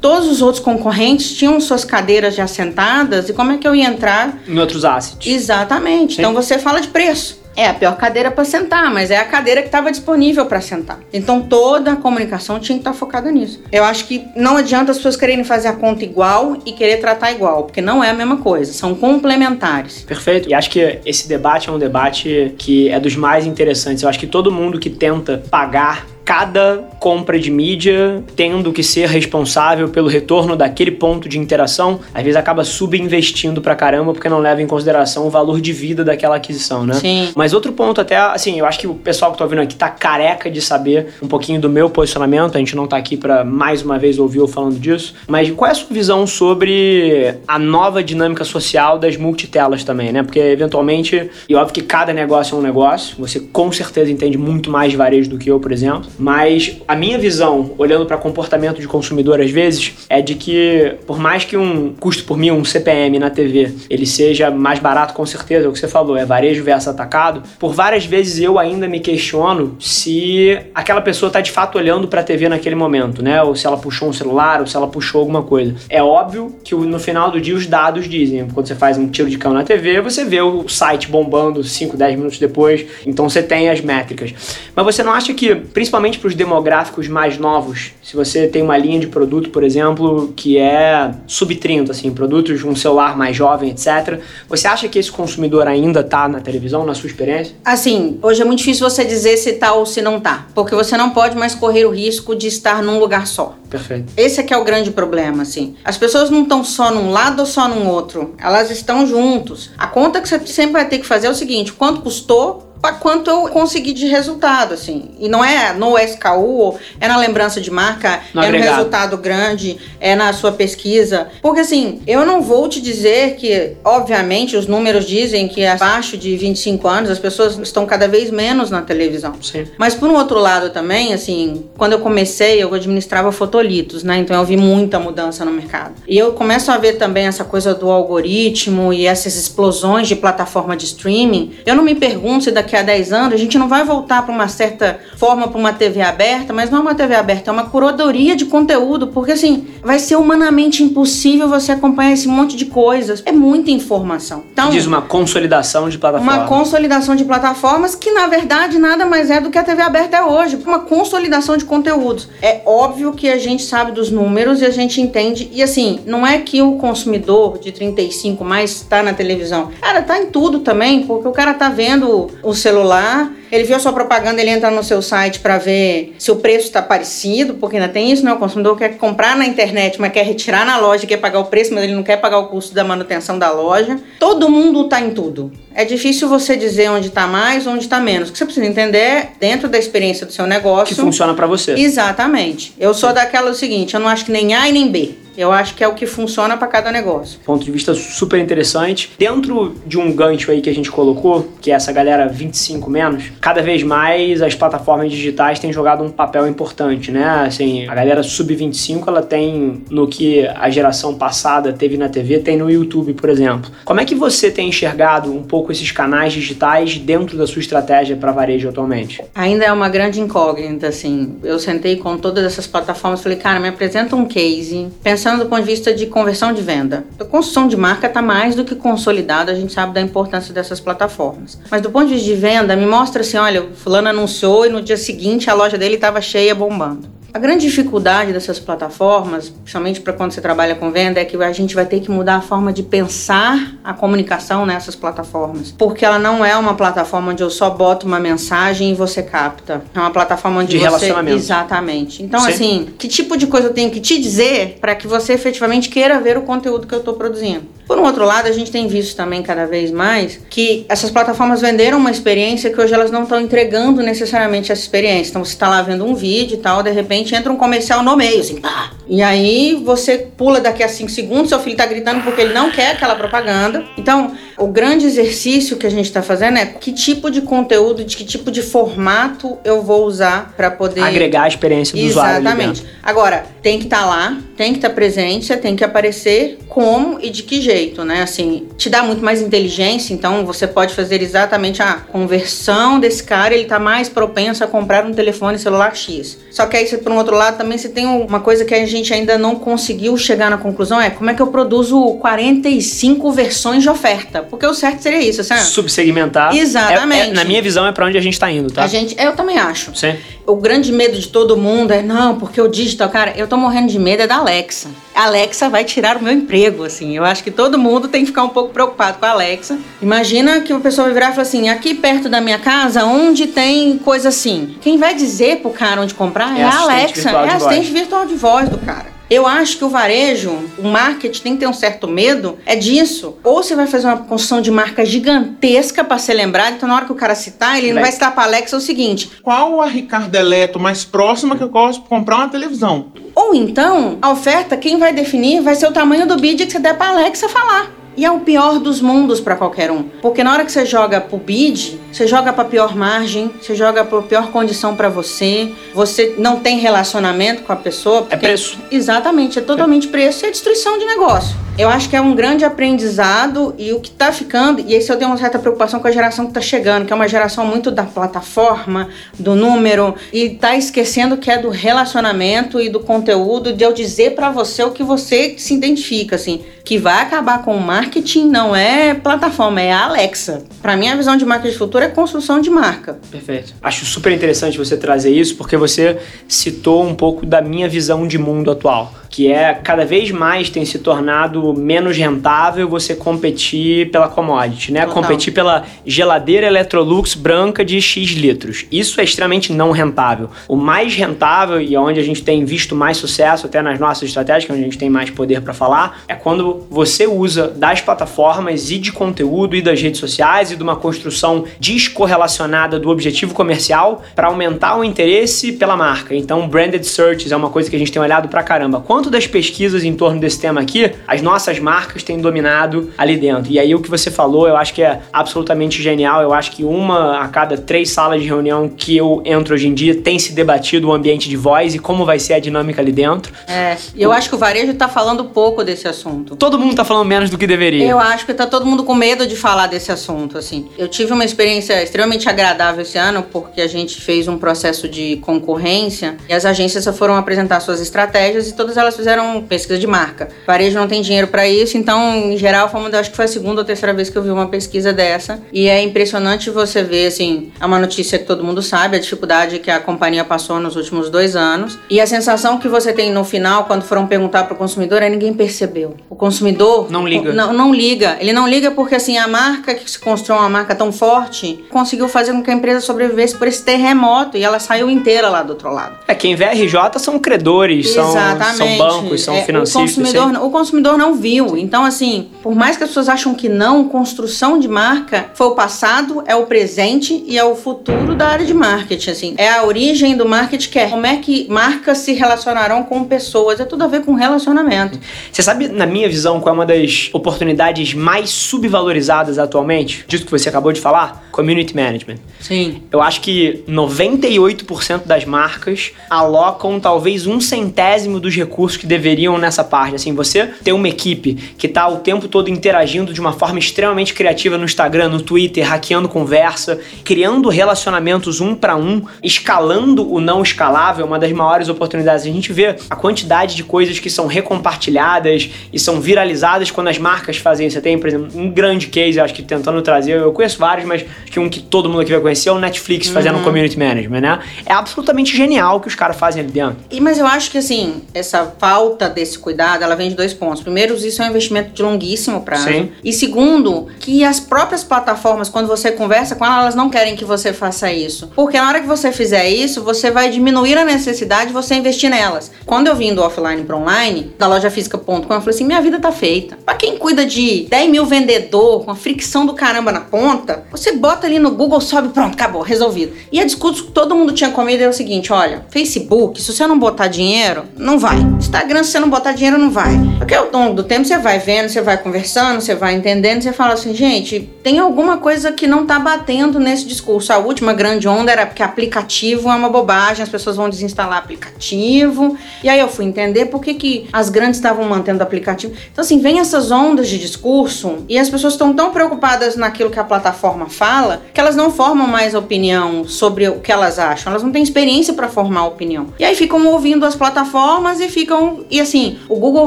Todos 0.00 0.26
os 0.28 0.40
outros 0.40 0.64
concorrentes 0.64 1.36
tinham 1.36 1.60
suas 1.60 1.84
cadeiras 1.84 2.34
já 2.34 2.46
sentadas 2.46 3.28
e 3.28 3.34
como 3.34 3.52
é 3.52 3.58
que 3.58 3.68
eu 3.68 3.74
ia 3.74 3.88
entrar? 3.88 4.38
Em 4.48 4.58
outros 4.58 4.86
assets. 4.86 5.26
Exatamente. 5.26 6.14
Sim. 6.14 6.22
Então 6.22 6.32
você 6.32 6.58
fala 6.58 6.80
de 6.80 6.88
preço. 6.88 7.38
É 7.58 7.66
a 7.66 7.74
pior 7.74 7.96
cadeira 7.96 8.30
para 8.30 8.44
sentar, 8.44 8.88
mas 8.88 9.10
é 9.10 9.16
a 9.16 9.24
cadeira 9.24 9.62
que 9.62 9.66
estava 9.66 9.90
disponível 9.90 10.46
para 10.46 10.60
sentar. 10.60 11.00
Então 11.12 11.42
toda 11.42 11.94
a 11.94 11.96
comunicação 11.96 12.60
tinha 12.60 12.78
que 12.78 12.82
estar 12.82 12.92
tá 12.92 12.96
focada 12.96 13.32
nisso. 13.32 13.60
Eu 13.72 13.82
acho 13.82 14.06
que 14.06 14.24
não 14.36 14.56
adianta 14.56 14.92
as 14.92 14.98
pessoas 14.98 15.16
quererem 15.16 15.42
fazer 15.42 15.66
a 15.66 15.72
conta 15.72 16.04
igual 16.04 16.56
e 16.64 16.70
querer 16.70 16.98
tratar 16.98 17.32
igual, 17.32 17.64
porque 17.64 17.80
não 17.80 18.02
é 18.04 18.10
a 18.10 18.14
mesma 18.14 18.36
coisa, 18.36 18.72
são 18.72 18.94
complementares. 18.94 20.02
Perfeito. 20.02 20.48
E 20.48 20.54
acho 20.54 20.70
que 20.70 21.00
esse 21.04 21.26
debate 21.26 21.68
é 21.68 21.72
um 21.72 21.80
debate 21.80 22.54
que 22.56 22.90
é 22.90 23.00
dos 23.00 23.16
mais 23.16 23.44
interessantes. 23.44 24.04
Eu 24.04 24.08
acho 24.08 24.20
que 24.20 24.28
todo 24.28 24.52
mundo 24.52 24.78
que 24.78 24.88
tenta 24.88 25.42
pagar 25.50 26.06
cada 26.28 26.86
compra 27.00 27.38
de 27.38 27.50
mídia 27.50 28.22
tendo 28.36 28.70
que 28.70 28.82
ser 28.82 29.08
responsável 29.08 29.88
pelo 29.88 30.08
retorno 30.08 30.54
daquele 30.54 30.90
ponto 30.90 31.26
de 31.26 31.38
interação, 31.38 32.00
às 32.12 32.22
vezes 32.22 32.36
acaba 32.36 32.64
subinvestindo 32.64 33.62
pra 33.62 33.74
caramba 33.74 34.12
porque 34.12 34.28
não 34.28 34.38
leva 34.38 34.60
em 34.60 34.66
consideração 34.66 35.26
o 35.26 35.30
valor 35.30 35.58
de 35.58 35.72
vida 35.72 36.04
daquela 36.04 36.36
aquisição, 36.36 36.84
né? 36.84 36.92
Sim. 36.92 37.30
Mas 37.34 37.54
outro 37.54 37.72
ponto 37.72 37.98
até, 37.98 38.18
assim, 38.18 38.58
eu 38.58 38.66
acho 38.66 38.78
que 38.78 38.86
o 38.86 38.94
pessoal 38.94 39.32
que 39.32 39.38
tá 39.38 39.44
ouvindo 39.44 39.62
aqui 39.62 39.74
tá 39.74 39.88
careca 39.88 40.50
de 40.50 40.60
saber 40.60 41.14
um 41.22 41.26
pouquinho 41.26 41.62
do 41.62 41.70
meu 41.70 41.88
posicionamento, 41.88 42.56
a 42.56 42.58
gente 42.58 42.76
não 42.76 42.86
tá 42.86 42.98
aqui 42.98 43.16
para 43.16 43.42
mais 43.42 43.80
uma 43.80 43.98
vez 43.98 44.18
ouvir 44.18 44.40
eu 44.40 44.46
falando 44.46 44.78
disso, 44.78 45.14
mas 45.26 45.50
qual 45.52 45.70
é 45.70 45.72
a 45.72 45.74
sua 45.74 45.94
visão 45.94 46.26
sobre 46.26 47.36
a 47.48 47.58
nova 47.58 48.04
dinâmica 48.04 48.44
social 48.44 48.98
das 48.98 49.16
multitelas 49.16 49.82
também, 49.82 50.12
né? 50.12 50.22
Porque 50.22 50.40
eventualmente, 50.40 51.30
e 51.48 51.54
óbvio 51.54 51.72
que 51.72 51.82
cada 51.82 52.12
negócio 52.12 52.54
é 52.54 52.58
um 52.58 52.62
negócio, 52.62 53.16
você 53.18 53.40
com 53.40 53.72
certeza 53.72 54.12
entende 54.12 54.36
muito 54.36 54.70
mais 54.70 54.90
de 54.90 54.98
varejo 54.98 55.30
do 55.30 55.38
que 55.38 55.50
eu, 55.50 55.58
por 55.58 55.72
exemplo, 55.72 56.17
mas 56.18 56.76
a 56.86 56.96
minha 56.96 57.18
visão, 57.18 57.72
olhando 57.78 58.06
para 58.06 58.16
comportamento 58.16 58.80
de 58.80 58.88
consumidor 58.88 59.40
às 59.40 59.50
vezes, 59.50 59.94
é 60.08 60.20
de 60.20 60.34
que 60.34 60.96
por 61.06 61.18
mais 61.18 61.44
que 61.44 61.56
um 61.56 61.94
custo 61.94 62.24
por 62.24 62.36
mil, 62.36 62.54
um 62.54 62.64
CPM 62.64 63.18
na 63.18 63.30
TV, 63.30 63.72
ele 63.88 64.06
seja 64.06 64.50
mais 64.50 64.78
barato 64.78 65.14
com 65.14 65.24
certeza, 65.24 65.66
é 65.66 65.68
o 65.68 65.72
que 65.72 65.78
você 65.78 65.88
falou, 65.88 66.16
é 66.16 66.24
varejo 66.24 66.62
versus 66.64 66.88
atacado, 66.88 67.42
por 67.58 67.72
várias 67.72 68.04
vezes 68.04 68.40
eu 68.40 68.58
ainda 68.58 68.88
me 68.88 69.00
questiono 69.00 69.76
se 69.78 70.58
aquela 70.74 71.00
pessoa 71.00 71.28
está 71.28 71.40
de 71.40 71.50
fato 71.50 71.78
olhando 71.78 72.08
para 72.08 72.20
a 72.20 72.24
TV 72.24 72.48
naquele 72.48 72.74
momento, 72.74 73.22
né? 73.22 73.42
Ou 73.42 73.54
se 73.54 73.66
ela 73.66 73.76
puxou 73.76 74.08
um 74.08 74.12
celular, 74.12 74.60
ou 74.60 74.66
se 74.66 74.76
ela 74.76 74.88
puxou 74.88 75.20
alguma 75.20 75.42
coisa. 75.42 75.74
É 75.88 76.02
óbvio 76.02 76.56
que 76.64 76.74
no 76.74 76.98
final 76.98 77.30
do 77.30 77.40
dia 77.40 77.54
os 77.54 77.66
dados 77.66 78.08
dizem, 78.08 78.48
quando 78.48 78.66
você 78.66 78.74
faz 78.74 78.96
um 78.96 79.08
tiro 79.08 79.28
de 79.28 79.38
cão 79.38 79.52
na 79.52 79.62
TV, 79.62 80.00
você 80.00 80.24
vê 80.24 80.40
o 80.40 80.68
site 80.68 81.08
bombando 81.08 81.62
5, 81.62 81.96
10 81.96 82.16
minutos 82.16 82.38
depois, 82.38 82.86
então 83.06 83.28
você 83.28 83.42
tem 83.42 83.68
as 83.68 83.80
métricas. 83.80 84.34
Mas 84.74 84.84
você 84.84 85.02
não 85.02 85.12
acha 85.12 85.34
que, 85.34 85.54
principalmente 85.54 86.07
principalmente 86.08 86.18
para 86.18 86.28
os 86.28 86.34
demográficos 86.34 87.08
mais 87.08 87.38
novos. 87.38 87.92
Se 88.02 88.16
você 88.16 88.46
tem 88.46 88.62
uma 88.62 88.76
linha 88.76 88.98
de 88.98 89.06
produto, 89.06 89.50
por 89.50 89.62
exemplo, 89.62 90.32
que 90.34 90.58
é 90.58 91.10
sub-30, 91.26 91.90
assim, 91.90 92.10
produtos 92.10 92.58
de 92.58 92.66
um 92.66 92.74
celular 92.74 93.16
mais 93.16 93.36
jovem, 93.36 93.70
etc. 93.70 94.20
Você 94.48 94.66
acha 94.66 94.88
que 94.88 94.98
esse 94.98 95.10
consumidor 95.10 95.66
ainda 95.66 96.00
está 96.00 96.28
na 96.28 96.40
televisão, 96.40 96.84
na 96.84 96.94
sua 96.94 97.08
experiência? 97.08 97.54
Assim, 97.64 98.18
hoje 98.22 98.40
é 98.40 98.44
muito 98.44 98.58
difícil 98.58 98.88
você 98.88 99.04
dizer 99.04 99.36
se 99.36 99.50
está 99.50 99.72
ou 99.74 99.84
se 99.84 100.00
não 100.00 100.18
está, 100.18 100.46
porque 100.54 100.74
você 100.74 100.96
não 100.96 101.10
pode 101.10 101.36
mais 101.36 101.54
correr 101.54 101.84
o 101.84 101.90
risco 101.90 102.34
de 102.34 102.46
estar 102.46 102.82
num 102.82 102.98
lugar 102.98 103.26
só. 103.26 103.56
Perfeito. 103.68 104.12
Esse 104.16 104.40
é 104.40 104.42
que 104.42 104.54
é 104.54 104.56
o 104.56 104.64
grande 104.64 104.90
problema, 104.90 105.42
assim. 105.42 105.76
As 105.84 105.98
pessoas 105.98 106.30
não 106.30 106.42
estão 106.42 106.64
só 106.64 106.90
num 106.90 107.10
lado 107.10 107.40
ou 107.40 107.46
só 107.46 107.68
num 107.68 107.86
outro. 107.86 108.34
Elas 108.38 108.70
estão 108.70 109.06
juntos. 109.06 109.70
A 109.76 109.86
conta 109.86 110.20
que 110.20 110.28
você 110.28 110.38
sempre 110.46 110.72
vai 110.72 110.88
ter 110.88 110.98
que 110.98 111.06
fazer 111.06 111.26
é 111.26 111.30
o 111.30 111.34
seguinte: 111.34 111.72
quanto 111.72 112.00
custou 112.00 112.67
para 112.80 112.94
quanto 112.94 113.30
eu 113.30 113.48
consegui 113.48 113.92
de 113.92 114.06
resultado, 114.06 114.74
assim. 114.74 115.10
E 115.18 115.28
não 115.28 115.44
é 115.44 115.72
no 115.72 115.98
SKU, 115.98 116.78
é 117.00 117.08
na 117.08 117.16
lembrança 117.16 117.60
de 117.60 117.70
marca, 117.70 118.20
no 118.32 118.42
é 118.42 118.46
agregado. 118.46 118.70
no 118.70 118.76
resultado 118.76 119.16
grande, 119.16 119.78
é 120.00 120.14
na 120.14 120.32
sua 120.32 120.52
pesquisa. 120.52 121.28
Porque, 121.42 121.60
assim, 121.60 122.00
eu 122.06 122.24
não 122.24 122.40
vou 122.40 122.68
te 122.68 122.80
dizer 122.80 123.36
que, 123.36 123.76
obviamente, 123.84 124.56
os 124.56 124.66
números 124.66 125.06
dizem 125.06 125.48
que 125.48 125.64
abaixo 125.66 126.16
de 126.16 126.36
25 126.36 126.86
anos 126.88 127.10
as 127.10 127.18
pessoas 127.18 127.58
estão 127.58 127.86
cada 127.86 128.06
vez 128.06 128.30
menos 128.30 128.70
na 128.70 128.82
televisão. 128.82 129.34
Sim. 129.42 129.66
Mas, 129.76 129.94
por 129.94 130.08
um 130.08 130.14
outro 130.14 130.38
lado 130.38 130.70
também, 130.70 131.12
assim, 131.12 131.64
quando 131.76 131.92
eu 131.92 132.00
comecei, 132.00 132.62
eu 132.62 132.72
administrava 132.72 133.32
fotolitos, 133.32 134.02
né? 134.02 134.18
Então 134.18 134.36
eu 134.36 134.44
vi 134.44 134.56
muita 134.56 134.98
mudança 134.98 135.44
no 135.44 135.50
mercado. 135.50 135.94
E 136.06 136.16
eu 136.16 136.32
começo 136.32 136.70
a 136.70 136.78
ver 136.78 136.94
também 136.94 137.26
essa 137.26 137.44
coisa 137.44 137.74
do 137.74 137.90
algoritmo 137.90 138.92
e 138.92 139.06
essas 139.06 139.36
explosões 139.36 140.08
de 140.08 140.16
plataforma 140.16 140.76
de 140.76 140.84
streaming. 140.84 141.52
Eu 141.66 141.74
não 141.74 141.82
me 141.82 141.94
pergunto 141.94 142.44
se 142.44 142.50
daqui 142.50 142.67
daqui 142.68 142.76
a 142.76 142.82
10 142.82 143.12
anos, 143.12 143.34
a 143.34 143.36
gente 143.38 143.58
não 143.58 143.66
vai 143.66 143.82
voltar 143.82 144.22
para 144.22 144.34
uma 144.34 144.46
certa 144.46 145.00
forma 145.16 145.48
para 145.48 145.58
uma 145.58 145.72
TV 145.72 146.02
aberta, 146.02 146.52
mas 146.52 146.70
não 146.70 146.78
é 146.78 146.82
uma 146.82 146.94
TV 146.94 147.14
aberta, 147.14 147.50
é 147.50 147.52
uma 147.52 147.64
curadoria 147.64 148.36
de 148.36 148.44
conteúdo, 148.44 149.08
porque 149.08 149.32
assim, 149.32 149.66
vai 149.82 149.98
ser 149.98 150.16
humanamente 150.16 150.82
impossível 150.82 151.48
você 151.48 151.72
acompanhar 151.72 152.12
esse 152.12 152.28
monte 152.28 152.56
de 152.56 152.66
coisas. 152.66 153.22
É 153.24 153.32
muita 153.32 153.70
informação. 153.70 154.44
Então, 154.52 154.68
diz 154.68 154.86
uma 154.86 155.00
consolidação 155.00 155.88
de 155.88 155.96
plataformas. 155.96 156.36
Uma 156.36 156.46
consolidação 156.46 157.16
de 157.16 157.24
plataformas 157.24 157.94
que 157.94 158.12
na 158.12 158.26
verdade 158.26 158.78
nada 158.78 159.06
mais 159.06 159.30
é 159.30 159.40
do 159.40 159.50
que 159.50 159.58
a 159.58 159.64
TV 159.64 159.80
aberta 159.80 160.18
é 160.18 160.22
hoje, 160.22 160.58
uma 160.66 160.80
consolidação 160.80 161.56
de 161.56 161.64
conteúdos. 161.64 162.28
É 162.42 162.60
óbvio 162.66 163.12
que 163.12 163.30
a 163.30 163.38
gente 163.38 163.62
sabe 163.62 163.92
dos 163.92 164.10
números 164.10 164.60
e 164.60 164.66
a 164.66 164.70
gente 164.70 165.00
entende 165.00 165.48
e 165.52 165.62
assim, 165.62 166.00
não 166.04 166.26
é 166.26 166.38
que 166.38 166.60
o 166.60 166.72
consumidor 166.72 167.58
de 167.58 167.72
35 167.72 168.44
mais 168.44 168.72
está 168.72 169.02
na 169.02 169.14
televisão. 169.14 169.70
Cara, 169.80 170.02
tá 170.02 170.18
em 170.18 170.26
tudo 170.26 170.60
também, 170.60 171.04
porque 171.04 171.26
o 171.26 171.32
cara 171.32 171.54
tá 171.54 171.70
vendo 171.70 172.28
os 172.42 172.57
celular, 172.58 173.32
ele 173.50 173.64
viu 173.64 173.76
a 173.76 173.78
sua 173.78 173.92
propaganda, 173.92 174.40
ele 174.40 174.50
entra 174.50 174.70
no 174.70 174.84
seu 174.84 175.00
site 175.00 175.40
para 175.40 175.58
ver 175.58 176.14
se 176.18 176.30
o 176.30 176.36
preço 176.36 176.66
está 176.66 176.82
parecido, 176.82 177.54
porque 177.54 177.76
ainda 177.76 177.88
tem 177.88 178.12
isso, 178.12 178.24
né? 178.24 178.32
O 178.32 178.38
consumidor 178.38 178.76
quer 178.76 178.96
comprar 178.96 179.36
na 179.36 179.46
internet, 179.46 180.00
mas 180.00 180.12
quer 180.12 180.24
retirar 180.24 180.66
na 180.66 180.78
loja, 180.78 181.06
quer 181.06 181.16
pagar 181.16 181.40
o 181.40 181.44
preço, 181.46 181.72
mas 181.72 181.84
ele 181.84 181.94
não 181.94 182.02
quer 182.02 182.18
pagar 182.18 182.38
o 182.38 182.48
custo 182.48 182.74
da 182.74 182.84
manutenção 182.84 183.38
da 183.38 183.50
loja. 183.50 183.98
Todo 184.18 184.50
mundo 184.50 184.82
está 184.82 185.00
em 185.00 185.10
tudo. 185.10 185.50
É 185.74 185.84
difícil 185.84 186.28
você 186.28 186.56
dizer 186.56 186.90
onde 186.90 187.08
está 187.08 187.26
mais, 187.26 187.66
onde 187.66 187.84
está 187.84 188.00
menos. 188.00 188.28
O 188.28 188.32
que 188.32 188.38
você 188.38 188.44
precisa 188.44 188.66
entender 188.66 188.98
é 188.98 189.28
dentro 189.38 189.68
da 189.68 189.78
experiência 189.78 190.26
do 190.26 190.32
seu 190.32 190.46
negócio. 190.46 190.94
Que 190.94 191.00
funciona 191.00 191.34
para 191.34 191.46
você. 191.46 191.72
Exatamente. 191.72 192.74
Eu 192.78 192.92
sou 192.92 193.12
daquela 193.12 193.50
do 193.50 193.56
seguinte, 193.56 193.94
eu 193.94 194.00
não 194.00 194.08
acho 194.08 194.24
que 194.24 194.32
nem 194.32 194.54
A 194.54 194.68
e 194.68 194.72
nem 194.72 194.90
B. 194.90 195.14
Eu 195.38 195.52
acho 195.52 195.76
que 195.76 195.84
é 195.84 195.86
o 195.86 195.94
que 195.94 196.04
funciona 196.04 196.56
para 196.56 196.66
cada 196.66 196.90
negócio. 196.90 197.38
Ponto 197.44 197.64
de 197.64 197.70
vista 197.70 197.94
super 197.94 198.40
interessante. 198.40 199.12
Dentro 199.16 199.76
de 199.86 199.96
um 199.96 200.12
gancho 200.12 200.50
aí 200.50 200.60
que 200.60 200.68
a 200.68 200.74
gente 200.74 200.90
colocou, 200.90 201.46
que 201.60 201.70
é 201.70 201.74
essa 201.74 201.92
galera 201.92 202.26
25 202.26 202.90
menos, 202.90 203.30
cada 203.40 203.62
vez 203.62 203.84
mais 203.84 204.42
as 204.42 204.56
plataformas 204.56 205.12
digitais 205.12 205.60
têm 205.60 205.72
jogado 205.72 206.02
um 206.02 206.10
papel 206.10 206.48
importante, 206.48 207.12
né? 207.12 207.44
Assim, 207.46 207.86
a 207.86 207.94
galera 207.94 208.20
sub-25, 208.24 209.06
ela 209.06 209.22
tem 209.22 209.84
no 209.88 210.08
que 210.08 210.44
a 210.44 210.68
geração 210.70 211.14
passada 211.14 211.72
teve 211.72 211.96
na 211.96 212.08
TV, 212.08 212.40
tem 212.40 212.56
no 212.56 212.68
YouTube, 212.68 213.14
por 213.14 213.30
exemplo. 213.30 213.70
Como 213.84 214.00
é 214.00 214.04
que 214.04 214.16
você 214.16 214.50
tem 214.50 214.70
enxergado 214.70 215.32
um 215.32 215.44
pouco 215.44 215.70
esses 215.70 215.92
canais 215.92 216.32
digitais 216.32 216.98
dentro 216.98 217.38
da 217.38 217.46
sua 217.46 217.60
estratégia 217.60 218.16
para 218.16 218.32
varejo 218.32 218.68
atualmente? 218.68 219.22
Ainda 219.36 219.66
é 219.66 219.72
uma 219.72 219.88
grande 219.88 220.20
incógnita, 220.20 220.88
assim. 220.88 221.36
Eu 221.44 221.60
sentei 221.60 221.94
com 221.94 222.18
todas 222.18 222.44
essas 222.44 222.66
plataformas 222.66 223.20
e 223.20 223.22
falei, 223.22 223.38
cara, 223.38 223.60
me 223.60 223.68
apresenta 223.68 224.16
um 224.16 224.24
case, 224.24 224.88
pensa 225.00 225.27
pensando 225.28 225.44
do 225.44 225.50
ponto 225.50 225.60
de 225.60 225.66
vista 225.66 225.92
de 225.92 226.06
conversão 226.06 226.54
de 226.54 226.62
venda. 226.62 227.04
A 227.20 227.24
construção 227.24 227.68
de 227.68 227.76
marca 227.76 228.06
está 228.06 228.22
mais 228.22 228.54
do 228.54 228.64
que 228.64 228.74
consolidada, 228.74 229.52
a 229.52 229.54
gente 229.54 229.74
sabe 229.74 229.92
da 229.92 230.00
importância 230.00 230.54
dessas 230.54 230.80
plataformas. 230.80 231.58
Mas 231.70 231.82
do 231.82 231.90
ponto 231.90 232.06
de 232.06 232.14
vista 232.14 232.26
de 232.26 232.34
venda, 232.34 232.74
me 232.74 232.86
mostra 232.86 233.20
assim, 233.20 233.36
olha, 233.36 233.68
fulano 233.74 234.08
anunciou 234.08 234.64
e 234.64 234.70
no 234.70 234.80
dia 234.80 234.96
seguinte 234.96 235.50
a 235.50 235.54
loja 235.54 235.76
dele 235.76 235.96
estava 235.96 236.18
cheia, 236.22 236.54
bombando. 236.54 237.17
A 237.32 237.38
grande 237.38 237.66
dificuldade 237.66 238.32
dessas 238.32 238.58
plataformas, 238.58 239.50
principalmente 239.50 240.00
para 240.00 240.14
quando 240.14 240.32
você 240.32 240.40
trabalha 240.40 240.74
com 240.74 240.90
venda, 240.90 241.20
é 241.20 241.24
que 241.24 241.36
a 241.36 241.52
gente 241.52 241.74
vai 241.74 241.84
ter 241.84 242.00
que 242.00 242.10
mudar 242.10 242.36
a 242.36 242.40
forma 242.40 242.72
de 242.72 242.82
pensar 242.82 243.74
a 243.84 243.92
comunicação 243.92 244.64
nessas 244.64 244.96
plataformas. 244.96 245.70
Porque 245.70 246.04
ela 246.04 246.18
não 246.18 246.42
é 246.42 246.56
uma 246.56 246.74
plataforma 246.74 247.32
onde 247.32 247.42
eu 247.42 247.50
só 247.50 247.68
boto 247.68 248.06
uma 248.06 248.18
mensagem 248.18 248.92
e 248.92 248.94
você 248.94 249.22
capta. 249.22 249.82
É 249.94 249.98
uma 250.00 250.10
plataforma 250.10 250.60
onde 250.60 250.70
de 250.70 250.78
você. 250.78 250.84
Relacionamento. 250.84 251.36
Exatamente. 251.36 252.22
Então, 252.22 252.40
Sim. 252.40 252.48
assim, 252.48 252.88
que 252.98 253.06
tipo 253.06 253.36
de 253.36 253.46
coisa 253.46 253.68
eu 253.68 253.74
tenho 253.74 253.90
que 253.90 254.00
te 254.00 254.18
dizer 254.18 254.78
para 254.80 254.94
que 254.94 255.06
você 255.06 255.34
efetivamente 255.34 255.90
queira 255.90 256.18
ver 256.20 256.38
o 256.38 256.42
conteúdo 256.42 256.86
que 256.86 256.94
eu 256.94 257.00
estou 257.00 257.14
produzindo? 257.14 257.77
Por 257.88 257.98
um 257.98 258.04
outro 258.04 258.26
lado, 258.26 258.46
a 258.46 258.52
gente 258.52 258.70
tem 258.70 258.86
visto 258.86 259.16
também 259.16 259.42
cada 259.42 259.66
vez 259.66 259.90
mais 259.90 260.38
que 260.50 260.84
essas 260.90 261.10
plataformas 261.10 261.62
venderam 261.62 261.96
uma 261.96 262.10
experiência 262.10 262.70
que 262.70 262.78
hoje 262.78 262.92
elas 262.92 263.10
não 263.10 263.22
estão 263.22 263.40
entregando 263.40 264.02
necessariamente 264.02 264.70
essa 264.70 264.82
experiência. 264.82 265.30
Então 265.30 265.42
você 265.42 265.54
está 265.54 265.70
lá 265.70 265.80
vendo 265.80 266.04
um 266.04 266.14
vídeo 266.14 266.56
e 266.56 266.60
tal, 266.60 266.82
de 266.82 266.90
repente 266.90 267.34
entra 267.34 267.50
um 267.50 267.56
comercial 267.56 268.02
no 268.02 268.14
meio, 268.14 268.40
assim, 268.40 268.60
pá. 268.60 268.92
E 269.08 269.22
aí 269.22 269.82
você 269.82 270.18
pula 270.36 270.60
daqui 270.60 270.82
a 270.82 270.88
5 270.88 271.10
segundos, 271.10 271.48
seu 271.48 271.58
filho 271.60 271.72
está 271.72 271.86
gritando 271.86 272.22
porque 272.22 272.42
ele 272.42 272.52
não 272.52 272.70
quer 272.70 272.90
aquela 272.90 273.16
propaganda. 273.16 273.82
Então, 273.96 274.36
o 274.58 274.66
grande 274.66 275.06
exercício 275.06 275.76
que 275.76 275.86
a 275.86 275.90
gente 275.90 276.06
está 276.06 276.22
fazendo 276.22 276.58
é 276.58 276.66
que 276.66 276.92
tipo 276.92 277.30
de 277.30 277.40
conteúdo, 277.42 278.04
de 278.04 278.16
que 278.16 278.24
tipo 278.24 278.50
de 278.50 278.62
formato 278.62 279.58
eu 279.64 279.82
vou 279.82 280.04
usar 280.04 280.52
para 280.56 280.70
poder 280.70 281.02
Agregar 281.02 281.44
a 281.44 281.48
experiência 281.48 281.96
do 281.96 282.04
usuário. 282.04 282.36
ali 282.36 282.46
Exatamente. 282.46 282.84
Agora, 283.02 283.46
tem 283.62 283.78
que 283.78 283.84
estar 283.84 284.04
lá, 284.04 284.38
tem 284.56 284.72
que 284.72 284.78
estar 284.78 284.90
presente, 284.90 285.46
você 285.46 285.56
tem 285.56 285.76
que 285.76 285.84
aparecer 285.84 286.58
como 286.68 287.18
e 287.20 287.30
de 287.30 287.42
que 287.42 287.60
jeito, 287.60 288.04
né? 288.04 288.22
Assim, 288.22 288.68
te 288.76 288.90
dá 288.90 289.02
muito 289.02 289.24
mais 289.24 289.40
inteligência, 289.40 290.12
então 290.12 290.44
você 290.44 290.66
pode 290.66 290.94
fazer 290.94 291.22
exatamente 291.22 291.82
a 291.82 291.94
conversão 291.94 292.98
desse 292.98 293.22
cara, 293.22 293.54
ele 293.54 293.64
tá 293.64 293.78
mais 293.78 294.08
propenso 294.08 294.64
a 294.64 294.66
comprar 294.66 295.04
um 295.04 295.12
telefone 295.12 295.58
celular 295.58 295.94
X. 295.94 296.38
Só 296.50 296.66
que 296.66 296.76
aí, 296.76 296.86
você, 296.86 296.98
por 296.98 297.12
um 297.12 297.16
outro 297.16 297.36
lado, 297.36 297.58
também 297.58 297.78
você 297.78 297.88
tem 297.88 298.06
uma 298.06 298.40
coisa 298.40 298.64
que 298.64 298.74
a 298.74 298.84
gente 298.84 299.12
ainda 299.12 299.38
não 299.38 299.54
conseguiu 299.56 300.16
chegar 300.16 300.50
na 300.50 300.58
conclusão, 300.58 301.00
é 301.00 301.10
como 301.10 301.30
é 301.30 301.34
que 301.34 301.42
eu 301.42 301.48
produzo 301.48 302.14
45 302.14 303.30
versões 303.32 303.82
de 303.82 303.88
oferta? 303.88 304.47
Porque 304.48 304.66
o 304.66 304.74
certo 304.74 305.00
seria 305.02 305.20
isso, 305.20 305.40
assim, 305.40 305.56
Subsegmentar. 305.58 306.56
Exatamente. 306.56 307.28
É- 307.28 307.30
é- 307.30 307.32
na 307.32 307.44
minha 307.44 307.60
visão, 307.62 307.86
é 307.86 307.92
pra 307.92 308.06
onde 308.06 308.16
a 308.16 308.20
gente 308.20 308.38
tá 308.38 308.50
indo, 308.50 308.72
tá? 308.72 308.82
a 308.82 308.86
gente, 308.86 309.14
eu 309.18 309.34
também 309.34 309.58
acho. 309.58 309.94
Sim. 309.94 310.16
O 310.46 310.56
grande 310.56 310.90
medo 310.92 311.18
de 311.18 311.28
todo 311.28 311.56
mundo 311.56 311.92
é, 311.92 312.00
não, 312.02 312.38
porque 312.38 312.60
o 312.60 312.68
digital, 312.68 313.08
cara, 313.10 313.34
eu 313.36 313.46
tô 313.46 313.56
morrendo 313.56 313.88
de 313.88 313.98
medo 313.98 314.22
é 314.22 314.26
da 314.26 314.36
Alexa. 314.36 314.88
A 315.14 315.24
Alexa 315.24 315.68
vai 315.68 315.84
tirar 315.84 316.16
o 316.16 316.22
meu 316.22 316.32
emprego, 316.32 316.84
assim. 316.84 317.14
Eu 317.14 317.24
acho 317.24 317.44
que 317.44 317.50
todo 317.50 317.78
mundo 317.78 318.08
tem 318.08 318.22
que 318.22 318.28
ficar 318.28 318.44
um 318.44 318.48
pouco 318.48 318.72
preocupado 318.72 319.18
com 319.18 319.26
a 319.26 319.30
Alexa. 319.30 319.78
Imagina 320.00 320.60
que 320.60 320.72
o 320.72 320.80
pessoal 320.80 321.06
vai 321.06 321.14
virar 321.14 321.26
e 321.28 321.32
falar 321.32 321.42
assim: 321.42 321.68
aqui 321.68 321.92
perto 321.94 322.28
da 322.30 322.40
minha 322.40 322.58
casa, 322.58 323.04
onde 323.04 323.48
tem 323.48 323.98
coisa 323.98 324.30
assim? 324.30 324.76
Quem 324.80 324.96
vai 324.96 325.14
dizer 325.14 325.56
pro 325.56 325.70
cara 325.70 326.00
onde 326.00 326.14
comprar 326.14 326.56
é, 326.56 326.62
É 326.62 326.64
a 326.64 326.78
Alexa, 326.80 327.28
é 327.28 327.32
de 327.32 327.50
assistente 327.50 327.84
voz. 327.84 327.88
virtual 327.88 328.26
de 328.26 328.34
voz 328.34 328.68
do 328.70 328.78
cara. 328.78 329.17
Eu 329.30 329.46
acho 329.46 329.76
que 329.76 329.84
o 329.84 329.90
varejo, 329.90 330.50
o 330.78 330.88
marketing 330.88 331.42
tem 331.42 331.52
que 331.54 331.60
ter 331.60 331.66
um 331.66 331.72
certo 331.72 332.08
medo, 332.08 332.58
é 332.64 332.74
disso. 332.74 333.36
Ou 333.44 333.62
você 333.62 333.76
vai 333.76 333.86
fazer 333.86 334.06
uma 334.06 334.16
construção 334.16 334.62
de 334.62 334.70
marca 334.70 335.04
gigantesca 335.04 336.02
para 336.02 336.16
ser 336.18 336.32
lembrado, 336.34 336.74
então 336.76 336.88
na 336.88 336.96
hora 336.96 337.04
que 337.04 337.12
o 337.12 337.14
cara 337.14 337.34
citar, 337.34 337.76
ele 337.76 337.92
não 337.92 338.00
Vai. 338.00 338.10
citar 338.12 338.32
pra 338.34 338.44
Alexa 338.44 338.76
o 338.76 338.80
seguinte: 338.80 339.30
Qual 339.42 339.82
a 339.82 339.86
Ricardo 339.86 340.34
Eletro 340.34 340.80
mais 340.80 341.04
próxima 341.04 341.56
que 341.56 341.62
eu 341.62 341.68
posso 341.68 342.00
comprar 342.02 342.36
uma 342.36 342.48
televisão? 342.48 343.12
Ou 343.34 343.54
então, 343.54 344.18
a 344.22 344.30
oferta, 344.30 344.76
quem 344.76 344.98
vai 344.98 345.12
definir 345.12 345.60
vai 345.60 345.74
ser 345.74 345.86
o 345.86 345.92
tamanho 345.92 346.26
do 346.26 346.36
bid 346.36 346.64
que 346.64 346.72
você 346.72 346.78
der 346.78 346.96
pra 346.96 347.08
Alexa 347.10 347.48
falar. 347.48 347.97
E 348.18 348.24
é 348.24 348.30
o 348.32 348.40
pior 348.40 348.80
dos 348.80 349.00
mundos 349.00 349.38
para 349.40 349.54
qualquer 349.54 349.92
um. 349.92 350.02
Porque 350.20 350.42
na 350.42 350.52
hora 350.52 350.64
que 350.64 350.72
você 350.72 350.84
joga 350.84 351.20
pro 351.20 351.38
bid, 351.38 352.00
você 352.12 352.26
joga 352.26 352.52
pra 352.52 352.64
pior 352.64 352.96
margem, 352.96 353.48
você 353.62 353.76
joga 353.76 354.04
pra 354.04 354.20
pior 354.22 354.48
condição 354.50 354.96
para 354.96 355.08
você, 355.08 355.72
você 355.94 356.34
não 356.36 356.58
tem 356.58 356.78
relacionamento 356.80 357.62
com 357.62 357.72
a 357.72 357.76
pessoa. 357.76 358.22
porque- 358.22 358.36
preço. 358.38 358.76
Exatamente, 358.90 359.60
é 359.60 359.62
totalmente 359.62 360.08
preço 360.08 360.44
e 360.44 360.48
é 360.48 360.50
destruição 360.50 360.98
de 360.98 361.04
negócio. 361.04 361.56
Eu 361.78 361.88
acho 361.88 362.10
que 362.10 362.16
é 362.16 362.20
um 362.20 362.34
grande 362.34 362.64
aprendizado 362.64 363.72
e 363.78 363.92
o 363.92 364.00
que 364.00 364.10
tá 364.10 364.32
ficando, 364.32 364.80
e 364.80 364.94
esse 364.94 365.12
eu 365.12 365.16
tenho 365.16 365.30
uma 365.30 365.36
certa 365.36 365.60
preocupação 365.60 366.00
com 366.00 366.08
a 366.08 366.10
geração 366.10 366.48
que 366.48 366.52
tá 366.52 366.60
chegando, 366.60 367.06
que 367.06 367.12
é 367.12 367.16
uma 367.16 367.28
geração 367.28 367.64
muito 367.64 367.88
da 367.92 368.02
plataforma, 368.02 369.08
do 369.38 369.54
número, 369.54 370.16
e 370.32 370.50
tá 370.50 370.74
esquecendo 370.74 371.36
que 371.36 371.48
é 371.48 371.56
do 371.56 371.68
relacionamento 371.68 372.80
e 372.80 372.88
do 372.88 372.98
conteúdo, 372.98 373.72
de 373.72 373.84
eu 373.84 373.92
dizer 373.92 374.34
pra 374.34 374.50
você 374.50 374.82
o 374.82 374.90
que 374.90 375.04
você 375.04 375.54
se 375.56 375.72
identifica, 375.72 376.34
assim. 376.34 376.64
Que 376.84 376.98
vai 376.98 377.22
acabar 377.22 377.62
com 377.62 377.76
o 377.76 377.80
marketing 377.80 378.48
não 378.48 378.74
é 378.74 379.14
plataforma, 379.14 379.80
é 379.80 379.92
a 379.92 380.06
Alexa. 380.06 380.64
Pra 380.82 380.96
mim, 380.96 381.06
a 381.06 381.14
visão 381.14 381.36
de 381.36 381.44
marketing 381.44 381.76
futuro 381.76 382.02
é 382.02 382.08
construção 382.08 382.60
de 382.60 382.70
marca. 382.70 383.20
Perfeito. 383.30 383.74
Acho 383.80 384.04
super 384.04 384.32
interessante 384.32 384.76
você 384.76 384.96
trazer 384.96 385.30
isso, 385.30 385.54
porque 385.54 385.76
você 385.76 386.18
citou 386.48 387.06
um 387.06 387.14
pouco 387.14 387.46
da 387.46 387.60
minha 387.60 387.88
visão 387.88 388.26
de 388.26 388.38
mundo 388.38 388.70
atual, 388.70 389.12
que 389.28 389.52
é 389.52 389.74
cada 389.74 390.04
vez 390.06 390.30
mais 390.30 390.70
tem 390.70 390.84
se 390.86 390.98
tornado 390.98 391.67
menos 391.74 392.16
rentável 392.16 392.88
você 392.88 393.14
competir 393.14 394.10
pela 394.10 394.28
commodity, 394.28 394.92
né? 394.92 395.00
Total. 395.00 395.14
Competir 395.14 395.52
pela 395.52 395.84
geladeira 396.06 396.66
Electrolux 396.66 397.34
branca 397.34 397.84
de 397.84 398.00
X 398.00 398.30
litros. 398.30 398.86
Isso 398.90 399.20
é 399.20 399.24
extremamente 399.24 399.72
não 399.72 399.90
rentável. 399.90 400.50
O 400.68 400.76
mais 400.76 401.14
rentável 401.14 401.80
e 401.80 401.96
onde 401.96 402.20
a 402.20 402.22
gente 402.22 402.42
tem 402.42 402.64
visto 402.64 402.94
mais 402.94 403.16
sucesso, 403.16 403.66
até 403.66 403.82
nas 403.82 403.98
nossas 403.98 404.28
estratégias, 404.28 404.64
que 404.64 404.72
é 404.72 404.74
onde 404.74 404.82
a 404.82 404.86
gente 404.86 404.98
tem 404.98 405.10
mais 405.10 405.30
poder 405.30 405.60
para 405.60 405.74
falar, 405.74 406.22
é 406.28 406.34
quando 406.34 406.86
você 406.90 407.26
usa 407.26 407.68
das 407.68 408.00
plataformas 408.00 408.90
e 408.90 408.98
de 408.98 409.12
conteúdo 409.12 409.76
e 409.76 409.82
das 409.82 410.00
redes 410.00 410.20
sociais 410.20 410.70
e 410.70 410.76
de 410.76 410.82
uma 410.82 410.96
construção 410.96 411.64
descorrelacionada 411.80 412.98
do 412.98 413.10
objetivo 413.10 413.54
comercial 413.54 414.22
para 414.34 414.48
aumentar 414.48 414.96
o 414.96 415.04
interesse 415.04 415.72
pela 415.72 415.96
marca. 415.96 416.34
Então, 416.34 416.68
branded 416.68 417.04
searches 417.04 417.52
é 417.52 417.56
uma 417.56 417.70
coisa 417.70 417.90
que 417.90 417.96
a 417.96 417.98
gente 417.98 418.12
tem 418.12 418.20
olhado 418.20 418.48
pra 418.48 418.62
caramba. 418.62 419.00
Quanto 419.00 419.30
das 419.30 419.46
pesquisas 419.46 420.04
em 420.04 420.14
torno 420.14 420.40
desse 420.40 420.60
tema 420.60 420.80
aqui, 420.80 421.12
as 421.26 421.42
nossas 421.42 421.57
marcas 421.78 422.22
têm 422.22 422.38
dominado 422.38 423.10
ali 423.18 423.36
dentro. 423.36 423.72
E 423.72 423.78
aí 423.78 423.94
o 423.94 424.00
que 424.00 424.10
você 424.10 424.30
falou, 424.30 424.68
eu 424.68 424.76
acho 424.76 424.94
que 424.94 425.02
é 425.02 425.20
absolutamente 425.32 426.02
genial. 426.02 426.42
Eu 426.42 426.52
acho 426.52 426.72
que 426.72 426.84
uma 426.84 427.40
a 427.40 427.48
cada 427.48 427.76
três 427.76 428.10
salas 428.10 428.40
de 428.40 428.46
reunião 428.46 428.88
que 428.88 429.16
eu 429.16 429.42
entro 429.44 429.74
hoje 429.74 429.88
em 429.88 429.94
dia 429.94 430.14
tem 430.14 430.38
se 430.38 430.52
debatido 430.52 431.08
o 431.08 431.12
ambiente 431.12 431.48
de 431.48 431.56
voz 431.56 431.94
e 431.94 431.98
como 431.98 432.24
vai 432.24 432.38
ser 432.38 432.54
a 432.54 432.58
dinâmica 432.58 433.00
ali 433.00 433.12
dentro. 433.12 433.52
É, 433.66 433.96
e 434.14 434.22
eu 434.22 434.32
acho 434.32 434.48
que 434.48 434.54
o 434.54 434.58
varejo 434.58 434.94
tá 434.94 435.08
falando 435.08 435.46
pouco 435.46 435.82
desse 435.82 436.06
assunto. 436.06 436.56
Todo 436.56 436.78
mundo 436.78 436.94
tá 436.94 437.04
falando 437.04 437.26
menos 437.26 437.50
do 437.50 437.58
que 437.58 437.66
deveria. 437.66 438.06
Eu 438.06 438.18
acho 438.18 438.44
que 438.46 438.54
tá 438.54 438.66
todo 438.66 438.84
mundo 438.86 439.04
com 439.04 439.14
medo 439.14 439.46
de 439.46 439.56
falar 439.56 439.86
desse 439.86 440.10
assunto, 440.10 440.58
assim. 440.58 440.88
Eu 440.98 441.08
tive 441.08 441.32
uma 441.32 441.44
experiência 441.44 442.02
extremamente 442.02 442.48
agradável 442.48 443.02
esse 443.02 443.16
ano, 443.18 443.42
porque 443.42 443.80
a 443.80 443.86
gente 443.86 444.20
fez 444.20 444.48
um 444.48 444.58
processo 444.58 445.08
de 445.08 445.36
concorrência 445.36 446.36
e 446.48 446.52
as 446.52 446.64
agências 446.64 447.04
só 447.04 447.12
foram 447.12 447.36
apresentar 447.36 447.80
suas 447.80 448.00
estratégias 448.00 448.68
e 448.68 448.74
todas 448.74 448.96
elas 448.96 449.14
fizeram 449.14 449.62
pesquisa 449.62 449.98
de 449.98 450.06
marca. 450.06 450.48
O 450.64 450.66
varejo 450.66 450.98
não 450.98 451.06
tem 451.06 451.22
dinheiro 451.22 451.37
para 451.46 451.68
isso, 451.68 451.96
então, 451.96 452.34
em 452.52 452.56
geral, 452.56 452.90
foi 452.90 453.00
uma, 453.00 453.08
acho 453.18 453.30
que 453.30 453.36
foi 453.36 453.44
a 453.44 453.48
segunda 453.48 453.80
ou 453.80 453.84
terceira 453.86 454.12
vez 454.12 454.28
que 454.28 454.36
eu 454.36 454.42
vi 454.42 454.50
uma 454.50 454.66
pesquisa 454.66 455.12
dessa. 455.12 455.60
E 455.72 455.88
é 455.88 456.02
impressionante 456.02 456.68
você 456.70 457.02
ver, 457.02 457.26
assim, 457.28 457.70
é 457.80 457.86
uma 457.86 457.98
notícia 457.98 458.38
que 458.38 458.44
todo 458.44 458.64
mundo 458.64 458.82
sabe, 458.82 459.16
a 459.16 459.20
dificuldade 459.20 459.78
que 459.78 459.90
a 459.90 460.00
companhia 460.00 460.44
passou 460.44 460.80
nos 460.80 460.96
últimos 460.96 461.30
dois 461.30 461.54
anos. 461.56 461.98
E 462.10 462.20
a 462.20 462.26
sensação 462.26 462.78
que 462.78 462.88
você 462.88 463.12
tem 463.12 463.32
no 463.32 463.44
final, 463.44 463.84
quando 463.84 464.02
foram 464.02 464.26
perguntar 464.26 464.64
pro 464.64 464.74
consumidor, 464.76 465.22
é 465.22 465.28
ninguém 465.28 465.52
percebeu. 465.54 466.16
O 466.28 466.34
consumidor 466.36 467.10
Não 467.10 467.26
liga. 467.26 467.52
não, 467.52 467.72
não 467.72 467.94
liga. 467.94 468.36
Ele 468.40 468.52
não 468.52 468.68
liga 468.68 468.90
porque 468.90 469.14
assim 469.14 469.38
a 469.38 469.46
marca 469.46 469.94
que 469.94 470.10
se 470.10 470.18
construiu 470.18 470.60
uma 470.60 470.68
marca 470.68 470.94
tão 470.94 471.12
forte 471.12 471.84
conseguiu 471.90 472.28
fazer 472.28 472.52
com 472.52 472.62
que 472.62 472.70
a 472.70 472.74
empresa 472.74 473.00
sobrevivesse 473.00 473.54
por 473.56 473.68
esse 473.68 473.82
terremoto 473.82 474.56
e 474.56 474.62
ela 474.64 474.78
saiu 474.78 475.08
inteira 475.10 475.48
lá 475.48 475.62
do 475.62 475.70
outro 475.70 475.92
lado. 475.92 476.16
É, 476.26 476.34
quem 476.34 476.54
vê 476.56 476.64
RJ 476.66 477.18
são 477.18 477.38
credores, 477.38 478.10
são, 478.10 478.32
são 478.74 478.96
bancos, 478.96 479.42
são 479.42 479.54
É, 479.54 479.62
financistas. 479.64 480.02
O 480.12 480.20
consumidor, 480.22 480.50
sim. 480.50 480.56
o 480.66 480.70
consumidor 480.70 481.18
não 481.18 481.27
viu. 481.34 481.76
Então, 481.76 482.04
assim, 482.04 482.48
por 482.62 482.74
mais 482.74 482.96
que 482.96 483.04
as 483.04 483.10
pessoas 483.10 483.28
acham 483.28 483.54
que 483.54 483.68
não, 483.68 484.08
construção 484.08 484.78
de 484.78 484.88
marca 484.88 485.50
foi 485.54 485.66
o 485.68 485.74
passado, 485.74 486.42
é 486.46 486.54
o 486.54 486.66
presente 486.66 487.44
e 487.46 487.58
é 487.58 487.64
o 487.64 487.74
futuro 487.74 488.34
da 488.34 488.48
área 488.48 488.66
de 488.66 488.74
marketing. 488.74 489.30
Assim, 489.30 489.54
é 489.56 489.70
a 489.70 489.84
origem 489.84 490.36
do 490.36 490.48
marketing 490.48 490.90
que 490.90 490.98
é 490.98 491.08
como 491.08 491.26
é 491.26 491.36
que 491.36 491.66
marcas 491.68 492.18
se 492.18 492.32
relacionarão 492.32 493.02
com 493.02 493.24
pessoas. 493.24 493.80
É 493.80 493.84
tudo 493.84 494.04
a 494.04 494.06
ver 494.06 494.24
com 494.24 494.34
relacionamento. 494.34 495.18
Você 495.52 495.62
sabe, 495.62 495.88
na 495.88 496.06
minha 496.06 496.28
visão, 496.28 496.60
qual 496.60 496.74
é 496.74 496.78
uma 496.78 496.86
das 496.86 497.30
oportunidades 497.32 498.14
mais 498.14 498.50
subvalorizadas 498.50 499.58
atualmente? 499.58 500.24
Disso 500.26 500.44
que 500.44 500.50
você 500.50 500.68
acabou 500.68 500.92
de 500.92 501.00
falar? 501.00 501.48
Community 501.52 501.94
Management. 501.94 502.36
Sim. 502.60 503.02
Eu 503.10 503.20
acho 503.20 503.40
que 503.40 503.82
98% 503.88 505.22
das 505.26 505.44
marcas 505.44 506.12
alocam 506.30 507.00
talvez 507.00 507.46
um 507.46 507.60
centésimo 507.60 508.38
dos 508.38 508.54
recursos 508.54 508.96
que 508.96 509.06
deveriam 509.06 509.58
nessa 509.58 509.82
parte. 509.82 510.14
Assim, 510.14 510.32
você 510.34 510.66
ter 510.66 510.92
uma 510.92 511.08
equipe 511.08 511.17
equipe 511.18 511.54
que 511.76 511.86
está 511.86 512.06
o 512.06 512.18
tempo 512.18 512.46
todo 512.46 512.70
interagindo 512.70 513.32
de 513.32 513.40
uma 513.40 513.52
forma 513.52 513.78
extremamente 513.78 514.32
criativa 514.32 514.78
no 514.78 514.84
Instagram, 514.84 515.28
no 515.28 515.42
Twitter, 515.42 515.84
hackeando 515.84 516.28
conversa, 516.28 517.00
criando 517.24 517.68
relacionamentos 517.68 518.60
um 518.60 518.74
para 518.74 518.96
um, 518.96 519.22
escalando 519.42 520.30
o 520.32 520.40
não 520.40 520.62
escalável, 520.62 521.26
uma 521.26 521.38
das 521.38 521.50
maiores 521.50 521.88
oportunidades. 521.88 522.46
A 522.46 522.50
gente 522.50 522.72
vê 522.72 522.96
a 523.10 523.16
quantidade 523.16 523.74
de 523.74 523.82
coisas 523.82 524.18
que 524.20 524.30
são 524.30 524.46
recompartilhadas 524.46 525.70
e 525.92 525.98
são 525.98 526.20
viralizadas 526.20 526.90
quando 526.90 527.08
as 527.08 527.18
marcas 527.18 527.56
fazem 527.56 527.86
isso. 527.86 527.94
Você 527.94 528.02
tem, 528.02 528.18
por 528.18 528.28
exemplo, 528.28 528.48
um 528.54 528.70
grande 528.70 529.08
case, 529.08 529.40
acho 529.40 529.54
que 529.54 529.62
tentando 529.62 530.00
trazer, 530.02 530.36
eu 530.36 530.52
conheço 530.52 530.78
vários, 530.78 531.06
mas 531.06 531.24
que 531.50 531.58
um 531.58 531.68
que 531.68 531.80
todo 531.80 532.08
mundo 532.08 532.20
aqui 532.20 532.30
vai 532.30 532.40
conhecer 532.40 532.68
é 532.68 532.72
o 532.72 532.78
Netflix 532.78 533.28
fazendo 533.28 533.58
community 533.64 533.98
management, 533.98 534.40
né? 534.40 534.58
É 534.86 534.92
absolutamente 534.92 535.56
genial 535.56 535.96
o 535.96 536.00
que 536.00 536.08
os 536.08 536.14
caras 536.14 536.36
fazem 536.36 536.62
ali 536.62 536.70
dentro. 536.70 536.96
E, 537.10 537.20
mas 537.20 537.38
eu 537.38 537.46
acho 537.46 537.70
que 537.70 537.78
assim, 537.78 538.22
essa 538.32 538.74
falta 538.78 539.28
desse 539.28 539.58
cuidado, 539.58 540.04
ela 540.04 540.14
vem 540.14 540.28
de 540.28 540.36
dois 540.36 540.54
pontos. 540.54 540.82
Primeiro, 540.82 541.07
isso 541.16 541.42
é 541.42 541.46
um 541.46 541.50
investimento 541.50 541.90
de 541.90 542.02
longuíssimo 542.02 542.62
prazo. 542.62 542.88
Sim. 542.88 543.12
E 543.22 543.32
segundo, 543.32 544.08
que 544.20 544.44
as 544.44 544.60
próprias 544.60 545.04
plataformas, 545.04 545.68
quando 545.68 545.86
você 545.86 546.12
conversa 546.12 546.54
com 546.56 546.64
elas, 546.64 546.78
elas 546.78 546.94
não 546.94 547.10
querem 547.10 547.36
que 547.36 547.44
você 547.44 547.72
faça 547.72 548.10
isso. 548.12 548.50
Porque 548.54 548.78
na 548.78 548.88
hora 548.88 549.00
que 549.00 549.06
você 549.06 549.32
fizer 549.32 549.68
isso, 549.68 550.02
você 550.02 550.30
vai 550.30 550.50
diminuir 550.50 550.96
a 550.96 551.04
necessidade 551.04 551.68
de 551.68 551.72
você 551.72 551.94
investir 551.94 552.30
nelas. 552.30 552.70
Quando 552.86 553.08
eu 553.08 553.14
vim 553.14 553.34
do 553.34 553.42
offline 553.42 553.84
para 553.84 553.96
online, 553.96 554.52
da 554.58 554.66
loja 554.66 554.90
física.com, 554.90 555.34
eu 555.34 555.42
falei 555.44 555.68
assim: 555.68 555.84
minha 555.84 556.00
vida 556.00 556.18
tá 556.18 556.32
feita. 556.32 556.78
Pra 556.84 556.94
quem 556.94 557.16
cuida 557.18 557.44
de 557.44 557.86
10 557.88 558.10
mil 558.10 558.24
vendedor, 558.26 559.04
com 559.04 559.10
a 559.10 559.16
fricção 559.16 559.66
do 559.66 559.74
caramba 559.74 560.12
na 560.12 560.20
ponta, 560.20 560.84
você 560.90 561.12
bota 561.12 561.46
ali 561.46 561.58
no 561.58 561.72
Google, 561.72 562.00
sobe, 562.00 562.28
pronto, 562.28 562.54
acabou, 562.54 562.82
resolvido. 562.82 563.32
E 563.52 563.60
a 563.60 563.64
discurso 563.64 564.06
que 564.06 564.12
todo 564.12 564.34
mundo 564.34 564.52
tinha 564.52 564.70
comido 564.70 565.02
é 565.02 565.08
o 565.08 565.12
seguinte: 565.12 565.52
olha, 565.52 565.84
Facebook, 565.90 566.60
se 566.60 566.72
você 566.72 566.86
não 566.86 566.98
botar 566.98 567.28
dinheiro, 567.28 567.84
não 567.96 568.18
vai. 568.18 568.38
Instagram, 568.38 569.02
se 569.02 569.10
você 569.10 569.20
não 569.20 569.30
botar 569.30 569.52
dinheiro, 569.52 569.78
não 569.78 569.90
vai. 569.90 570.14
Porque 570.38 570.54
ao 570.54 570.70
longo 570.70 570.97
do 570.98 571.04
tempo 571.04 571.24
você 571.24 571.38
vai 571.38 571.60
vendo, 571.60 571.88
você 571.88 572.00
vai 572.00 572.18
conversando, 572.18 572.80
você 572.80 572.92
vai 572.92 573.14
entendendo, 573.14 573.62
você 573.62 573.72
fala 573.72 573.92
assim, 573.92 574.12
gente, 574.12 574.68
tem 574.82 574.98
alguma 574.98 575.36
coisa 575.36 575.70
que 575.70 575.86
não 575.86 576.04
tá 576.04 576.18
batendo 576.18 576.80
nesse 576.80 577.06
discurso. 577.06 577.52
A 577.52 577.58
última 577.58 577.92
grande 577.92 578.26
onda 578.26 578.50
era 578.50 578.66
que 578.66 578.82
aplicativo 578.82 579.70
é 579.70 579.76
uma 579.76 579.88
bobagem, 579.88 580.42
as 580.42 580.48
pessoas 580.48 580.74
vão 580.74 580.90
desinstalar 580.90 581.38
aplicativo. 581.38 582.58
E 582.82 582.88
aí 582.88 582.98
eu 582.98 583.06
fui 583.06 583.26
entender 583.26 583.66
por 583.66 583.80
que, 583.80 583.94
que 583.94 584.28
as 584.32 584.50
grandes 584.50 584.78
estavam 584.78 585.04
mantendo 585.04 585.40
aplicativo. 585.40 585.94
Então, 586.10 586.24
assim, 586.24 586.40
vem 586.40 586.58
essas 586.58 586.90
ondas 586.90 587.28
de 587.28 587.38
discurso 587.38 588.24
e 588.28 588.36
as 588.36 588.50
pessoas 588.50 588.72
estão 588.72 588.92
tão 588.92 589.12
preocupadas 589.12 589.76
naquilo 589.76 590.10
que 590.10 590.18
a 590.18 590.24
plataforma 590.24 590.88
fala 590.88 591.42
que 591.54 591.60
elas 591.60 591.76
não 591.76 591.92
formam 591.92 592.26
mais 592.26 592.56
opinião 592.56 593.24
sobre 593.24 593.68
o 593.68 593.78
que 593.78 593.92
elas 593.92 594.18
acham. 594.18 594.50
Elas 594.50 594.64
não 594.64 594.72
têm 594.72 594.82
experiência 594.82 595.32
para 595.32 595.46
formar 595.48 595.86
opinião. 595.86 596.34
E 596.40 596.44
aí 596.44 596.56
ficam 596.56 596.84
ouvindo 596.88 597.24
as 597.24 597.36
plataformas 597.36 598.18
e 598.18 598.28
ficam. 598.28 598.84
E 598.90 599.00
assim, 599.00 599.38
o 599.48 599.54
Google 599.54 599.86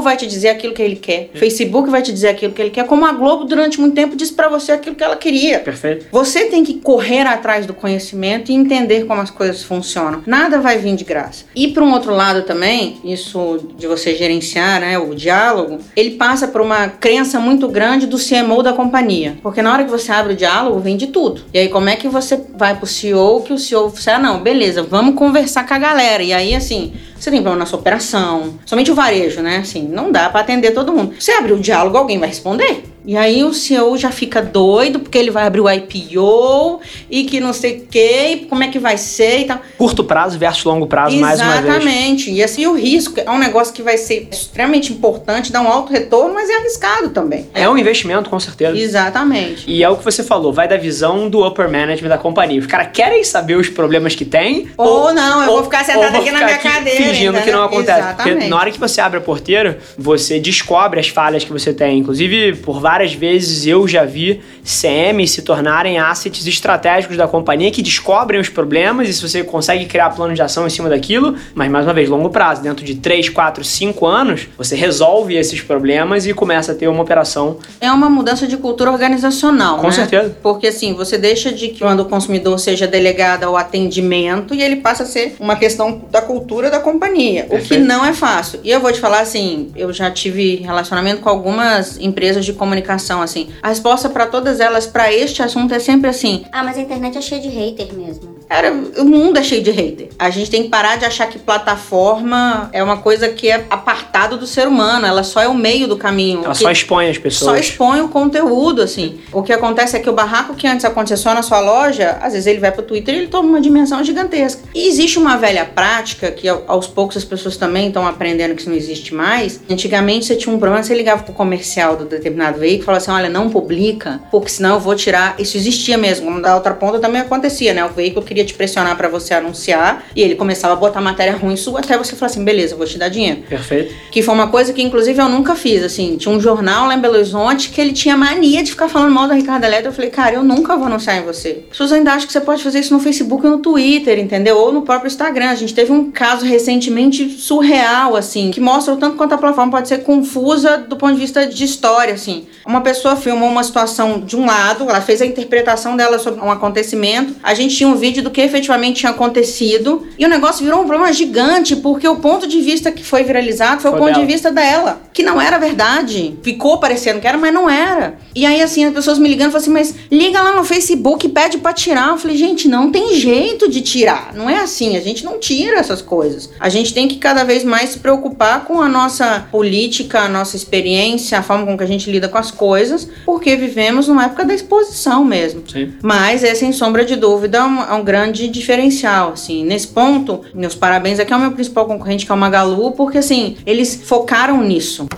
vai 0.00 0.16
te 0.16 0.26
dizer 0.26 0.48
aquilo 0.48 0.72
que 0.72 0.80
ele 0.80 1.01
quer, 1.02 1.30
Facebook 1.34 1.90
vai 1.90 2.00
te 2.00 2.12
dizer 2.12 2.28
aquilo 2.28 2.52
que 2.52 2.62
ele 2.62 2.70
quer, 2.70 2.86
como 2.86 3.04
a 3.04 3.12
Globo 3.12 3.44
durante 3.44 3.80
muito 3.80 3.94
tempo 3.94 4.16
disse 4.16 4.32
para 4.32 4.48
você 4.48 4.72
aquilo 4.72 4.94
que 4.94 5.04
ela 5.04 5.16
queria. 5.16 5.58
Perfeito. 5.58 6.06
Você 6.10 6.46
tem 6.46 6.64
que 6.64 6.74
correr 6.74 7.26
atrás 7.26 7.66
do 7.66 7.74
conhecimento 7.74 8.50
e 8.50 8.54
entender 8.54 9.04
como 9.04 9.20
as 9.20 9.30
coisas 9.30 9.62
funcionam. 9.62 10.22
Nada 10.26 10.60
vai 10.60 10.78
vir 10.78 10.94
de 10.94 11.04
graça. 11.04 11.44
E 11.54 11.68
para 11.68 11.82
um 11.82 11.92
outro 11.92 12.14
lado 12.14 12.42
também, 12.42 12.98
isso 13.04 13.58
de 13.76 13.86
você 13.86 14.14
gerenciar, 14.14 14.80
né, 14.80 14.98
o 14.98 15.14
diálogo, 15.14 15.78
ele 15.96 16.12
passa 16.12 16.46
por 16.48 16.60
uma 16.60 16.88
crença 16.88 17.40
muito 17.40 17.68
grande 17.68 18.06
do 18.06 18.16
CMO 18.16 18.62
da 18.62 18.72
companhia. 18.72 19.36
Porque 19.42 19.62
na 19.62 19.72
hora 19.72 19.84
que 19.84 19.90
você 19.90 20.12
abre 20.12 20.34
o 20.34 20.36
diálogo, 20.36 20.78
vem 20.78 20.96
de 20.96 21.08
tudo. 21.08 21.42
E 21.52 21.58
aí 21.58 21.68
como 21.68 21.88
é 21.88 21.96
que 21.96 22.08
você 22.08 22.40
vai 22.56 22.76
pro 22.76 22.86
CEO 22.86 23.42
que 23.42 23.52
o 23.52 23.58
CEO 23.58 23.92
ah, 24.06 24.18
não, 24.18 24.42
beleza, 24.42 24.82
vamos 24.82 25.14
conversar 25.14 25.66
com 25.66 25.74
a 25.74 25.78
galera. 25.78 26.22
E 26.22 26.32
aí 26.32 26.54
assim, 26.54 26.92
você 27.22 27.30
tem 27.30 27.40
problema 27.40 27.60
na 27.60 27.66
sua 27.66 27.78
operação, 27.78 28.58
somente 28.66 28.90
o 28.90 28.96
varejo, 28.96 29.40
né? 29.42 29.58
Assim, 29.58 29.86
não 29.86 30.10
dá 30.10 30.28
para 30.28 30.40
atender 30.40 30.72
todo 30.72 30.92
mundo. 30.92 31.14
Você 31.16 31.30
abre 31.30 31.52
o 31.52 31.60
diálogo, 31.60 31.96
alguém 31.96 32.18
vai 32.18 32.28
responder. 32.28 32.91
E 33.04 33.16
aí 33.16 33.42
o 33.42 33.52
CEO 33.52 33.96
já 33.96 34.10
fica 34.10 34.40
doido 34.40 35.00
porque 35.00 35.18
ele 35.18 35.30
vai 35.30 35.44
abrir 35.44 35.60
o 35.60 35.70
IPO 35.70 36.80
e 37.10 37.24
que 37.24 37.40
não 37.40 37.52
sei 37.52 37.78
o 37.78 37.80
que, 37.86 38.46
como 38.48 38.62
é 38.62 38.68
que 38.68 38.78
vai 38.78 38.96
ser 38.96 39.40
e 39.40 39.44
tal. 39.44 39.60
Curto 39.76 40.04
prazo 40.04 40.38
versus 40.38 40.64
longo 40.64 40.86
prazo, 40.86 41.16
mais 41.16 41.40
uma 41.40 41.60
vez. 41.60 41.64
Exatamente. 41.64 42.30
E 42.30 42.42
assim, 42.42 42.66
o 42.66 42.74
risco 42.74 43.18
é 43.18 43.30
um 43.30 43.38
negócio 43.38 43.74
que 43.74 43.82
vai 43.82 43.96
ser 43.96 44.28
extremamente 44.30 44.92
importante, 44.92 45.50
dá 45.50 45.60
um 45.60 45.68
alto 45.68 45.92
retorno, 45.92 46.32
mas 46.34 46.48
é 46.48 46.54
arriscado 46.54 47.10
também. 47.10 47.48
É 47.52 47.68
um 47.68 47.76
investimento, 47.76 48.30
com 48.30 48.38
certeza. 48.38 48.78
Exatamente. 48.78 49.64
E 49.68 49.82
é 49.82 49.88
o 49.88 49.96
que 49.96 50.04
você 50.04 50.22
falou, 50.22 50.52
vai 50.52 50.68
da 50.68 50.76
visão 50.76 51.28
do 51.28 51.46
upper 51.46 51.68
management 51.68 52.08
da 52.08 52.18
companhia. 52.18 52.60
Os 52.60 52.66
caras 52.66 52.88
querem 52.92 53.24
saber 53.24 53.56
os 53.56 53.68
problemas 53.68 54.14
que 54.14 54.24
tem. 54.24 54.70
Ou 54.76 55.12
não, 55.12 55.42
eu 55.42 55.46
vou 55.48 55.64
ficar 55.64 55.84
sentada 55.84 56.06
ou 56.06 56.12
vou 56.12 56.20
aqui 56.20 56.30
na 56.30 56.44
minha 56.44 56.54
aqui 56.54 56.68
cadeira, 56.68 57.04
Fingindo 57.04 57.40
que 57.40 57.50
não 57.50 57.64
acontece. 57.64 58.02
Porque 58.14 58.28
Exatamente. 58.28 58.48
na 58.48 58.56
hora 58.56 58.70
que 58.70 58.78
você 58.78 59.00
abre 59.00 59.18
a 59.18 59.22
porteira, 59.22 59.78
você 59.98 60.38
descobre 60.38 61.00
as 61.00 61.08
falhas 61.08 61.42
que 61.42 61.52
você 61.52 61.72
tem. 61.72 61.98
Inclusive, 61.98 62.56
por 62.56 62.80
várias 62.80 62.91
vezes 63.00 63.66
eu 63.66 63.88
já 63.88 64.04
vi 64.04 64.40
CM 64.64 65.26
se 65.26 65.42
tornarem 65.42 65.98
assets 65.98 66.46
estratégicos 66.46 67.16
da 67.16 67.26
companhia 67.26 67.70
que 67.70 67.82
descobrem 67.82 68.40
os 68.40 68.48
problemas 68.48 69.08
e 69.08 69.12
se 69.12 69.22
você 69.22 69.42
consegue 69.42 69.86
criar 69.86 70.10
plano 70.10 70.34
de 70.34 70.42
ação 70.42 70.66
em 70.66 70.70
cima 70.70 70.88
daquilo, 70.88 71.34
mas 71.54 71.70
mais 71.70 71.84
uma 71.84 71.94
vez, 71.94 72.08
longo 72.08 72.30
prazo, 72.30 72.62
dentro 72.62 72.84
de 72.84 72.94
3, 72.96 73.28
4, 73.28 73.64
5 73.64 74.06
anos, 74.06 74.48
você 74.56 74.76
resolve 74.76 75.34
esses 75.34 75.60
problemas 75.60 76.26
e 76.26 76.34
começa 76.34 76.72
a 76.72 76.74
ter 76.74 76.86
uma 76.88 77.02
operação. 77.02 77.56
É 77.80 77.90
uma 77.90 78.08
mudança 78.08 78.46
de 78.46 78.56
cultura 78.56 78.92
organizacional, 78.92 79.78
Com 79.78 79.88
né? 79.88 79.92
certeza. 79.92 80.36
Porque 80.42 80.68
assim, 80.68 80.94
você 80.94 81.18
deixa 81.18 81.50
de 81.50 81.68
que 81.68 81.80
quando 81.80 82.00
o 82.00 82.04
consumidor 82.04 82.58
seja 82.58 82.86
delegado 82.86 83.44
ao 83.44 83.56
atendimento 83.56 84.54
e 84.54 84.62
ele 84.62 84.76
passa 84.76 85.02
a 85.02 85.06
ser 85.06 85.34
uma 85.40 85.56
questão 85.56 86.02
da 86.10 86.20
cultura 86.20 86.70
da 86.70 86.78
companhia, 86.78 87.42
o 87.46 87.50
que 87.50 87.56
Perfeito. 87.56 87.84
não 87.84 88.04
é 88.04 88.12
fácil. 88.12 88.60
E 88.62 88.70
eu 88.70 88.80
vou 88.80 88.92
te 88.92 89.00
falar 89.00 89.20
assim, 89.20 89.70
eu 89.74 89.92
já 89.92 90.10
tive 90.10 90.56
relacionamento 90.56 91.20
com 91.20 91.28
algumas 91.28 91.98
empresas 91.98 92.44
de 92.44 92.52
comunicação 92.52 92.81
assim. 93.22 93.50
A 93.62 93.68
resposta 93.68 94.08
para 94.08 94.26
todas 94.26 94.60
elas 94.60 94.86
para 94.86 95.12
este 95.12 95.42
assunto 95.42 95.74
é 95.74 95.78
sempre 95.78 96.08
assim: 96.08 96.44
Ah, 96.52 96.62
mas 96.62 96.76
a 96.76 96.80
internet 96.80 97.16
é 97.16 97.20
cheia 97.20 97.40
de 97.40 97.48
hater 97.48 97.92
mesmo. 97.94 98.31
Cara, 98.48 98.72
o 98.98 99.04
mundo 99.04 99.38
é 99.38 99.42
cheio 99.42 99.62
de 99.62 99.70
hater. 99.70 100.08
A 100.18 100.30
gente 100.30 100.50
tem 100.50 100.62
que 100.64 100.68
parar 100.68 100.96
de 100.96 101.04
achar 101.04 101.26
que 101.28 101.38
plataforma 101.38 102.68
é 102.72 102.82
uma 102.82 102.96
coisa 102.98 103.28
que 103.28 103.48
é 103.48 103.64
apartado 103.70 104.36
do 104.36 104.46
ser 104.46 104.66
humano. 104.68 105.06
Ela 105.06 105.22
só 105.22 105.40
é 105.40 105.48
o 105.48 105.54
meio 105.54 105.86
do 105.88 105.96
caminho. 105.96 106.44
Ela 106.44 106.52
Que- 106.54 106.60
só 106.62 106.70
expõe 106.70 107.08
as 107.08 107.16
só 107.16 107.22
pessoas. 107.22 107.60
expõe 107.60 108.00
o 108.00 108.08
conteúdo, 108.08 108.82
assim. 108.82 109.20
O 109.32 109.42
que 109.42 109.52
acontece 109.52 109.96
é 109.96 110.00
que 110.00 110.08
o 110.08 110.12
barraco 110.12 110.54
que 110.54 110.66
antes 110.66 110.84
acontecia 110.84 111.16
só 111.16 111.34
na 111.34 111.42
sua 111.42 111.60
loja, 111.60 112.18
às 112.22 112.32
vezes 112.32 112.46
ele 112.46 112.60
vai 112.60 112.70
pro 112.72 112.82
Twitter 112.82 113.14
e 113.14 113.18
ele 113.18 113.26
toma 113.28 113.48
uma 113.48 113.60
dimensão 113.60 114.02
gigantesca. 114.04 114.62
E 114.74 114.86
existe 114.88 115.18
uma 115.18 115.36
velha 115.36 115.64
prática 115.64 116.30
que 116.30 116.48
ao- 116.48 116.62
aos 116.66 116.86
poucos 116.86 117.16
as 117.16 117.24
pessoas 117.24 117.56
também 117.56 117.88
estão 117.88 118.06
aprendendo 118.06 118.54
que 118.54 118.60
isso 118.60 118.70
não 118.70 118.76
existe 118.76 119.14
mais. 119.14 119.60
Antigamente 119.68 120.26
você 120.26 120.36
tinha 120.36 120.54
um 120.54 120.58
problema, 120.58 120.82
você 120.82 120.94
ligava 120.94 121.22
pro 121.22 121.32
comercial 121.34 121.96
do 121.96 122.04
determinado 122.04 122.58
veículo 122.58 122.82
e 122.82 122.86
falava 122.86 123.02
assim: 123.02 123.10
olha, 123.10 123.28
não 123.28 123.50
publica, 123.50 124.20
porque 124.30 124.48
senão 124.48 124.74
eu 124.74 124.80
vou 124.80 124.94
tirar. 124.94 125.34
Isso 125.38 125.56
existia 125.56 125.96
mesmo. 125.98 126.40
Da 126.40 126.54
outra 126.54 126.74
ponta 126.74 126.98
também 126.98 127.20
acontecia, 127.20 127.72
né? 127.74 127.84
O 127.84 127.88
veículo 127.88 128.24
queria 128.32 128.44
te 128.44 128.54
pressionar 128.54 128.96
pra 128.96 129.08
você 129.08 129.34
anunciar 129.34 130.06
e 130.16 130.22
ele 130.22 130.34
começava 130.34 130.72
a 130.72 130.76
botar 130.76 131.00
matéria 131.00 131.36
ruim 131.36 131.56
sua 131.56 131.80
até 131.80 131.96
você 131.98 132.16
falar 132.16 132.30
assim: 132.30 132.44
beleza, 132.44 132.74
vou 132.74 132.86
te 132.86 132.98
dar 132.98 133.08
dinheiro. 133.08 133.42
Perfeito. 133.48 133.94
Que 134.10 134.22
foi 134.22 134.34
uma 134.34 134.48
coisa 134.48 134.72
que, 134.72 134.82
inclusive, 134.82 135.20
eu 135.20 135.28
nunca 135.28 135.54
fiz, 135.54 135.82
assim. 135.82 136.16
Tinha 136.16 136.34
um 136.34 136.40
jornal 136.40 136.86
lá 136.86 136.94
em 136.94 137.00
Belo 137.00 137.14
Horizonte 137.14 137.70
que 137.70 137.80
ele 137.80 137.92
tinha 137.92 138.16
mania 138.16 138.62
de 138.62 138.70
ficar 138.70 138.88
falando 138.88 139.12
mal 139.12 139.28
da 139.28 139.34
Ricardo 139.34 139.64
Eletro. 139.64 139.88
Eu 139.88 139.92
falei, 139.92 140.10
cara, 140.10 140.34
eu 140.36 140.42
nunca 140.42 140.76
vou 140.76 140.86
anunciar 140.86 141.18
em 141.18 141.22
você. 141.22 141.62
As 141.64 141.68
pessoas 141.70 141.92
ainda 141.92 142.12
acham 142.12 142.26
que 142.26 142.32
você 142.32 142.40
pode 142.40 142.62
fazer 142.62 142.80
isso 142.80 142.94
no 142.94 143.00
Facebook 143.00 143.44
ou 143.44 143.52
no 143.52 143.58
Twitter, 143.58 144.18
entendeu? 144.18 144.56
Ou 144.56 144.72
no 144.72 144.82
próprio 144.82 145.08
Instagram. 145.08 145.50
A 145.50 145.54
gente 145.54 145.74
teve 145.74 145.92
um 145.92 146.10
caso 146.10 146.44
recentemente 146.44 147.28
surreal, 147.30 148.16
assim, 148.16 148.50
que 148.50 148.60
mostra 148.60 148.94
o 148.94 148.96
tanto 148.96 149.16
quanto 149.16 149.34
a 149.34 149.38
plataforma 149.38 149.72
pode 149.72 149.88
ser 149.88 149.98
confusa 149.98 150.78
do 150.78 150.96
ponto 150.96 151.14
de 151.14 151.20
vista 151.20 151.46
de 151.46 151.64
história, 151.64 152.14
assim. 152.14 152.46
Uma 152.64 152.80
pessoa 152.80 153.16
filmou 153.16 153.48
uma 153.48 153.62
situação 153.62 154.20
de 154.20 154.36
um 154.36 154.46
lado, 154.46 154.88
ela 154.88 155.00
fez 155.00 155.20
a 155.20 155.26
interpretação 155.26 155.96
dela 155.96 156.18
sobre 156.18 156.40
um 156.40 156.50
acontecimento. 156.50 157.34
A 157.42 157.54
gente 157.54 157.76
tinha 157.76 157.88
um 157.88 157.96
vídeo 157.96 158.21
do 158.22 158.30
que 158.30 158.40
efetivamente 158.40 159.00
tinha 159.00 159.10
acontecido. 159.12 160.06
E 160.18 160.24
o 160.24 160.28
negócio 160.28 160.64
virou 160.64 160.80
um 160.82 160.86
problema 160.86 161.12
gigante, 161.12 161.76
porque 161.76 162.06
o 162.08 162.16
ponto 162.16 162.46
de 162.46 162.60
vista 162.60 162.90
que 162.90 163.04
foi 163.04 163.22
viralizado 163.24 163.80
foi, 163.82 163.90
Foi 163.90 164.00
o 164.00 164.02
ponto 164.02 164.14
dela. 164.14 164.26
de 164.26 164.32
vista 164.32 164.50
dela. 164.50 165.02
Que 165.12 165.22
não 165.22 165.40
era 165.40 165.58
verdade. 165.58 166.38
Ficou 166.42 166.78
parecendo 166.78 167.20
que 167.20 167.26
era, 167.26 167.36
mas 167.36 167.52
não 167.52 167.68
era. 167.68 168.14
E 168.34 168.46
aí, 168.46 168.62
assim, 168.62 168.84
as 168.84 168.94
pessoas 168.94 169.18
me 169.18 169.28
ligando 169.28 169.50
falaram 169.50 169.62
assim, 169.62 169.70
mas 169.70 169.94
liga 170.10 170.40
lá 170.42 170.54
no 170.54 170.64
Facebook 170.64 171.26
e 171.26 171.28
pede 171.28 171.58
pra 171.58 171.72
tirar. 171.72 172.08
Eu 172.08 172.18
falei, 172.18 172.36
gente, 172.36 172.68
não 172.68 172.90
tem 172.90 173.14
jeito 173.14 173.68
de 173.68 173.80
tirar. 173.80 174.32
Não 174.34 174.48
é 174.48 174.60
assim, 174.60 174.96
a 174.96 175.00
gente 175.00 175.24
não 175.24 175.38
tira 175.38 175.78
essas 175.78 176.00
coisas. 176.00 176.50
A 176.58 176.68
gente 176.68 176.94
tem 176.94 177.08
que 177.08 177.16
cada 177.16 177.44
vez 177.44 177.64
mais 177.64 177.90
se 177.90 177.98
preocupar 177.98 178.64
com 178.64 178.80
a 178.80 178.88
nossa 178.88 179.46
política, 179.50 180.20
a 180.20 180.28
nossa 180.28 180.56
experiência, 180.56 181.38
a 181.38 181.42
forma 181.42 181.66
com 181.66 181.76
que 181.76 181.84
a 181.84 181.86
gente 181.86 182.10
lida 182.10 182.28
com 182.28 182.38
as 182.38 182.50
coisas, 182.50 183.08
porque 183.24 183.56
vivemos 183.56 184.08
numa 184.08 184.24
época 184.24 184.44
da 184.44 184.54
exposição 184.54 185.24
mesmo. 185.24 185.62
Sim. 185.70 185.92
Mas 186.02 186.42
é, 186.44 186.54
sem 186.54 186.72
sombra 186.72 187.04
de 187.04 187.16
dúvida, 187.16 187.64
um, 187.64 187.82
é 187.82 187.92
um 187.94 188.04
grande 188.12 188.46
diferencial, 188.46 189.32
assim. 189.32 189.64
Nesse 189.64 189.88
ponto, 189.88 190.42
meus 190.52 190.74
parabéns 190.74 191.18
aqui 191.18 191.32
ao 191.32 191.40
meu 191.40 191.52
principal 191.52 191.86
concorrente, 191.86 192.26
que 192.26 192.30
é 192.30 192.34
o 192.34 192.36
Magalu, 192.36 192.92
porque, 192.92 193.16
assim, 193.16 193.56
eles 193.64 194.02
focaram 194.04 194.62
nisso. 194.62 195.08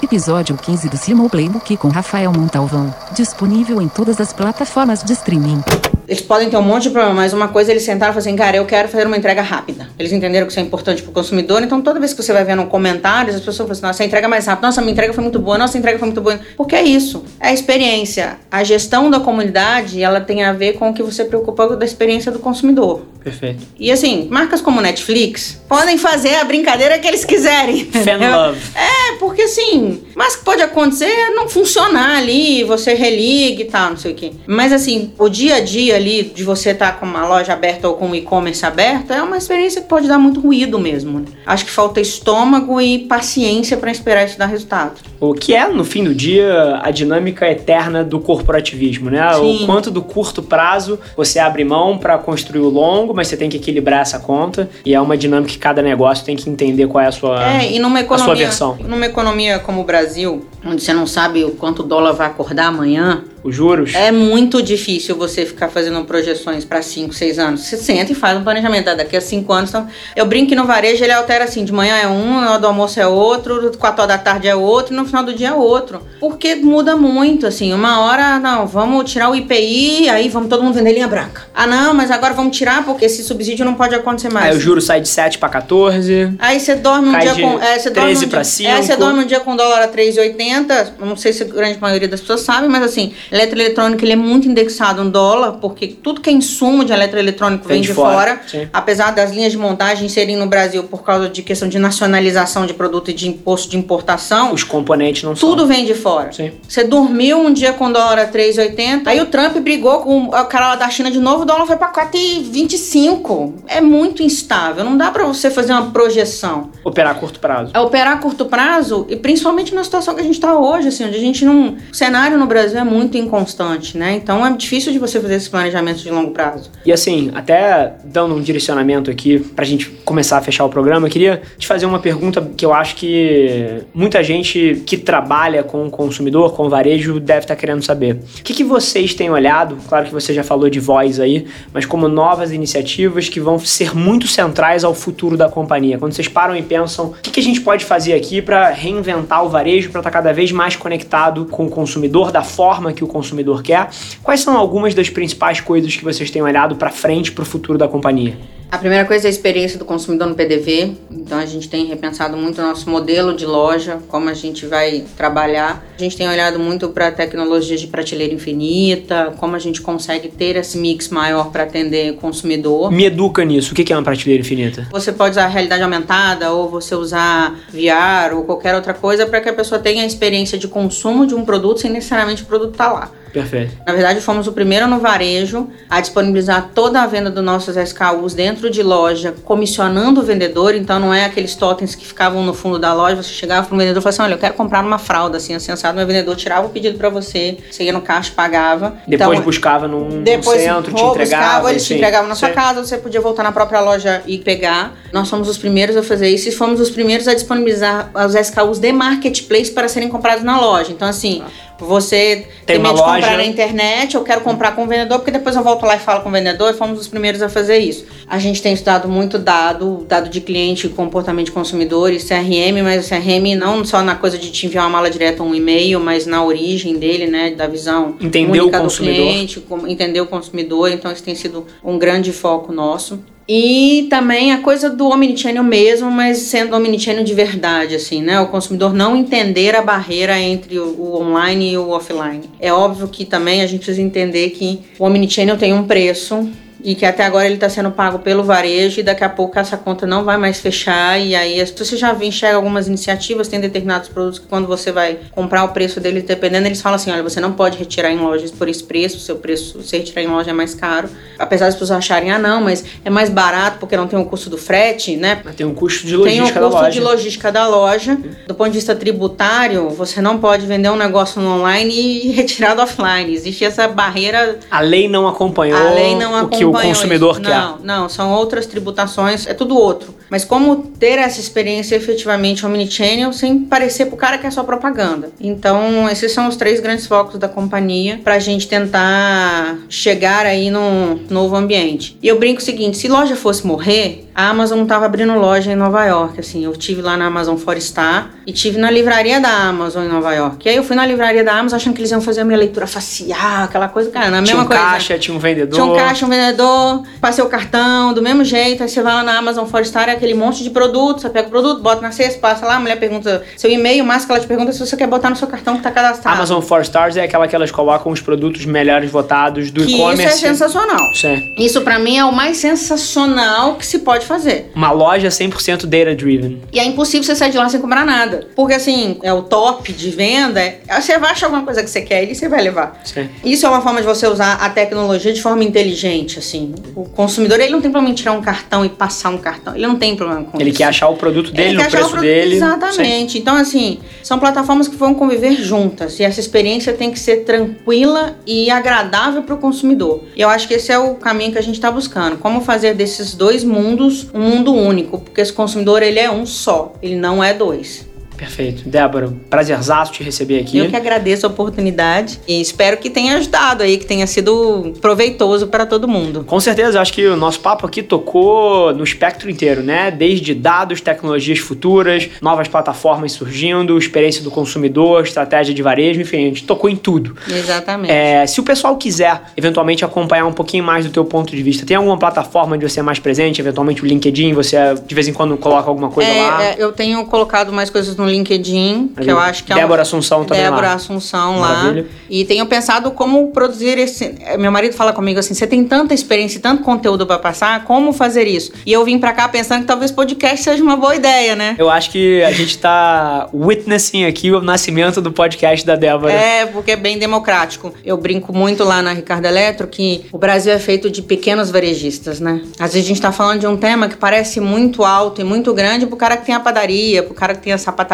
Episódio 0.00 0.56
15 0.56 0.88
do 0.88 0.96
CMO 0.96 1.28
Playbook 1.28 1.76
com 1.76 1.88
Rafael 1.88 2.32
Montalvão. 2.32 2.94
Disponível 3.12 3.82
em 3.82 3.88
todas 3.88 4.20
as 4.20 4.32
plataformas 4.32 5.02
de 5.02 5.14
streaming. 5.14 5.64
Eles 6.06 6.20
podem 6.20 6.50
ter 6.50 6.56
um 6.56 6.62
monte 6.62 6.84
de 6.84 6.90
problema, 6.90 7.14
mas 7.14 7.32
uma 7.32 7.48
coisa 7.48 7.70
eles 7.70 7.82
sentaram 7.82 8.12
e 8.12 8.14
falaram 8.14 8.18
assim, 8.18 8.36
cara, 8.36 8.56
eu 8.56 8.64
quero 8.64 8.88
fazer 8.88 9.06
uma 9.06 9.16
entrega 9.16 9.42
rápida. 9.42 9.88
Eles 9.98 10.12
entenderam 10.12 10.46
que 10.46 10.52
isso 10.52 10.60
é 10.60 10.62
importante 10.62 11.02
pro 11.02 11.12
consumidor, 11.12 11.62
então 11.62 11.80
toda 11.80 11.98
vez 11.98 12.12
que 12.12 12.22
você 12.22 12.32
vai 12.32 12.44
vendo 12.44 12.64
comentários, 12.66 13.36
as 13.36 13.40
pessoas 13.40 13.56
falam 13.56 13.72
assim, 13.72 13.82
nossa, 13.82 14.02
a 14.02 14.06
entrega 14.06 14.26
é 14.26 14.30
mais 14.30 14.46
rápida, 14.46 14.66
nossa, 14.68 14.80
minha 14.80 14.92
entrega 14.92 15.12
foi 15.12 15.22
muito 15.22 15.38
boa, 15.38 15.56
nossa, 15.56 15.76
a 15.76 15.78
entrega 15.78 15.98
foi 15.98 16.06
muito 16.06 16.20
boa. 16.20 16.38
Porque 16.56 16.74
é 16.74 16.82
isso, 16.82 17.24
é 17.40 17.48
a 17.48 17.52
experiência. 17.52 18.38
A 18.50 18.62
gestão 18.64 19.10
da 19.10 19.20
comunidade, 19.20 20.02
ela 20.02 20.20
tem 20.20 20.44
a 20.44 20.52
ver 20.52 20.74
com 20.74 20.90
o 20.90 20.94
que 20.94 21.02
você 21.02 21.24
preocupa 21.24 21.76
da 21.76 21.84
experiência 21.84 22.30
do 22.30 22.38
consumidor. 22.38 23.02
Perfeito. 23.24 23.64
E 23.78 23.90
assim, 23.90 24.28
marcas 24.30 24.60
como 24.60 24.82
Netflix 24.82 25.62
podem 25.66 25.96
fazer 25.96 26.34
a 26.36 26.44
brincadeira 26.44 26.98
que 26.98 27.08
eles 27.08 27.24
quiserem. 27.24 27.86
Fan 27.86 28.18
love. 28.18 28.60
É, 28.74 29.16
porque 29.18 29.42
assim, 29.42 30.02
mas 30.14 30.36
que 30.36 30.44
pode 30.44 30.60
acontecer 30.60 31.30
não 31.30 31.48
funcionar 31.48 32.18
ali, 32.18 32.62
você 32.64 32.92
religa 32.92 33.62
e 33.62 33.64
tal, 33.64 33.90
não 33.90 33.96
sei 33.96 34.12
o 34.12 34.14
quê. 34.14 34.32
Mas 34.46 34.72
assim, 34.72 35.14
o 35.18 35.30
dia 35.30 35.56
a 35.56 35.60
dia 35.60 35.93
ali 35.94 36.22
de 36.22 36.42
você 36.44 36.70
estar 36.70 36.98
com 36.98 37.06
uma 37.06 37.26
loja 37.26 37.52
aberta 37.52 37.88
ou 37.88 37.94
com 37.94 38.08
um 38.08 38.14
e-commerce 38.14 38.64
aberto 38.64 39.12
é 39.12 39.22
uma 39.22 39.36
experiência 39.36 39.80
que 39.82 39.88
pode 39.88 40.06
dar 40.08 40.18
muito 40.18 40.40
ruído 40.40 40.78
mesmo. 40.78 41.20
né? 41.20 41.26
Acho 41.46 41.64
que 41.64 41.70
falta 41.70 42.00
estômago 42.00 42.80
e 42.80 42.98
paciência 43.00 43.76
para 43.76 43.90
esperar 43.90 44.24
isso 44.24 44.38
dar 44.38 44.46
resultado. 44.46 44.92
O 45.20 45.32
que 45.32 45.54
é, 45.54 45.66
no 45.68 45.84
fim 45.84 46.04
do 46.04 46.14
dia, 46.14 46.80
a 46.82 46.90
dinâmica 46.90 47.50
eterna 47.50 48.04
do 48.04 48.20
corporativismo, 48.20 49.10
né? 49.10 49.32
Sim. 49.34 49.62
O 49.62 49.66
quanto 49.66 49.90
do 49.90 50.02
curto 50.02 50.42
prazo 50.42 50.98
você 51.16 51.38
abre 51.38 51.64
mão 51.64 51.96
para 51.98 52.18
construir 52.18 52.60
o 52.60 52.68
longo, 52.68 53.14
mas 53.14 53.28
você 53.28 53.36
tem 53.36 53.48
que 53.48 53.56
equilibrar 53.56 54.00
essa 54.00 54.18
conta. 54.18 54.68
E 54.84 54.94
é 54.94 55.00
uma 55.00 55.16
dinâmica 55.16 55.52
que 55.52 55.58
cada 55.58 55.82
negócio 55.82 56.24
tem 56.24 56.36
que 56.36 56.48
entender 56.48 56.86
qual 56.86 57.02
é 57.02 57.06
a 57.08 57.12
sua, 57.12 57.42
É, 57.62 57.72
e 57.72 57.78
numa 57.78 58.00
a 58.00 58.04
sua 58.04 58.16
economia, 58.16 58.44
versão. 58.46 58.76
numa 58.86 59.06
economia 59.06 59.58
como 59.58 59.80
o 59.80 59.84
Brasil, 59.84 60.46
onde 60.64 60.82
você 60.82 60.92
não 60.92 61.06
sabe 61.06 61.44
o 61.44 61.52
quanto 61.52 61.80
o 61.80 61.82
dólar 61.84 62.12
vai 62.12 62.26
acordar 62.26 62.66
amanhã, 62.66 63.24
Os 63.44 63.54
juros. 63.54 63.94
É 63.94 64.10
muito 64.10 64.62
difícil 64.62 65.14
você 65.16 65.44
ficar 65.44 65.68
fazendo 65.68 66.02
projeções 66.06 66.64
para 66.64 66.80
5, 66.80 67.12
6 67.12 67.38
anos. 67.38 67.60
Você 67.60 67.76
senta 67.76 68.10
e 68.10 68.14
faz 68.14 68.38
um 68.38 68.42
planejamento. 68.42 68.88
Ah, 68.88 68.94
daqui 68.94 69.14
a 69.14 69.20
5 69.20 69.52
anos. 69.52 69.68
Então, 69.68 69.86
eu 70.16 70.24
brinco 70.24 70.48
que 70.48 70.54
no 70.56 70.64
varejo 70.64 71.04
ele 71.04 71.12
altera 71.12 71.44
assim: 71.44 71.62
de 71.62 71.72
manhã 71.72 71.94
é 71.94 72.08
um, 72.08 72.40
na 72.40 72.52
hora 72.52 72.58
do 72.58 72.66
almoço 72.66 72.98
é 72.98 73.06
outro, 73.06 73.70
4 73.78 74.02
horas 74.02 74.16
da 74.16 74.22
tarde 74.22 74.48
é 74.48 74.54
outro, 74.54 74.94
e 74.94 74.96
no 74.96 75.04
final 75.04 75.22
do 75.22 75.34
dia 75.34 75.48
é 75.48 75.52
outro. 75.52 76.00
Porque 76.18 76.54
muda 76.54 76.96
muito, 76.96 77.46
assim. 77.46 77.74
Uma 77.74 78.00
hora, 78.00 78.38
não, 78.38 78.66
vamos 78.66 79.12
tirar 79.12 79.30
o 79.30 79.36
IPI, 79.36 80.08
aí 80.08 80.30
vamos 80.30 80.48
todo 80.48 80.62
mundo 80.62 80.74
vender 80.74 80.94
linha 80.94 81.06
branca. 81.06 81.42
Ah, 81.54 81.66
não, 81.66 81.92
mas 81.92 82.10
agora 82.10 82.32
vamos 82.32 82.56
tirar 82.56 82.82
porque 82.82 83.04
esse 83.04 83.22
subsídio 83.22 83.64
não 83.64 83.74
pode 83.74 83.94
acontecer 83.94 84.32
mais. 84.32 84.52
Aí 84.52 84.56
o 84.56 84.60
juro 84.60 84.80
sai 84.80 85.02
de 85.02 85.08
7 85.08 85.36
para 85.36 85.50
14. 85.50 86.34
Aí 86.38 86.58
você 86.58 86.74
dorme 86.76 87.08
um 87.08 87.18
dia 87.18 87.34
com. 87.34 87.60
É, 87.60 87.78
você 87.78 87.90
dorme 87.90 88.10
13 88.10 88.24
um 88.24 88.28
pra 88.28 88.40
dia, 88.40 88.50
5. 88.50 88.70
É, 88.70 88.82
você 88.82 88.96
dorme 88.96 89.24
um 89.24 89.26
dia 89.26 89.40
com 89.40 89.54
dólar 89.54 89.82
a 89.82 89.88
3,80. 89.88 90.92
Não 91.00 91.16
sei 91.16 91.34
se 91.34 91.42
a 91.42 91.46
grande 91.46 91.78
maioria 91.78 92.08
das 92.08 92.20
pessoas 92.20 92.40
sabe, 92.40 92.68
mas 92.68 92.82
assim, 92.82 93.12
eletroeletrônico 93.34 94.04
ele 94.04 94.12
é 94.12 94.16
muito 94.16 94.48
indexado 94.48 95.02
em 95.02 95.10
dólar, 95.10 95.54
porque 95.60 95.88
tudo 95.88 96.20
que 96.20 96.30
é 96.30 96.32
insumo 96.32 96.84
de 96.84 96.92
eletroeletrônico 96.92 97.66
vem, 97.66 97.78
Vem 97.78 97.82
de, 97.82 97.92
fora. 97.92 98.40
fora. 98.46 98.68
Apesar 98.72 99.10
das 99.10 99.32
linhas 99.32 99.50
de 99.50 99.58
montagem 99.58 100.08
serem 100.08 100.36
no 100.36 100.46
Brasil 100.46 100.84
por 100.84 101.02
causa 101.02 101.28
de 101.28 101.42
questão 101.42 101.68
de 101.68 101.78
nacionalização 101.78 102.64
de 102.64 102.72
produto 102.72 103.10
e 103.10 103.14
de 103.14 103.28
imposto 103.28 103.68
de 103.68 103.76
importação. 103.76 104.52
Os 104.54 104.62
componentes 104.62 105.24
não 105.24 105.34
são. 105.34 105.50
Tudo 105.50 105.66
vem 105.66 105.84
de 105.84 105.94
fora. 105.94 106.32
Sim. 106.32 106.52
Você 106.68 106.84
dormiu 106.84 107.38
um 107.38 107.52
dia 107.52 107.72
com 107.72 107.90
dólar 107.90 108.20
a 108.20 108.26
3,80, 108.28 109.02
aí 109.06 109.20
o 109.20 109.26
Trump 109.26 109.56
brigou 109.58 109.98
com 110.00 110.26
o 110.28 110.30
cara 110.44 110.68
lá 110.68 110.76
da 110.76 110.88
China 110.88 111.10
de 111.10 111.18
novo, 111.18 111.42
o 111.42 111.44
dólar 111.44 111.66
foi 111.66 111.76
pra 111.76 111.92
4,25. 111.92 113.54
É 113.66 113.80
muito 113.80 114.22
instável, 114.22 114.84
não 114.84 114.96
dá 114.96 115.10
pra 115.10 115.24
você 115.24 115.50
fazer 115.50 115.72
uma 115.72 115.90
projeção. 115.90 116.70
Operar 116.84 117.12
a 117.12 117.14
curto 117.18 117.40
prazo. 117.40 117.70
É 117.74 117.80
operar 117.80 118.14
a 118.14 118.16
curto 118.18 118.44
prazo 118.46 119.06
e 119.08 119.16
principalmente 119.16 119.74
na 119.74 119.82
situação 119.82 120.14
que 120.14 120.20
a 120.20 120.24
gente 120.24 120.34
está 120.34 120.56
hoje, 120.56 120.88
assim, 120.88 121.04
onde 121.04 121.16
a 121.16 121.20
gente 121.20 121.44
não. 121.44 121.76
O 121.90 121.94
cenário 121.94 122.38
no 122.38 122.46
Brasil 122.46 122.78
é 122.78 122.84
muito 122.84 123.16
inconstante, 123.24 123.96
né? 123.96 124.14
Então 124.14 124.44
é 124.46 124.56
difícil 124.56 124.92
de 124.92 124.98
você 124.98 125.20
fazer 125.20 125.34
esse 125.34 125.50
planejamento 125.50 125.98
de 125.98 126.10
longo 126.10 126.30
prazo. 126.30 126.70
E 126.84 126.92
assim, 126.92 127.30
até 127.34 127.94
dando 128.04 128.34
um 128.34 128.40
direcionamento 128.40 129.10
aqui 129.10 129.38
pra 129.38 129.64
gente 129.64 129.90
começar 130.04 130.38
a 130.38 130.42
fechar 130.42 130.64
o 130.64 130.68
programa, 130.68 131.06
eu 131.06 131.10
queria 131.10 131.42
te 131.58 131.66
fazer 131.66 131.86
uma 131.86 131.98
pergunta 131.98 132.40
que 132.56 132.64
eu 132.64 132.72
acho 132.72 132.96
que 132.96 133.82
muita 133.92 134.22
gente 134.22 134.82
que 134.86 134.96
trabalha 134.96 135.62
com 135.62 135.86
o 135.86 135.90
consumidor, 135.90 136.54
com 136.54 136.66
o 136.66 136.68
varejo, 136.68 137.18
deve 137.18 137.40
estar 137.40 137.56
querendo 137.56 137.82
saber. 137.82 138.14
O 138.38 138.42
que, 138.42 138.54
que 138.54 138.64
vocês 138.64 139.14
têm 139.14 139.30
olhado? 139.30 139.76
Claro 139.88 140.06
que 140.06 140.12
você 140.12 140.32
já 140.32 140.44
falou 140.44 140.68
de 140.68 140.80
voz 140.80 141.18
aí, 141.18 141.46
mas 141.72 141.86
como 141.86 142.08
novas 142.08 142.52
iniciativas 142.52 143.28
que 143.28 143.40
vão 143.40 143.58
ser 143.58 143.94
muito 143.94 144.26
centrais 144.26 144.84
ao 144.84 144.94
futuro 144.94 145.36
da 145.36 145.48
companhia. 145.48 145.98
Quando 145.98 146.12
vocês 146.12 146.28
param 146.28 146.56
e 146.56 146.62
pensam, 146.62 147.06
o 147.06 147.12
que, 147.22 147.30
que 147.30 147.40
a 147.40 147.42
gente 147.42 147.60
pode 147.60 147.84
fazer 147.84 148.12
aqui 148.12 148.42
para 148.42 148.70
reinventar 148.70 149.44
o 149.44 149.48
varejo, 149.48 149.90
para 149.90 150.00
estar 150.00 150.10
cada 150.10 150.32
vez 150.32 150.52
mais 150.52 150.76
conectado 150.76 151.46
com 151.46 151.66
o 151.66 151.70
consumidor, 151.70 152.30
da 152.30 152.42
forma 152.42 152.92
que 152.92 153.04
o 153.04 153.06
consumidor 153.14 153.62
quer? 153.62 153.88
Quais 154.24 154.40
são 154.40 154.56
algumas 154.56 154.92
das 154.92 155.08
principais 155.08 155.60
coisas 155.60 155.96
que 155.96 156.02
vocês 156.02 156.32
têm 156.32 156.42
olhado 156.42 156.74
para 156.74 156.90
frente 156.90 157.30
para 157.30 157.42
o 157.42 157.46
futuro 157.46 157.78
da 157.78 157.86
companhia? 157.86 158.36
A 158.70 158.78
primeira 158.78 159.04
coisa 159.04 159.26
é 159.26 159.28
a 159.28 159.30
experiência 159.30 159.78
do 159.78 159.84
consumidor 159.84 160.28
no 160.28 160.34
PDV. 160.34 160.94
Então 161.10 161.38
a 161.38 161.46
gente 161.46 161.68
tem 161.68 161.86
repensado 161.86 162.36
muito 162.36 162.60
o 162.60 162.62
nosso 162.62 162.90
modelo 162.90 163.34
de 163.34 163.46
loja, 163.46 163.98
como 164.08 164.28
a 164.28 164.34
gente 164.34 164.66
vai 164.66 165.04
trabalhar. 165.16 165.84
A 165.96 166.02
gente 166.02 166.16
tem 166.16 166.28
olhado 166.28 166.58
muito 166.58 166.88
para 166.88 167.10
tecnologias 167.12 167.80
de 167.80 167.86
prateleira 167.86 168.34
infinita, 168.34 169.32
como 169.38 169.54
a 169.54 169.58
gente 169.58 169.80
consegue 169.80 170.28
ter 170.28 170.56
esse 170.56 170.76
mix 170.76 171.08
maior 171.08 171.50
para 171.50 171.62
atender 171.62 172.12
o 172.12 172.16
consumidor. 172.16 172.90
Me 172.90 173.04
educa 173.04 173.44
nisso. 173.44 173.72
O 173.72 173.74
que 173.74 173.92
é 173.92 173.96
uma 173.96 174.02
prateleira 174.02 174.40
infinita? 174.40 174.88
Você 174.90 175.12
pode 175.12 175.32
usar 175.32 175.44
a 175.44 175.48
realidade 175.48 175.82
aumentada 175.82 176.52
ou 176.52 176.68
você 176.68 176.94
usar 176.94 177.58
VR 177.70 178.34
ou 178.34 178.44
qualquer 178.44 178.74
outra 178.74 178.92
coisa 178.92 179.24
para 179.26 179.40
que 179.40 179.48
a 179.48 179.52
pessoa 179.52 179.78
tenha 179.78 180.02
a 180.02 180.06
experiência 180.06 180.58
de 180.58 180.68
consumo 180.68 181.26
de 181.26 181.34
um 181.34 181.44
produto 181.44 181.80
sem 181.80 181.90
necessariamente 181.90 182.42
o 182.42 182.46
produto 182.46 182.72
estar 182.72 182.92
lá. 182.92 183.10
Perfeito. 183.34 183.72
Na 183.84 183.92
verdade, 183.92 184.20
fomos 184.20 184.46
o 184.46 184.52
primeiro 184.52 184.86
no 184.86 185.00
varejo 185.00 185.68
a 185.90 186.00
disponibilizar 186.00 186.70
toda 186.72 187.02
a 187.02 187.06
venda 187.06 187.28
dos 187.28 187.42
nossos 187.42 187.76
SKUs 187.76 188.32
dentro 188.32 188.70
de 188.70 188.80
loja, 188.80 189.34
comissionando 189.44 190.20
o 190.20 190.22
vendedor. 190.22 190.72
Então, 190.76 191.00
não 191.00 191.12
é 191.12 191.24
aqueles 191.24 191.56
totens 191.56 191.96
que 191.96 192.06
ficavam 192.06 192.44
no 192.44 192.54
fundo 192.54 192.78
da 192.78 192.94
loja. 192.94 193.16
Você 193.16 193.30
chegava 193.30 193.66
para 193.66 193.76
vendedor 193.76 193.98
e 193.98 194.02
falava 194.02 194.08
assim: 194.10 194.22
Olha, 194.22 194.34
eu 194.34 194.38
quero 194.38 194.54
comprar 194.54 194.84
uma 194.84 194.98
fralda 194.98 195.38
assim, 195.38 195.52
assado. 195.52 195.96
Meu 195.96 196.06
vendedor 196.06 196.36
tirava 196.36 196.68
o 196.68 196.70
pedido 196.70 196.96
para 196.96 197.08
você, 197.08 197.58
você 197.68 197.82
ia 197.82 197.92
no 197.92 198.00
caixa, 198.00 198.30
pagava. 198.34 198.98
Depois 199.08 199.32
então, 199.32 199.42
buscava 199.42 199.88
num, 199.88 200.22
depois 200.22 200.62
centro, 200.62 200.94
te 200.94 201.02
entregava. 201.02 201.44
buscava, 201.44 201.70
eles 201.70 201.84
te 201.84 201.94
entregavam 201.94 202.28
na 202.28 202.36
sua 202.36 202.50
casa, 202.50 202.84
você 202.84 202.98
podia 202.98 203.20
voltar 203.20 203.42
na 203.42 203.50
própria 203.50 203.80
loja 203.80 204.22
e 204.28 204.38
pegar. 204.38 204.94
Nós 205.12 205.26
somos 205.26 205.48
os 205.48 205.58
primeiros 205.58 205.96
a 205.96 206.04
fazer 206.04 206.28
isso 206.28 206.48
e 206.48 206.52
fomos 206.52 206.80
os 206.80 206.90
primeiros 206.90 207.26
a 207.26 207.34
disponibilizar 207.34 208.10
os 208.14 208.34
SKUs 208.34 208.78
de 208.78 208.92
marketplace 208.92 209.72
para 209.72 209.88
serem 209.88 210.08
comprados 210.08 210.44
na 210.44 210.60
loja. 210.60 210.92
Então, 210.92 211.08
assim, 211.08 211.42
você 211.78 212.46
Tem 212.66 212.76
tem, 212.76 212.78
medo 212.78 212.94
de 212.94 213.00
loja- 213.00 213.14
comprar 213.14 213.36
na 213.36 213.44
internet, 213.44 214.14
eu 214.14 214.22
quero 214.22 214.40
comprar 214.42 214.72
com 214.76 214.84
o 214.84 214.86
vendedor, 214.86 215.18
porque 215.18 215.30
depois 215.30 215.56
eu 215.56 215.62
volto 215.62 215.84
lá 215.84 215.96
e 215.96 215.98
falo 215.98 216.22
com 216.22 216.28
o 216.28 216.32
vendedor 216.32 216.70
e 216.70 216.74
fomos 216.76 217.00
os 217.00 217.08
primeiros 217.08 217.42
a 217.42 217.48
fazer 217.48 217.78
isso. 217.78 218.04
A 218.28 218.38
gente 218.38 218.62
tem 218.62 218.72
estudado 218.72 219.08
muito 219.08 219.38
dado, 219.38 220.04
dado 220.08 220.28
de 220.30 220.40
cliente, 220.40 220.88
comportamento 220.88 221.46
de 221.46 221.52
consumidor 221.52 222.12
e 222.12 222.18
CRM, 222.18 222.82
mas 222.82 223.04
o 223.04 223.08
CRM 223.08 223.54
não 223.56 223.84
só 223.84 224.02
na 224.02 224.14
coisa 224.14 224.38
de 224.38 224.50
te 224.50 224.66
enviar 224.66 224.84
uma 224.84 224.90
mala 224.90 225.10
direta 225.10 225.42
ou 225.42 225.48
um 225.48 225.54
e-mail, 225.54 225.98
mas 226.00 226.26
na 226.26 226.44
origem 226.44 226.96
dele, 226.98 227.26
né, 227.26 227.50
da 227.50 227.66
visão 227.66 228.14
Entender 228.20 228.60
o 228.60 228.62
única 228.64 228.78
do 228.78 228.84
consumidor. 228.84 229.16
cliente, 229.26 229.64
entender 229.88 230.20
o 230.20 230.26
consumidor, 230.26 230.90
então 230.90 231.10
isso 231.12 231.22
tem 231.22 231.34
sido 231.34 231.66
um 231.84 231.98
grande 231.98 232.32
foco 232.32 232.72
nosso. 232.72 233.18
E 233.46 234.06
também 234.08 234.52
a 234.52 234.58
coisa 234.60 234.88
do 234.88 235.08
omnichannel 235.08 235.62
mesmo, 235.62 236.10
mas 236.10 236.38
sendo 236.38 236.74
omnichannel 236.74 237.24
de 237.24 237.34
verdade, 237.34 237.94
assim, 237.94 238.22
né? 238.22 238.40
O 238.40 238.48
consumidor 238.48 238.94
não 238.94 239.14
entender 239.14 239.74
a 239.76 239.82
barreira 239.82 240.38
entre 240.38 240.78
o, 240.78 241.16
online 241.20 241.72
e 241.72 241.78
o 241.78 241.90
offline. 241.90 242.48
É 242.58 242.72
óbvio 242.72 243.08
que 243.08 243.24
também 243.24 243.60
a 243.60 243.66
gente 243.66 243.80
precisa 243.84 244.00
entender 244.00 244.50
que 244.50 244.80
o 244.98 245.04
omnichannel 245.04 245.58
tem 245.58 245.74
um 245.74 245.84
preço 245.84 246.48
e 246.84 246.94
que 246.94 247.06
até 247.06 247.24
agora 247.24 247.46
ele 247.46 247.54
está 247.54 247.68
sendo 247.70 247.90
pago 247.90 248.18
pelo 248.18 248.44
varejo 248.44 249.00
e 249.00 249.02
daqui 249.02 249.24
a 249.24 249.28
pouco 249.30 249.58
essa 249.58 249.74
conta 249.74 250.06
não 250.06 250.22
vai 250.22 250.36
mais 250.36 250.60
fechar 250.60 251.18
e 251.18 251.34
aí 251.34 251.64
você 251.64 251.96
já 251.96 252.14
enxerga 252.20 252.56
algumas 252.56 252.86
iniciativas, 252.86 253.48
tem 253.48 253.58
determinados 253.58 254.10
produtos 254.10 254.38
que 254.38 254.46
quando 254.46 254.68
você 254.68 254.92
vai 254.92 255.18
comprar 255.30 255.64
o 255.64 255.68
preço 255.68 255.98
deles, 255.98 256.24
dependendo, 256.24 256.66
eles 256.66 256.82
falam 256.82 256.96
assim, 256.96 257.10
olha, 257.10 257.22
você 257.22 257.40
não 257.40 257.52
pode 257.52 257.78
retirar 257.78 258.10
em 258.10 258.18
lojas 258.18 258.50
por 258.50 258.68
esse 258.68 258.84
preço, 258.84 259.18
seu 259.18 259.36
preço, 259.36 259.82
se 259.82 259.96
retirar 259.96 260.22
em 260.22 260.26
loja 260.26 260.50
é 260.50 260.52
mais 260.52 260.74
caro. 260.74 261.08
Apesar 261.38 261.66
das 261.66 261.74
pessoas 261.74 261.92
acharem, 261.92 262.30
ah 262.30 262.38
não, 262.38 262.60
mas 262.60 262.84
é 263.02 263.08
mais 263.08 263.30
barato 263.30 263.78
porque 263.78 263.96
não 263.96 264.06
tem 264.06 264.18
o 264.18 264.26
custo 264.26 264.50
do 264.50 264.58
frete, 264.58 265.16
né? 265.16 265.40
Mas 265.42 265.54
tem 265.54 265.64
um 265.64 265.74
custo 265.74 266.06
de 266.06 266.12
Tem 266.12 266.18
o 266.18 266.42
logística 266.42 266.60
custo 266.60 266.74
da 266.74 266.80
loja. 266.80 266.90
de 266.90 267.00
logística 267.00 267.52
da 267.52 267.66
loja. 267.66 268.18
Do 268.46 268.54
ponto 268.54 268.68
de 268.68 268.76
vista 268.76 268.94
tributário, 268.94 269.88
você 269.88 270.20
não 270.20 270.38
pode 270.38 270.66
vender 270.66 270.90
um 270.90 270.96
negócio 270.96 271.40
no 271.40 271.60
online 271.60 271.94
e 271.94 272.30
retirar 272.32 272.74
do 272.74 272.82
offline. 272.82 273.32
Existe 273.32 273.64
essa 273.64 273.88
barreira 273.88 274.58
A 274.70 274.80
lei 274.80 275.08
não 275.08 275.26
acompanhou 275.26 275.78
a 275.78 275.90
lei 275.90 276.14
não 276.14 276.36
acompanhou 276.36 276.73
consumidor 276.82 277.32
isso. 277.32 277.42
quer. 277.42 277.58
Não, 277.58 277.78
não, 277.78 278.08
são 278.08 278.32
outras 278.32 278.66
tributações, 278.66 279.46
é 279.46 279.54
tudo 279.54 279.76
outro. 279.76 280.14
Mas 280.30 280.44
como 280.44 280.76
ter 280.98 281.18
essa 281.18 281.40
experiência 281.40 281.96
efetivamente 281.96 282.64
omnichannel 282.64 283.32
sem 283.32 283.60
parecer 283.60 284.06
pro 284.06 284.16
cara 284.16 284.38
que 284.38 284.46
é 284.46 284.50
só 284.50 284.62
propaganda. 284.62 285.30
Então, 285.40 286.08
esses 286.08 286.32
são 286.32 286.48
os 286.48 286.56
três 286.56 286.80
grandes 286.80 287.06
focos 287.06 287.38
da 287.38 287.48
companhia 287.48 288.20
para 288.22 288.34
a 288.34 288.38
gente 288.38 288.68
tentar 288.68 289.78
chegar 289.88 290.46
aí 290.46 290.70
num 290.70 291.20
novo 291.30 291.56
ambiente. 291.56 292.18
E 292.22 292.28
eu 292.28 292.38
brinco 292.38 292.60
o 292.60 292.64
seguinte, 292.64 292.96
se 292.96 293.08
loja 293.08 293.36
fosse 293.36 293.66
morrer, 293.66 294.26
a 294.34 294.48
Amazon 294.48 294.78
não 294.78 294.84
estava 294.84 295.06
abrindo 295.06 295.32
loja 295.34 295.70
em 295.70 295.76
Nova 295.76 296.04
York, 296.04 296.40
assim, 296.40 296.64
eu 296.64 296.72
tive 296.72 297.00
lá 297.00 297.16
na 297.16 297.26
Amazon 297.26 297.56
Forestar 297.56 298.34
e 298.46 298.52
tive 298.52 298.78
na 298.78 298.90
livraria 298.90 299.40
da 299.40 299.48
Amazon 299.48 300.04
em 300.04 300.08
Nova 300.08 300.34
York. 300.34 300.66
E 300.66 300.70
aí 300.70 300.76
eu 300.76 300.82
fui 300.82 300.96
na 300.96 301.06
livraria 301.06 301.44
da 301.44 301.52
Amazon 301.56 301.76
achando 301.76 301.94
que 301.94 302.00
eles 302.00 302.10
iam 302.10 302.20
fazer 302.20 302.40
a 302.40 302.44
minha 302.44 302.58
leitura 302.58 302.86
facial, 302.86 303.64
aquela 303.64 303.88
coisa, 303.88 304.10
cara, 304.10 304.30
na 304.30 304.42
Tinha 304.42 304.56
mesma 304.56 304.62
um 304.64 304.66
coisa. 304.66 304.82
caixa, 304.82 305.18
tinha 305.18 305.36
um 305.36 305.38
vendedor. 305.38 305.74
Tinha 305.74 305.84
um 305.84 305.94
caixa, 305.94 306.26
um 306.26 306.28
vendedor, 306.28 307.02
passei 307.20 307.44
o 307.44 307.48
cartão, 307.48 308.12
do 308.12 308.22
mesmo 308.22 308.44
jeito, 308.44 308.82
aí 308.82 308.88
você 308.88 309.02
vai 309.02 309.14
lá 309.14 309.22
na 309.22 309.38
Amazon 309.38 309.66
Forestar, 309.66 310.08
é 310.08 310.16
aquele 310.24 310.34
monte 310.34 310.62
de 310.62 310.70
produto, 310.70 311.20
você 311.20 311.28
pega 311.28 311.48
o 311.48 311.50
produto, 311.50 311.82
bota 311.82 312.00
na 312.00 312.10
cesta, 312.10 312.40
passa 312.40 312.64
lá, 312.64 312.76
a 312.76 312.80
mulher 312.80 312.98
pergunta 312.98 313.44
seu 313.56 313.70
e-mail, 313.70 314.04
máximo 314.04 314.28
que 314.28 314.32
ela 314.32 314.40
te 314.40 314.46
pergunta 314.46 314.70
é 314.70 314.72
se 314.72 314.80
você 314.80 314.96
quer 314.96 315.06
botar 315.06 315.28
no 315.28 315.36
seu 315.36 315.46
cartão 315.46 315.76
que 315.76 315.82
tá 315.82 315.90
cadastrado. 315.90 316.36
Amazon 316.36 316.62
4 316.62 316.82
Stars 316.84 317.16
é 317.16 317.24
aquela 317.24 317.46
que 317.46 317.54
elas 317.54 317.70
colocam 317.70 318.10
os 318.10 318.20
produtos 318.20 318.64
melhores 318.64 319.10
votados 319.10 319.70
do 319.70 319.82
que 319.84 319.92
isso 319.92 319.96
e-commerce. 319.96 320.22
é 320.44 320.48
sensacional. 320.48 321.10
Isso 321.12 321.26
é. 321.26 321.42
Isso 321.58 321.80
pra 321.82 321.98
mim 321.98 322.16
é 322.16 322.24
o 322.24 322.32
mais 322.32 322.56
sensacional 322.56 323.74
que 323.76 323.86
se 323.86 323.98
pode 324.00 324.24
fazer. 324.24 324.70
Uma 324.74 324.90
loja 324.90 325.28
100% 325.28 325.86
data-driven. 325.86 326.62
E 326.72 326.78
é 326.78 326.84
impossível 326.84 327.22
você 327.24 327.34
sair 327.36 327.50
de 327.50 327.58
lá 327.58 327.68
sem 327.68 327.80
comprar 327.80 328.04
nada. 328.06 328.48
Porque 328.56 328.74
assim, 328.74 329.18
é 329.22 329.32
o 329.32 329.42
top 329.42 329.92
de 329.92 330.10
venda, 330.10 330.60
é- 330.60 330.80
você 331.00 331.18
vai 331.18 331.32
achar 331.32 331.46
alguma 331.46 331.62
coisa 331.64 331.82
que 331.82 331.90
você 331.90 332.00
quer 332.00 332.24
e 332.30 332.34
você 332.34 332.48
vai 332.48 332.62
levar. 332.62 333.00
Sim. 333.04 333.28
Isso 333.44 333.66
é 333.66 333.68
uma 333.68 333.82
forma 333.82 334.00
de 334.00 334.06
você 334.06 334.26
usar 334.26 334.54
a 334.54 334.70
tecnologia 334.70 335.32
de 335.32 335.42
forma 335.42 335.62
inteligente, 335.64 336.38
assim. 336.38 336.74
O 336.94 337.04
consumidor, 337.04 337.60
ele 337.60 337.72
não 337.72 337.80
tem 337.80 337.90
problema 337.90 338.12
em 338.12 338.14
tirar 338.16 338.32
um 338.32 338.40
cartão 338.42 338.84
e 338.84 338.88
passar 338.88 339.30
um 339.30 339.38
cartão. 339.38 339.74
Ele 339.74 339.86
não 339.86 339.96
tem 339.96 340.03
problema 340.16 340.44
com 340.44 340.60
Ele 340.60 340.70
isso. 340.70 340.78
quer 340.78 340.84
achar 340.84 341.08
o 341.08 341.16
produto 341.16 341.50
dele 341.52 341.68
Ele 341.70 341.76
no 341.82 341.88
preço 341.88 341.96
produto- 342.08 342.20
dele. 342.20 342.50
Sim. 342.50 342.56
Exatamente. 342.56 343.38
Então, 343.38 343.56
assim, 343.56 343.98
são 344.22 344.38
plataformas 344.38 344.88
que 344.88 344.96
vão 344.96 345.14
conviver 345.14 345.52
juntas. 345.54 346.18
E 346.18 346.24
essa 346.24 346.40
experiência 346.40 346.92
tem 346.92 347.10
que 347.10 347.18
ser 347.18 347.44
tranquila 347.44 348.36
e 348.46 348.70
agradável 348.70 349.42
para 349.44 349.54
o 349.54 349.58
consumidor. 349.58 350.24
E 350.36 350.40
eu 350.42 350.48
acho 350.48 350.66
que 350.68 350.74
esse 350.74 350.90
é 350.92 350.98
o 350.98 351.14
caminho 351.14 351.52
que 351.52 351.58
a 351.58 351.62
gente 351.62 351.76
está 351.76 351.90
buscando. 351.90 352.36
Como 352.38 352.60
fazer 352.60 352.94
desses 352.94 353.34
dois 353.34 353.62
mundos 353.64 354.26
um 354.34 354.40
mundo 354.40 354.74
único. 354.74 355.20
Porque 355.20 355.40
esse 355.40 355.52
consumidor, 355.52 356.02
ele 356.02 356.18
é 356.18 356.30
um 356.30 356.44
só. 356.44 356.92
Ele 357.00 357.16
não 357.16 357.42
é 357.42 357.54
dois. 357.54 358.06
Perfeito. 358.36 358.88
Débora, 358.88 359.32
prazerzaço 359.48 360.12
te 360.12 360.22
receber 360.22 360.60
aqui. 360.60 360.78
Eu 360.78 360.88
que 360.88 360.96
agradeço 360.96 361.46
a 361.46 361.48
oportunidade 361.48 362.40
e 362.46 362.60
espero 362.60 362.96
que 362.96 363.08
tenha 363.10 363.36
ajudado 363.36 363.82
aí, 363.82 363.96
que 363.96 364.04
tenha 364.06 364.26
sido 364.26 364.92
proveitoso 365.00 365.68
para 365.68 365.86
todo 365.86 366.08
mundo. 366.08 366.44
Com 366.44 366.58
certeza, 366.60 367.00
acho 367.00 367.12
que 367.12 367.26
o 367.26 367.36
nosso 367.36 367.60
papo 367.60 367.86
aqui 367.86 368.02
tocou 368.02 368.92
no 368.94 369.04
espectro 369.04 369.50
inteiro, 369.50 369.82
né? 369.82 370.10
Desde 370.10 370.54
dados, 370.54 371.00
tecnologias 371.00 371.58
futuras, 371.58 372.28
novas 372.40 372.68
plataformas 372.68 373.32
surgindo, 373.32 373.96
experiência 373.96 374.42
do 374.42 374.50
consumidor, 374.50 375.22
estratégia 375.24 375.74
de 375.74 375.82
varejo, 375.82 376.20
enfim, 376.20 376.36
a 376.44 376.48
gente 376.48 376.64
tocou 376.64 376.90
em 376.90 376.96
tudo. 376.96 377.36
Exatamente. 377.48 378.10
É, 378.12 378.46
se 378.46 378.60
o 378.60 378.62
pessoal 378.62 378.96
quiser 378.96 379.42
eventualmente 379.56 380.04
acompanhar 380.04 380.46
um 380.46 380.52
pouquinho 380.52 380.84
mais 380.84 381.04
do 381.04 381.10
teu 381.10 381.24
ponto 381.24 381.54
de 381.54 381.62
vista, 381.62 381.86
tem 381.86 381.96
alguma 381.96 382.18
plataforma 382.18 382.74
onde 382.76 382.88
você 382.88 383.00
é 383.00 383.02
mais 383.02 383.18
presente? 383.18 383.60
Eventualmente 383.60 384.02
o 384.02 384.06
LinkedIn, 384.06 384.52
você 384.52 384.76
de 385.06 385.14
vez 385.14 385.28
em 385.28 385.32
quando 385.32 385.56
coloca 385.56 385.88
alguma 385.88 386.10
coisa 386.10 386.30
É, 386.30 386.42
lá? 386.42 386.64
é, 386.64 386.74
eu 386.78 386.92
tenho 386.92 387.24
colocado 387.26 387.72
mais 387.72 387.90
coisas 387.90 388.16
no 388.16 388.23
LinkedIn, 388.26 389.12
Ali, 389.16 389.26
que 389.26 389.32
eu 389.32 389.38
acho 389.38 389.64
que 389.64 389.72
é 389.72 389.76
Débora 389.76 390.02
Assunção 390.02 390.44
também 390.44 390.62
Débora 390.62 390.88
lá. 390.88 390.94
Assunção 390.94 391.58
Maravilha. 391.58 392.02
lá. 392.02 392.08
E 392.28 392.44
tenho 392.44 392.66
pensado 392.66 393.10
como 393.10 393.48
produzir 393.48 393.98
esse. 393.98 394.34
Meu 394.58 394.70
marido 394.70 394.94
fala 394.94 395.12
comigo 395.12 395.38
assim: 395.38 395.54
você 395.54 395.66
tem 395.66 395.84
tanta 395.84 396.14
experiência 396.14 396.58
e 396.58 396.60
tanto 396.60 396.82
conteúdo 396.82 397.26
para 397.26 397.38
passar, 397.38 397.84
como 397.84 398.12
fazer 398.12 398.46
isso? 398.46 398.72
E 398.84 398.92
eu 398.92 399.04
vim 399.04 399.18
para 399.18 399.32
cá 399.32 399.48
pensando 399.48 399.80
que 399.80 399.86
talvez 399.86 400.10
podcast 400.10 400.64
seja 400.64 400.82
uma 400.82 400.96
boa 400.96 401.14
ideia, 401.14 401.54
né? 401.54 401.76
Eu 401.78 401.90
acho 401.90 402.10
que 402.10 402.42
a 402.42 402.52
gente 402.52 402.78
tá 402.78 403.48
witnessing 403.52 404.24
aqui 404.24 404.50
o 404.50 404.60
nascimento 404.60 405.20
do 405.20 405.32
podcast 405.32 405.84
da 405.84 405.96
Débora. 405.96 406.32
É, 406.32 406.66
porque 406.66 406.92
é 406.92 406.96
bem 406.96 407.18
democrático. 407.18 407.92
Eu 408.04 408.16
brinco 408.16 408.52
muito 408.52 408.84
lá 408.84 409.02
na 409.02 409.12
Ricardo 409.12 409.46
Eletro 409.46 409.86
que 409.86 410.24
o 410.32 410.38
Brasil 410.38 410.72
é 410.72 410.78
feito 410.78 411.10
de 411.10 411.22
pequenos 411.22 411.70
varejistas, 411.70 412.40
né? 412.40 412.62
Às 412.78 412.92
vezes 412.92 413.06
a 413.06 413.08
gente 413.08 413.20
tá 413.20 413.32
falando 413.32 413.60
de 413.60 413.66
um 413.66 413.76
tema 413.76 414.08
que 414.08 414.16
parece 414.16 414.60
muito 414.60 415.04
alto 415.04 415.40
e 415.40 415.44
muito 415.44 415.72
grande 415.74 416.06
pro 416.06 416.16
cara 416.16 416.36
que 416.36 416.46
tem 416.46 416.54
a 416.54 416.60
padaria, 416.60 417.22
pro 417.22 417.34
cara 417.34 417.54
que 417.54 417.62
tem 417.62 417.72
a 417.72 417.78
sapataria, 417.78 418.13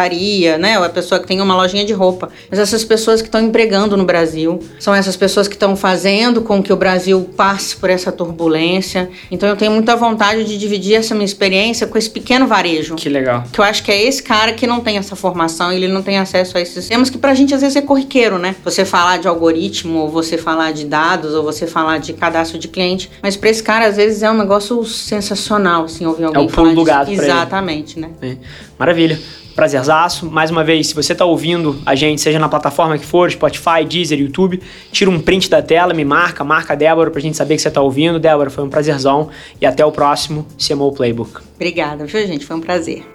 né? 0.57 0.77
Ou 0.79 0.85
a 0.85 0.89
pessoa 0.89 1.19
que 1.19 1.27
tem 1.27 1.41
uma 1.41 1.55
lojinha 1.55 1.85
de 1.85 1.93
roupa. 1.93 2.29
Mas 2.49 2.59
essas 2.59 2.83
pessoas 2.83 3.21
que 3.21 3.27
estão 3.27 3.41
empregando 3.41 3.95
no 3.95 4.05
Brasil, 4.05 4.59
são 4.79 4.93
essas 4.93 5.15
pessoas 5.15 5.47
que 5.47 5.55
estão 5.55 5.75
fazendo 5.75 6.41
com 6.41 6.61
que 6.61 6.73
o 6.73 6.75
Brasil 6.75 7.29
passe 7.35 7.75
por 7.75 7.89
essa 7.89 8.11
turbulência. 8.11 9.09
Então 9.29 9.47
eu 9.47 9.55
tenho 9.55 9.71
muita 9.71 9.95
vontade 9.95 10.43
de 10.43 10.57
dividir 10.57 10.95
essa 10.95 11.13
minha 11.13 11.25
experiência 11.25 11.87
com 11.87 11.97
esse 11.97 12.09
pequeno 12.09 12.47
varejo. 12.47 12.95
Que 12.95 13.09
legal. 13.09 13.43
Que 13.51 13.59
eu 13.59 13.65
acho 13.65 13.83
que 13.83 13.91
é 13.91 14.01
esse 14.03 14.21
cara 14.23 14.53
que 14.53 14.65
não 14.67 14.79
tem 14.79 14.97
essa 14.97 15.15
formação, 15.15 15.71
ele 15.71 15.87
não 15.87 16.01
tem 16.01 16.17
acesso 16.17 16.57
a 16.57 16.61
esses 16.61 16.87
temas 16.87 17.09
que 17.09 17.17
pra 17.17 17.33
gente 17.33 17.53
às 17.53 17.61
vezes 17.61 17.75
é 17.75 17.81
corriqueiro, 17.81 18.37
né? 18.37 18.55
Você 18.63 18.85
falar 18.85 19.17
de 19.17 19.27
algoritmo, 19.27 19.99
ou 19.99 20.09
você 20.09 20.37
falar 20.37 20.71
de 20.71 20.85
dados, 20.85 21.33
ou 21.33 21.43
você 21.43 21.67
falar 21.67 21.99
de 21.99 22.13
cadastro 22.13 22.57
de 22.57 22.67
cliente, 22.67 23.09
mas 23.21 23.35
pra 23.35 23.49
esse 23.49 23.61
cara 23.61 23.85
às 23.87 23.97
vezes 23.97 24.23
é 24.23 24.31
um 24.31 24.37
negócio 24.37 24.83
sensacional, 24.85 25.85
assim, 25.85 26.05
ouvir 26.05 26.25
alguém 26.25 26.43
É 26.43 26.45
o 26.45 26.49
pulo 26.49 26.73
do 26.73 26.83
gato. 26.83 27.11
Exatamente, 27.11 27.99
né? 27.99 28.09
É. 28.21 28.35
Maravilha. 28.77 29.19
Prazerzaço. 29.55 30.29
Mais 30.29 30.49
uma 30.49 30.63
vez, 30.63 30.87
se 30.87 30.95
você 30.95 31.13
tá 31.13 31.25
ouvindo 31.25 31.81
a 31.85 31.95
gente, 31.95 32.21
seja 32.21 32.39
na 32.39 32.49
plataforma 32.49 32.97
que 32.97 33.05
for, 33.05 33.31
Spotify, 33.31 33.85
Deezer, 33.87 34.19
YouTube, 34.19 34.61
tira 34.91 35.09
um 35.09 35.19
print 35.19 35.49
da 35.49 35.61
tela, 35.61 35.93
me 35.93 36.05
marca, 36.05 36.43
marca 36.43 36.73
a 36.73 36.75
Débora 36.75 37.11
pra 37.11 37.21
gente 37.21 37.37
saber 37.37 37.55
que 37.55 37.61
você 37.61 37.71
tá 37.71 37.81
ouvindo. 37.81 38.19
Débora, 38.19 38.49
foi 38.49 38.63
um 38.63 38.69
prazerzão. 38.69 39.29
E 39.59 39.65
até 39.65 39.85
o 39.85 39.91
próximo 39.91 40.47
CMO 40.57 40.91
Playbook. 40.93 41.41
Obrigada, 41.55 42.05
viu, 42.05 42.25
gente? 42.25 42.45
Foi 42.45 42.55
um 42.55 42.61
prazer. 42.61 43.05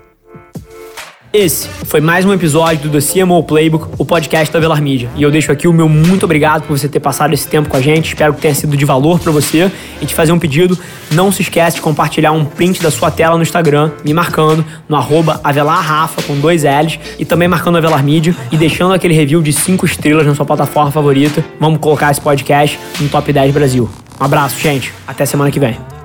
Esse 1.39 1.69
foi 1.69 2.01
mais 2.01 2.25
um 2.25 2.33
episódio 2.33 2.89
do 2.89 2.99
The 2.99 3.07
CMO 3.07 3.43
Playbook, 3.43 3.89
o 3.99 4.07
podcast 4.07 4.51
da 4.51 4.59
Velar 4.59 4.81
Media. 4.81 5.11
E 5.15 5.23
eu 5.23 5.31
deixo 5.31 5.53
aqui 5.53 5.69
o 5.69 5.73
meu 5.73 5.87
muito 5.87 6.25
obrigado 6.25 6.63
por 6.63 6.79
você 6.79 6.89
ter 6.89 6.99
passado 6.99 7.35
esse 7.35 7.47
tempo 7.47 7.69
com 7.69 7.77
a 7.77 7.81
gente. 7.83 8.09
Espero 8.09 8.33
que 8.33 8.41
tenha 8.41 8.55
sido 8.55 8.75
de 8.75 8.87
valor 8.87 9.21
para 9.21 9.31
você. 9.31 9.71
E 10.01 10.07
te 10.07 10.15
fazer 10.15 10.33
um 10.33 10.39
pedido, 10.39 10.79
não 11.13 11.31
se 11.31 11.43
esquece 11.43 11.77
de 11.77 11.83
compartilhar 11.83 12.33
um 12.33 12.43
print 12.43 12.83
da 12.83 12.91
sua 12.91 13.11
tela 13.11 13.37
no 13.37 13.43
Instagram, 13.43 13.91
me 14.03 14.15
marcando 14.15 14.65
no 14.89 14.97
arroba 14.97 15.39
avelarrafa 15.45 16.23
com 16.23 16.41
dois 16.41 16.63
L's 16.63 16.99
e 17.19 17.25
também 17.27 17.49
marcando 17.49 17.77
a 17.77 17.83
Velar 17.83 18.03
Media 18.03 18.35
e 18.51 18.57
deixando 18.57 18.95
aquele 18.95 19.13
review 19.13 19.43
de 19.43 19.53
cinco 19.53 19.85
estrelas 19.85 20.27
na 20.27 20.35
sua 20.35 20.47
plataforma 20.47 20.91
favorita. 20.91 21.45
Vamos 21.61 21.81
colocar 21.81 22.11
esse 22.13 22.21
podcast 22.23 22.79
no 22.99 23.11
Top 23.11 23.31
10 23.31 23.53
Brasil. 23.53 23.91
Um 24.19 24.25
abraço, 24.25 24.59
gente. 24.59 24.91
Até 25.07 25.27
semana 25.27 25.51
que 25.51 25.61
vem. 25.61 25.96